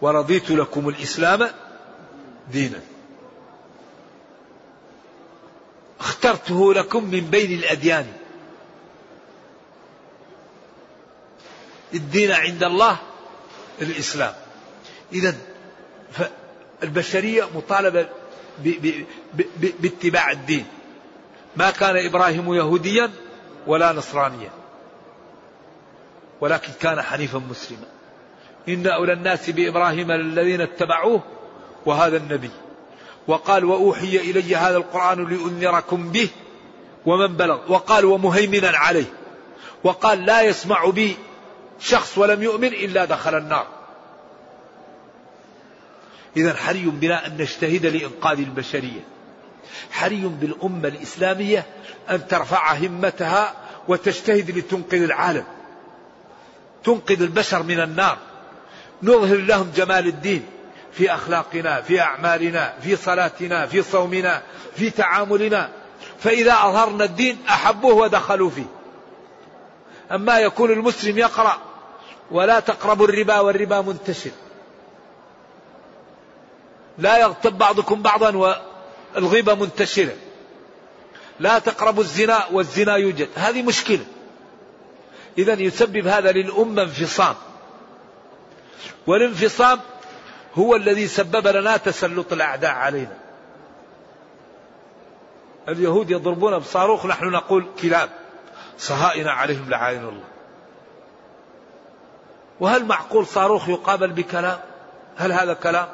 ورضيت 0.00 0.50
لكم 0.50 0.88
الإسلام 0.88 1.50
دينا. 2.50 2.80
اخترته 6.00 6.74
لكم 6.74 7.04
من 7.04 7.20
بين 7.20 7.58
الأديان. 7.58 8.12
الدين 11.94 12.32
عند 12.32 12.62
الله 12.62 12.98
الإسلام. 13.82 14.34
إذا 15.12 15.34
البشرية 16.82 17.48
مطالبة 17.54 18.08
باتباع 19.80 20.30
الدين. 20.30 20.66
ما 21.56 21.70
كان 21.70 22.06
إبراهيم 22.06 22.54
يهوديا 22.54 23.10
ولا 23.66 23.92
نصرانيا. 23.92 24.50
ولكن 26.40 26.72
كان 26.80 27.02
حنيفا 27.02 27.38
مسلما. 27.38 27.86
إن 28.68 28.86
أولى 28.86 29.12
الناس 29.12 29.50
بإبراهيم 29.50 30.10
الذين 30.10 30.60
اتبعوه 30.60 31.22
وهذا 31.86 32.16
النبي. 32.16 32.50
وقال 33.28 33.64
وأوحي 33.64 34.16
إلي 34.16 34.56
هذا 34.56 34.76
القرآن 34.76 35.28
لأنذركم 35.28 36.12
به 36.12 36.28
ومن 37.06 37.36
بلغ. 37.36 37.72
وقال 37.72 38.04
ومهيمنا 38.04 38.78
عليه. 38.78 39.12
وقال 39.84 40.24
لا 40.26 40.42
يسمع 40.42 40.84
بي 40.84 41.16
شخص 41.80 42.18
ولم 42.18 42.42
يؤمن 42.42 42.68
إلا 42.68 43.04
دخل 43.04 43.34
النار. 43.34 43.66
إذا 46.36 46.54
حري 46.54 46.84
بنا 46.84 47.26
أن 47.26 47.36
نجتهد 47.36 47.86
لإنقاذ 47.86 48.38
البشرية. 48.38 49.00
حري 49.90 50.30
بالأمة 50.40 50.88
الإسلامية 50.88 51.66
أن 52.10 52.28
ترفع 52.28 52.74
همتها 52.74 53.54
وتجتهد 53.88 54.58
لتنقذ 54.58 55.02
العالم. 55.02 55.44
تنقذ 56.84 57.22
البشر 57.22 57.62
من 57.62 57.80
النار. 57.80 58.18
نظهر 59.02 59.36
لهم 59.36 59.72
جمال 59.76 60.06
الدين. 60.06 60.46
في 60.92 61.14
أخلاقنا 61.14 61.80
في 61.80 62.00
أعمالنا 62.00 62.74
في 62.82 62.96
صلاتنا 62.96 63.66
في 63.66 63.82
صومنا 63.82 64.42
في 64.76 64.90
تعاملنا. 64.90 65.68
فإذا 66.18 66.52
أظهرنا 66.52 67.04
الدين 67.04 67.38
أحبوه 67.48 67.94
ودخلوا 67.94 68.50
فيه. 68.50 68.66
أما 70.12 70.38
يكون 70.38 70.70
المسلم 70.70 71.18
يقرأ 71.18 71.58
ولا 72.30 72.60
تقربوا 72.60 73.06
الربا 73.06 73.40
والربا 73.40 73.80
منتشر. 73.80 74.30
لا 76.98 77.18
يغتب 77.18 77.58
بعضكم 77.58 78.02
بعضا 78.02 78.56
والغيبة 79.16 79.54
منتشرة. 79.54 80.16
لا 81.40 81.58
تقربوا 81.58 82.02
الزنا 82.02 82.46
والزنا 82.52 82.96
يوجد. 82.96 83.28
هذه 83.34 83.62
مشكلة. 83.62 84.04
إذا 85.38 85.52
يسبب 85.52 86.06
هذا 86.06 86.32
للأمة 86.32 86.82
انفصام. 86.82 87.34
والانفصام 89.06 89.80
هو 90.54 90.76
الذي 90.76 91.08
سبب 91.08 91.46
لنا 91.46 91.76
تسلط 91.76 92.32
الأعداء 92.32 92.70
علينا. 92.70 93.16
اليهود 95.68 96.10
يضربون 96.10 96.58
بصاروخ 96.58 97.06
نحن 97.06 97.24
نقول 97.24 97.66
كلاب. 97.82 98.10
صهائن 98.78 99.28
عليهم 99.28 99.70
لعائن 99.70 99.98
الله. 99.98 100.24
وهل 102.60 102.84
معقول 102.84 103.26
صاروخ 103.26 103.68
يقابل 103.68 104.10
بكلام؟ 104.10 104.58
هل 105.16 105.32
هذا 105.32 105.54
كلام؟ 105.54 105.88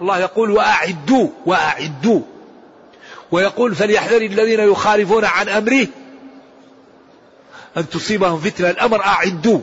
الله 0.00 0.18
يقول 0.18 0.50
وأعدوا 0.50 1.28
وأعدوا. 1.46 2.20
ويقول 3.30 3.74
فليحذر 3.74 4.22
الذين 4.22 4.60
يخالفون 4.60 5.24
عن 5.24 5.48
أمره 5.48 5.86
أن 7.76 7.88
تصيبهم 7.88 8.40
فتنة. 8.40 8.70
الأمر 8.70 9.02
أعدوا. 9.04 9.60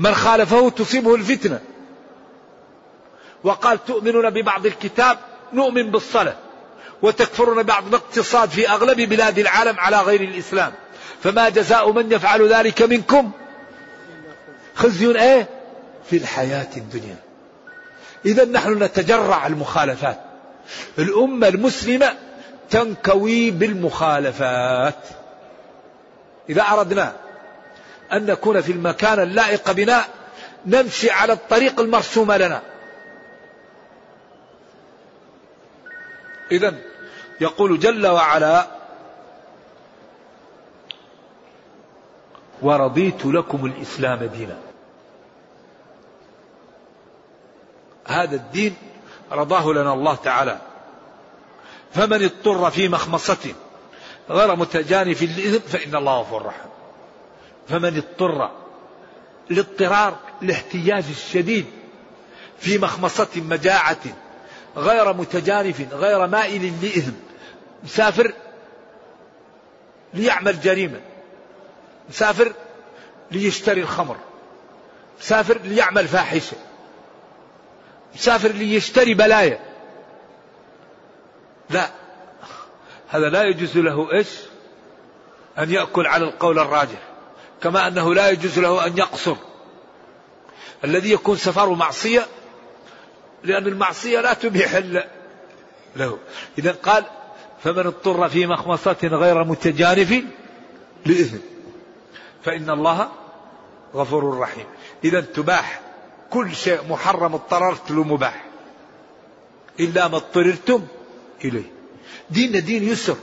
من 0.00 0.14
خالفه 0.14 0.68
تصيبه 0.68 1.14
الفتنة. 1.14 1.60
وقال 3.44 3.84
تؤمنون 3.84 4.30
ببعض 4.30 4.66
الكتاب 4.66 5.18
نؤمن 5.52 5.90
بالصلاة. 5.90 6.36
وتكفرون 7.02 7.62
بعض 7.62 7.86
الاقتصاد 7.86 8.48
في 8.48 8.68
أغلب 8.68 9.00
بلاد 9.00 9.38
العالم 9.38 9.80
على 9.80 10.00
غير 10.00 10.20
الإسلام. 10.20 10.72
فما 11.22 11.48
جزاء 11.48 11.92
من 11.92 12.12
يفعل 12.12 12.48
ذلك 12.48 12.82
منكم؟ 12.82 13.30
خزي 14.74 15.06
إيه؟ 15.06 15.48
في 16.10 16.16
الحياة 16.16 16.76
الدنيا. 16.76 17.16
إذا 18.26 18.44
نحن 18.44 18.82
نتجرع 18.82 19.46
المخالفات. 19.46 20.20
الأمة 20.98 21.48
المسلمة 21.48 22.14
تنكوي 22.70 23.50
بالمخالفات. 23.50 25.04
إذا 26.50 26.62
أردنا 26.62 27.16
أن 28.12 28.26
نكون 28.26 28.60
في 28.60 28.72
المكان 28.72 29.20
اللائق 29.20 29.72
بنا 29.72 30.04
نمشي 30.66 31.10
على 31.10 31.32
الطريق 31.32 31.80
المرسوم 31.80 32.32
لنا. 32.32 32.62
إذا 36.52 36.74
يقول 37.40 37.78
جل 37.78 38.06
وعلا 38.06 38.66
ورضيت 42.62 43.26
لكم 43.26 43.66
الإسلام 43.66 44.24
دينا. 44.24 44.58
هذا 48.06 48.36
الدين 48.36 48.76
رضاه 49.32 49.72
لنا 49.72 49.92
الله 49.92 50.14
تعالى. 50.14 50.58
فمن 51.92 52.24
اضطر 52.24 52.70
في 52.70 52.88
مخمصة 52.88 53.54
غير 54.30 54.56
متجانف 54.56 55.22
للإثم 55.22 55.68
فإن 55.68 55.94
الله 55.96 56.20
غفور 56.20 56.46
رحيم. 56.46 56.79
فمن 57.70 57.96
اضطر 57.96 58.50
الاضطرار 59.50 60.16
الاحتياج 60.42 61.04
الشديد 61.10 61.66
في 62.58 62.78
مخمصة 62.78 63.28
مجاعة 63.36 64.00
غير 64.76 65.12
متجانف 65.12 65.92
غير 65.92 66.26
مائل 66.26 66.72
لإثم 66.82 67.12
مسافر 67.84 68.32
ليعمل 70.14 70.60
جريمة 70.60 71.00
مسافر 72.08 72.52
ليشتري 73.30 73.82
الخمر 73.82 74.16
مسافر 75.20 75.58
ليعمل 75.64 76.08
فاحشة 76.08 76.56
مسافر 78.14 78.48
ليشتري 78.48 79.14
بلايا 79.14 79.60
لا 81.70 81.90
هذا 83.08 83.28
لا 83.28 83.42
يجوز 83.42 83.78
له 83.78 84.12
إيش؟ 84.12 84.28
أن 85.58 85.70
يأكل 85.70 86.06
على 86.06 86.24
القول 86.24 86.58
الراجح. 86.58 87.09
كما 87.62 87.88
أنه 87.88 88.14
لا 88.14 88.30
يجوز 88.30 88.58
له 88.58 88.86
أن 88.86 88.98
يقصر. 88.98 89.36
الذي 90.84 91.10
يكون 91.12 91.36
سفره 91.36 91.74
معصية 91.74 92.26
لأن 93.44 93.66
المعصية 93.66 94.20
لا 94.20 94.32
تبيح 94.32 94.82
له. 95.96 96.18
إذا 96.58 96.72
قال 96.72 97.04
فمن 97.64 97.86
اضطر 97.86 98.28
في 98.28 98.46
مخمصة 98.46 98.96
غير 99.02 99.44
متجانف 99.44 100.24
لإثم 101.06 101.36
فإن 102.44 102.70
الله 102.70 103.08
غفور 103.94 104.38
رحيم. 104.38 104.66
إذا 105.04 105.20
تباح. 105.20 105.80
كل 106.30 106.54
شيء 106.54 106.80
محرم 106.88 107.34
اضطررت 107.34 107.90
له 107.90 108.04
مباح 108.04 108.44
إلا 109.80 110.08
ما 110.08 110.16
اضطررتم 110.16 110.86
إليه. 111.44 111.70
ديننا 112.30 112.58
دين 112.58 112.88
يسر. 112.88 113.16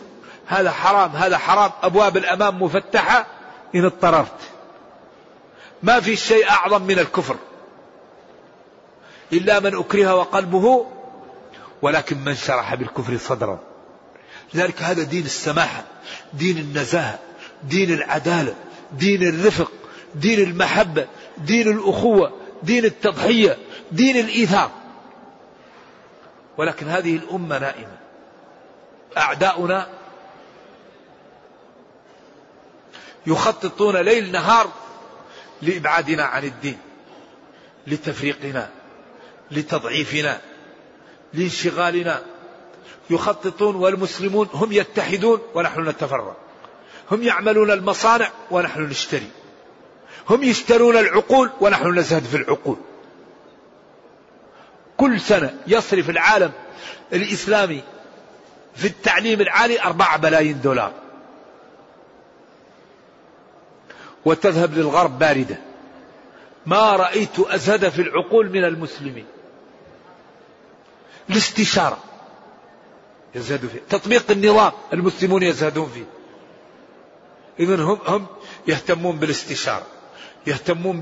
هذا 0.48 0.72
حرام 0.72 1.12
هذا 1.12 1.38
حرام. 1.38 1.72
أبواب 1.84 2.18
الأمام 2.18 2.64
مفتحة. 2.64 3.37
إن 3.78 3.86
اضطررت. 3.86 4.40
ما 5.84 6.00
في 6.00 6.16
شيء 6.16 6.50
أعظم 6.50 6.82
من 6.82 7.00
الكفر. 7.00 7.36
إلا 9.34 9.60
من 9.60 9.78
أكره 9.78 10.16
وقلبه 10.16 10.86
ولكن 11.82 12.18
من 12.18 12.36
شرح 12.36 12.76
بالكفر 12.76 13.18
صدرا. 13.18 13.60
لذلك 14.54 14.82
هذا 14.82 15.04
دين 15.04 15.26
السماحة 15.26 15.84
دين 16.34 16.58
النزاهة 16.58 17.20
دين 17.64 17.94
العدالة 17.94 18.56
دين 18.92 19.24
الرفق 19.24 19.72
دين 20.16 20.40
المحبة 20.40 21.08
دين 21.38 21.68
الأخوة 21.68 22.34
دين 22.64 22.86
التضحية 22.86 23.58
دين 23.92 24.18
الإيثار. 24.18 24.72
ولكن 26.58 26.88
هذه 26.88 27.16
الأمة 27.16 27.60
نائمة. 27.60 27.98
أعداؤنا 29.18 29.88
يخططون 33.28 33.96
ليل 33.98 34.32
نهار 34.32 34.72
لإبعادنا 35.62 36.24
عن 36.24 36.44
الدين 36.44 36.78
لتفريقنا 37.88 38.70
لتضعيفنا 39.52 40.42
لانشغالنا. 41.34 42.22
يخططون 43.10 43.76
والمسلمون 43.76 44.50
هم 44.54 44.72
يتحدون 44.72 45.42
ونحن 45.56 45.90
نتفرق. 45.90 46.38
هم 47.12 47.24
يعملون 47.24 47.72
المصانع 47.72 48.30
ونحن 48.52 48.82
نشتري. 48.82 49.30
هم 50.30 50.44
يشترون 50.44 50.98
العقول 50.98 51.50
ونحن 51.62 52.00
نزهد 52.00 52.24
في 52.24 52.38
العقول. 52.38 52.78
كل 54.98 55.22
سنة 55.22 55.54
يصرف 55.68 56.10
العالم 56.10 56.52
الإسلامي 57.14 57.84
في 58.76 58.88
التعليم 58.88 59.42
العالي 59.42 59.82
أربعة 59.82 60.18
بلايين 60.18 60.62
دولار. 60.62 61.07
وتذهب 64.28 64.74
للغرب 64.74 65.20
باردة. 65.20 65.58
ما 66.66 66.96
رأيت 66.96 67.40
أزهد 67.40 67.90
في 67.90 68.02
العقول 68.02 68.50
من 68.50 68.64
المسلمين. 68.64 69.26
الاستشارة. 71.30 71.98
يزهدوا 73.36 73.70
فيه 73.70 73.80
تطبيق 73.90 74.32
النظام 74.32 74.72
المسلمون 74.94 75.44
يزهدون 75.44 75.90
فيه. 75.94 76.04
إذن 77.60 77.80
هم 77.80 78.00
هم 78.08 78.26
يهتمون 78.68 79.16
بالاستشارة. 79.16 79.86
يهتمون 80.48 81.02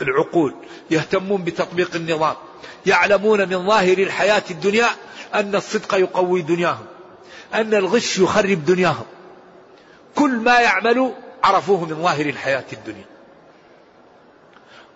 بالعقول. 0.00 0.54
يهتمون 0.90 1.44
بتطبيق 1.44 1.94
النظام. 1.94 2.36
يعلمون 2.86 3.48
من 3.48 3.66
ظاهر 3.66 3.98
الحياة 3.98 4.42
الدنيا 4.50 4.88
أن 5.34 5.54
الصدق 5.54 5.94
يقوي 5.94 6.42
دنياهم. 6.42 6.86
أن 7.54 7.74
الغش 7.74 8.18
يخرب 8.18 8.64
دنياهم. 8.64 9.06
كل 10.14 10.30
ما 10.30 10.60
يعملوا 10.60 11.12
عرفوه 11.44 11.84
من 11.84 12.02
ظاهر 12.02 12.26
الحياة 12.26 12.64
الدنيا. 12.72 13.04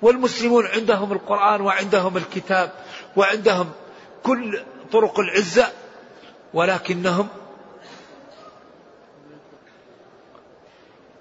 والمسلمون 0.03 0.67
عندهم 0.67 1.13
القرآن 1.13 1.61
وعندهم 1.61 2.17
الكتاب 2.17 2.73
وعندهم 3.17 3.71
كل 4.23 4.63
طرق 4.93 5.21
العزة 5.21 5.69
ولكنهم 6.55 7.29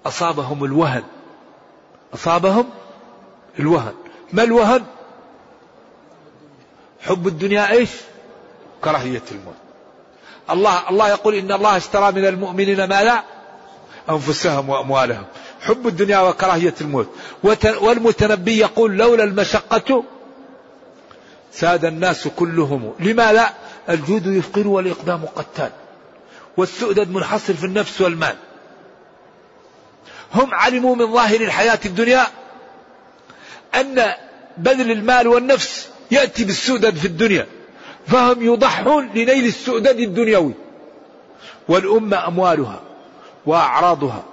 أصابهم 0.06 0.64
الوهن. 0.64 1.04
أصابهم 2.14 2.70
الوهن. 3.58 3.94
ما 4.32 4.42
الوهن؟ 4.42 4.84
حب 7.00 7.26
الدنيا 7.26 7.70
إيش؟ 7.70 7.90
كراهية 8.84 9.22
الموت. 9.30 9.54
الله 10.50 10.88
الله 10.88 11.08
يقول 11.08 11.34
إن 11.34 11.52
الله 11.52 11.76
اشترى 11.76 12.12
من 12.12 12.24
المؤمنين 12.24 12.84
ما 12.84 13.04
لا 13.04 13.22
أنفسهم 14.10 14.68
وأموالهم. 14.68 15.24
حب 15.60 15.86
الدنيا 15.86 16.18
وكراهية 16.18 16.74
الموت. 16.80 17.08
والمتنبي 17.64 18.58
يقول 18.58 18.96
لولا 18.96 19.24
المشقة 19.24 20.04
ساد 21.52 21.84
الناس 21.84 22.28
كلهم. 22.28 22.94
لما 23.00 23.32
لا؟ 23.32 23.52
الجود 23.88 24.26
يفقر 24.26 24.68
والإقدام 24.68 25.24
قتال. 25.36 25.70
والسؤدد 26.56 27.10
منحصر 27.10 27.54
في 27.54 27.64
النفس 27.64 28.00
والمال. 28.00 28.36
هم 30.34 30.54
علموا 30.54 30.96
من 30.96 31.12
ظاهر 31.12 31.40
الحياة 31.40 31.78
الدنيا 31.84 32.26
أن 33.74 34.12
بذل 34.58 34.90
المال 34.90 35.28
والنفس 35.28 35.88
يأتي 36.10 36.44
بالسؤدد 36.44 36.94
في 36.94 37.04
الدنيا. 37.04 37.46
فهم 38.06 38.42
يضحون 38.42 39.08
لنيل 39.08 39.46
السؤدد 39.46 39.98
الدنيوي. 39.98 40.52
والأمة 41.68 42.26
أموالها. 42.28 42.80
وأعراضها 43.46 44.24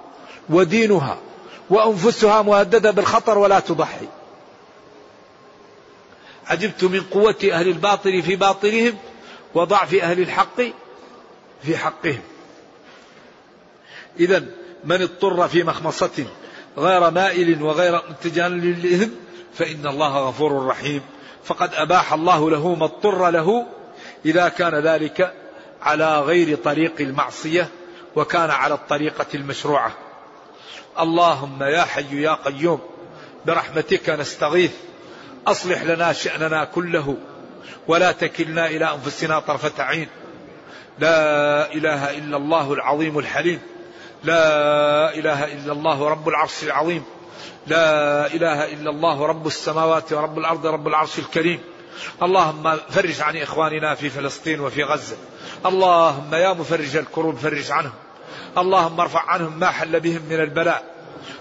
ودينها 0.50 1.18
وأنفسها 1.70 2.42
مهددة 2.42 2.92
بالخطر 2.92 3.38
ولا 3.38 3.60
تضحي. 3.60 4.08
عجبت 6.48 6.84
من 6.84 7.02
قوة 7.02 7.36
أهل 7.44 7.68
الباطل 7.68 8.24
في 8.24 8.36
باطلهم 8.36 8.98
وضعف 9.56 9.94
أهل 9.96 10.20
الحق 10.20 10.62
في 11.64 11.78
حقهم. 11.78 12.22
إذا 14.20 14.46
من 14.84 15.02
اضطر 15.02 15.48
في 15.48 15.64
مخمصة 15.64 16.26
غير 16.78 17.10
مائل 17.10 17.64
وغير 17.64 18.02
متجان 18.10 18.62
للإثم 18.62 19.10
فإن 19.54 19.88
الله 19.88 20.28
غفور 20.28 20.66
رحيم. 20.66 21.02
فقد 21.46 21.74
أباح 21.74 22.14
الله 22.14 22.50
له 22.50 22.76
ما 22.76 22.86
اضطر 22.86 23.30
له 23.30 23.66
إذا 24.26 24.50
كان 24.50 24.76
ذلك 24.76 25.34
على 25.82 26.20
غير 26.20 26.58
طريق 26.58 26.94
المعصية 27.00 27.70
وكان 28.20 28.50
على 28.50 28.74
الطريقة 28.74 29.26
المشروعة. 29.34 29.92
اللهم 31.00 31.64
يا 31.64 31.84
حي 31.84 32.22
يا 32.22 32.34
قيوم 32.34 32.80
برحمتك 33.46 34.10
نستغيث. 34.10 34.72
أصلح 35.48 35.84
لنا 35.84 36.14
شأننا 36.14 36.64
كله 36.64 37.18
ولا 37.88 38.12
تكلنا 38.12 38.66
إلى 38.68 38.94
أنفسنا 38.94 39.40
طرفة 39.40 39.84
عين. 39.84 40.08
لا 41.00 41.74
إله 41.74 42.18
إلا 42.18 42.38
الله 42.38 42.74
العظيم 42.74 43.20
الحليم. 43.20 43.62
لا 44.24 45.16
إله 45.16 45.54
إلا 45.54 45.74
الله 45.74 46.10
رب 46.10 46.30
العرش 46.30 46.64
العظيم. 46.64 47.04
لا 47.68 48.28
إله 48.28 48.74
إلا 48.74 48.90
الله 48.90 49.26
رب 49.26 49.48
السماوات 49.48 50.14
ورب 50.14 50.40
الأرض 50.40 50.66
رب 50.66 50.88
العرش 50.88 51.20
الكريم. 51.20 51.60
اللهم 52.24 52.78
فرج 52.90 53.22
عن 53.22 53.38
إخواننا 53.38 53.96
في 53.96 54.10
فلسطين 54.10 54.60
وفي 54.60 54.84
غزة. 54.84 55.18
اللهم 55.66 56.36
يا 56.36 56.54
مفرج 56.54 56.98
الكروب 56.98 57.38
فرج 57.38 57.72
عنهم. 57.72 57.94
اللهم 58.58 59.00
ارفع 59.00 59.30
عنهم 59.30 59.60
ما 59.60 59.68
حل 59.68 60.00
بهم 60.00 60.22
من 60.30 60.40
البلاء. 60.40 60.84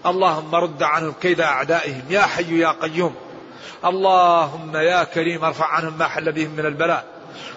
اللهم 0.06 0.54
رد 0.54 0.82
عنهم 0.82 1.14
كيد 1.22 1.40
أعدائهم. 1.40 2.02
يا 2.10 2.22
حي 2.22 2.58
يا 2.58 2.74
قيوم. 2.82 3.14
اللهم 3.84 4.76
يا 4.76 5.04
كريم 5.04 5.44
ارفع 5.44 5.66
عنهم 5.66 5.98
ما 5.98 6.08
حل 6.08 6.32
بهم 6.32 6.50
من 6.50 6.66
البلاء. 6.66 7.04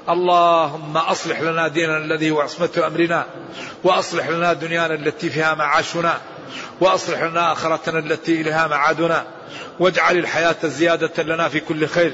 اللهم 0.10 0.98
أصلح 0.98 1.42
لنا 1.42 1.68
ديننا 1.68 1.98
الذي 1.98 2.32
هو 2.32 2.42
عصمة 2.42 2.84
أمرنا. 2.88 3.26
وأصلح 3.84 4.30
لنا 4.30 4.54
دنيانا 4.54 4.94
التي 4.94 5.30
فيها 5.30 5.54
معاشنا. 5.56 6.18
وأصلح 6.82 7.22
لنا 7.22 7.52
آخرتنا 7.52 8.00
التي 8.00 8.42
إليها 8.42 8.68
معادنا. 8.68 9.26
واجعل 9.80 10.18
الحياة 10.18 10.56
زيادة 10.64 11.24
لنا 11.24 11.50
في 11.50 11.60
كل 11.60 11.88
خير. 11.88 12.14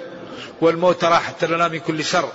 والموت 0.61 1.03
راحة 1.03 1.36
لنا 1.41 1.68
من 1.68 1.80
كل 1.80 2.03
شر. 2.05 2.30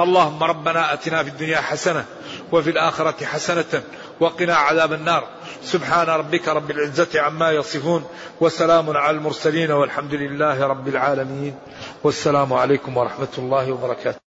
اللهم 0.00 0.42
ربنا 0.42 0.92
آتنا 0.92 1.22
في 1.22 1.28
الدنيا 1.28 1.60
حسنة 1.60 2.04
وفي 2.52 2.70
الآخرة 2.70 3.24
حسنة 3.24 3.82
وقنا 4.20 4.54
عذاب 4.54 4.92
النار. 4.92 5.24
سبحان 5.62 6.06
ربك 6.06 6.48
رب 6.48 6.70
العزة 6.70 7.20
عما 7.20 7.52
يصفون 7.52 8.04
وسلام 8.40 8.96
على 8.96 9.16
المرسلين 9.16 9.70
والحمد 9.70 10.14
لله 10.14 10.66
رب 10.66 10.88
العالمين. 10.88 11.54
والسلام 12.04 12.52
عليكم 12.52 12.96
ورحمة 12.96 13.34
الله 13.38 13.72
وبركاته. 13.72 14.25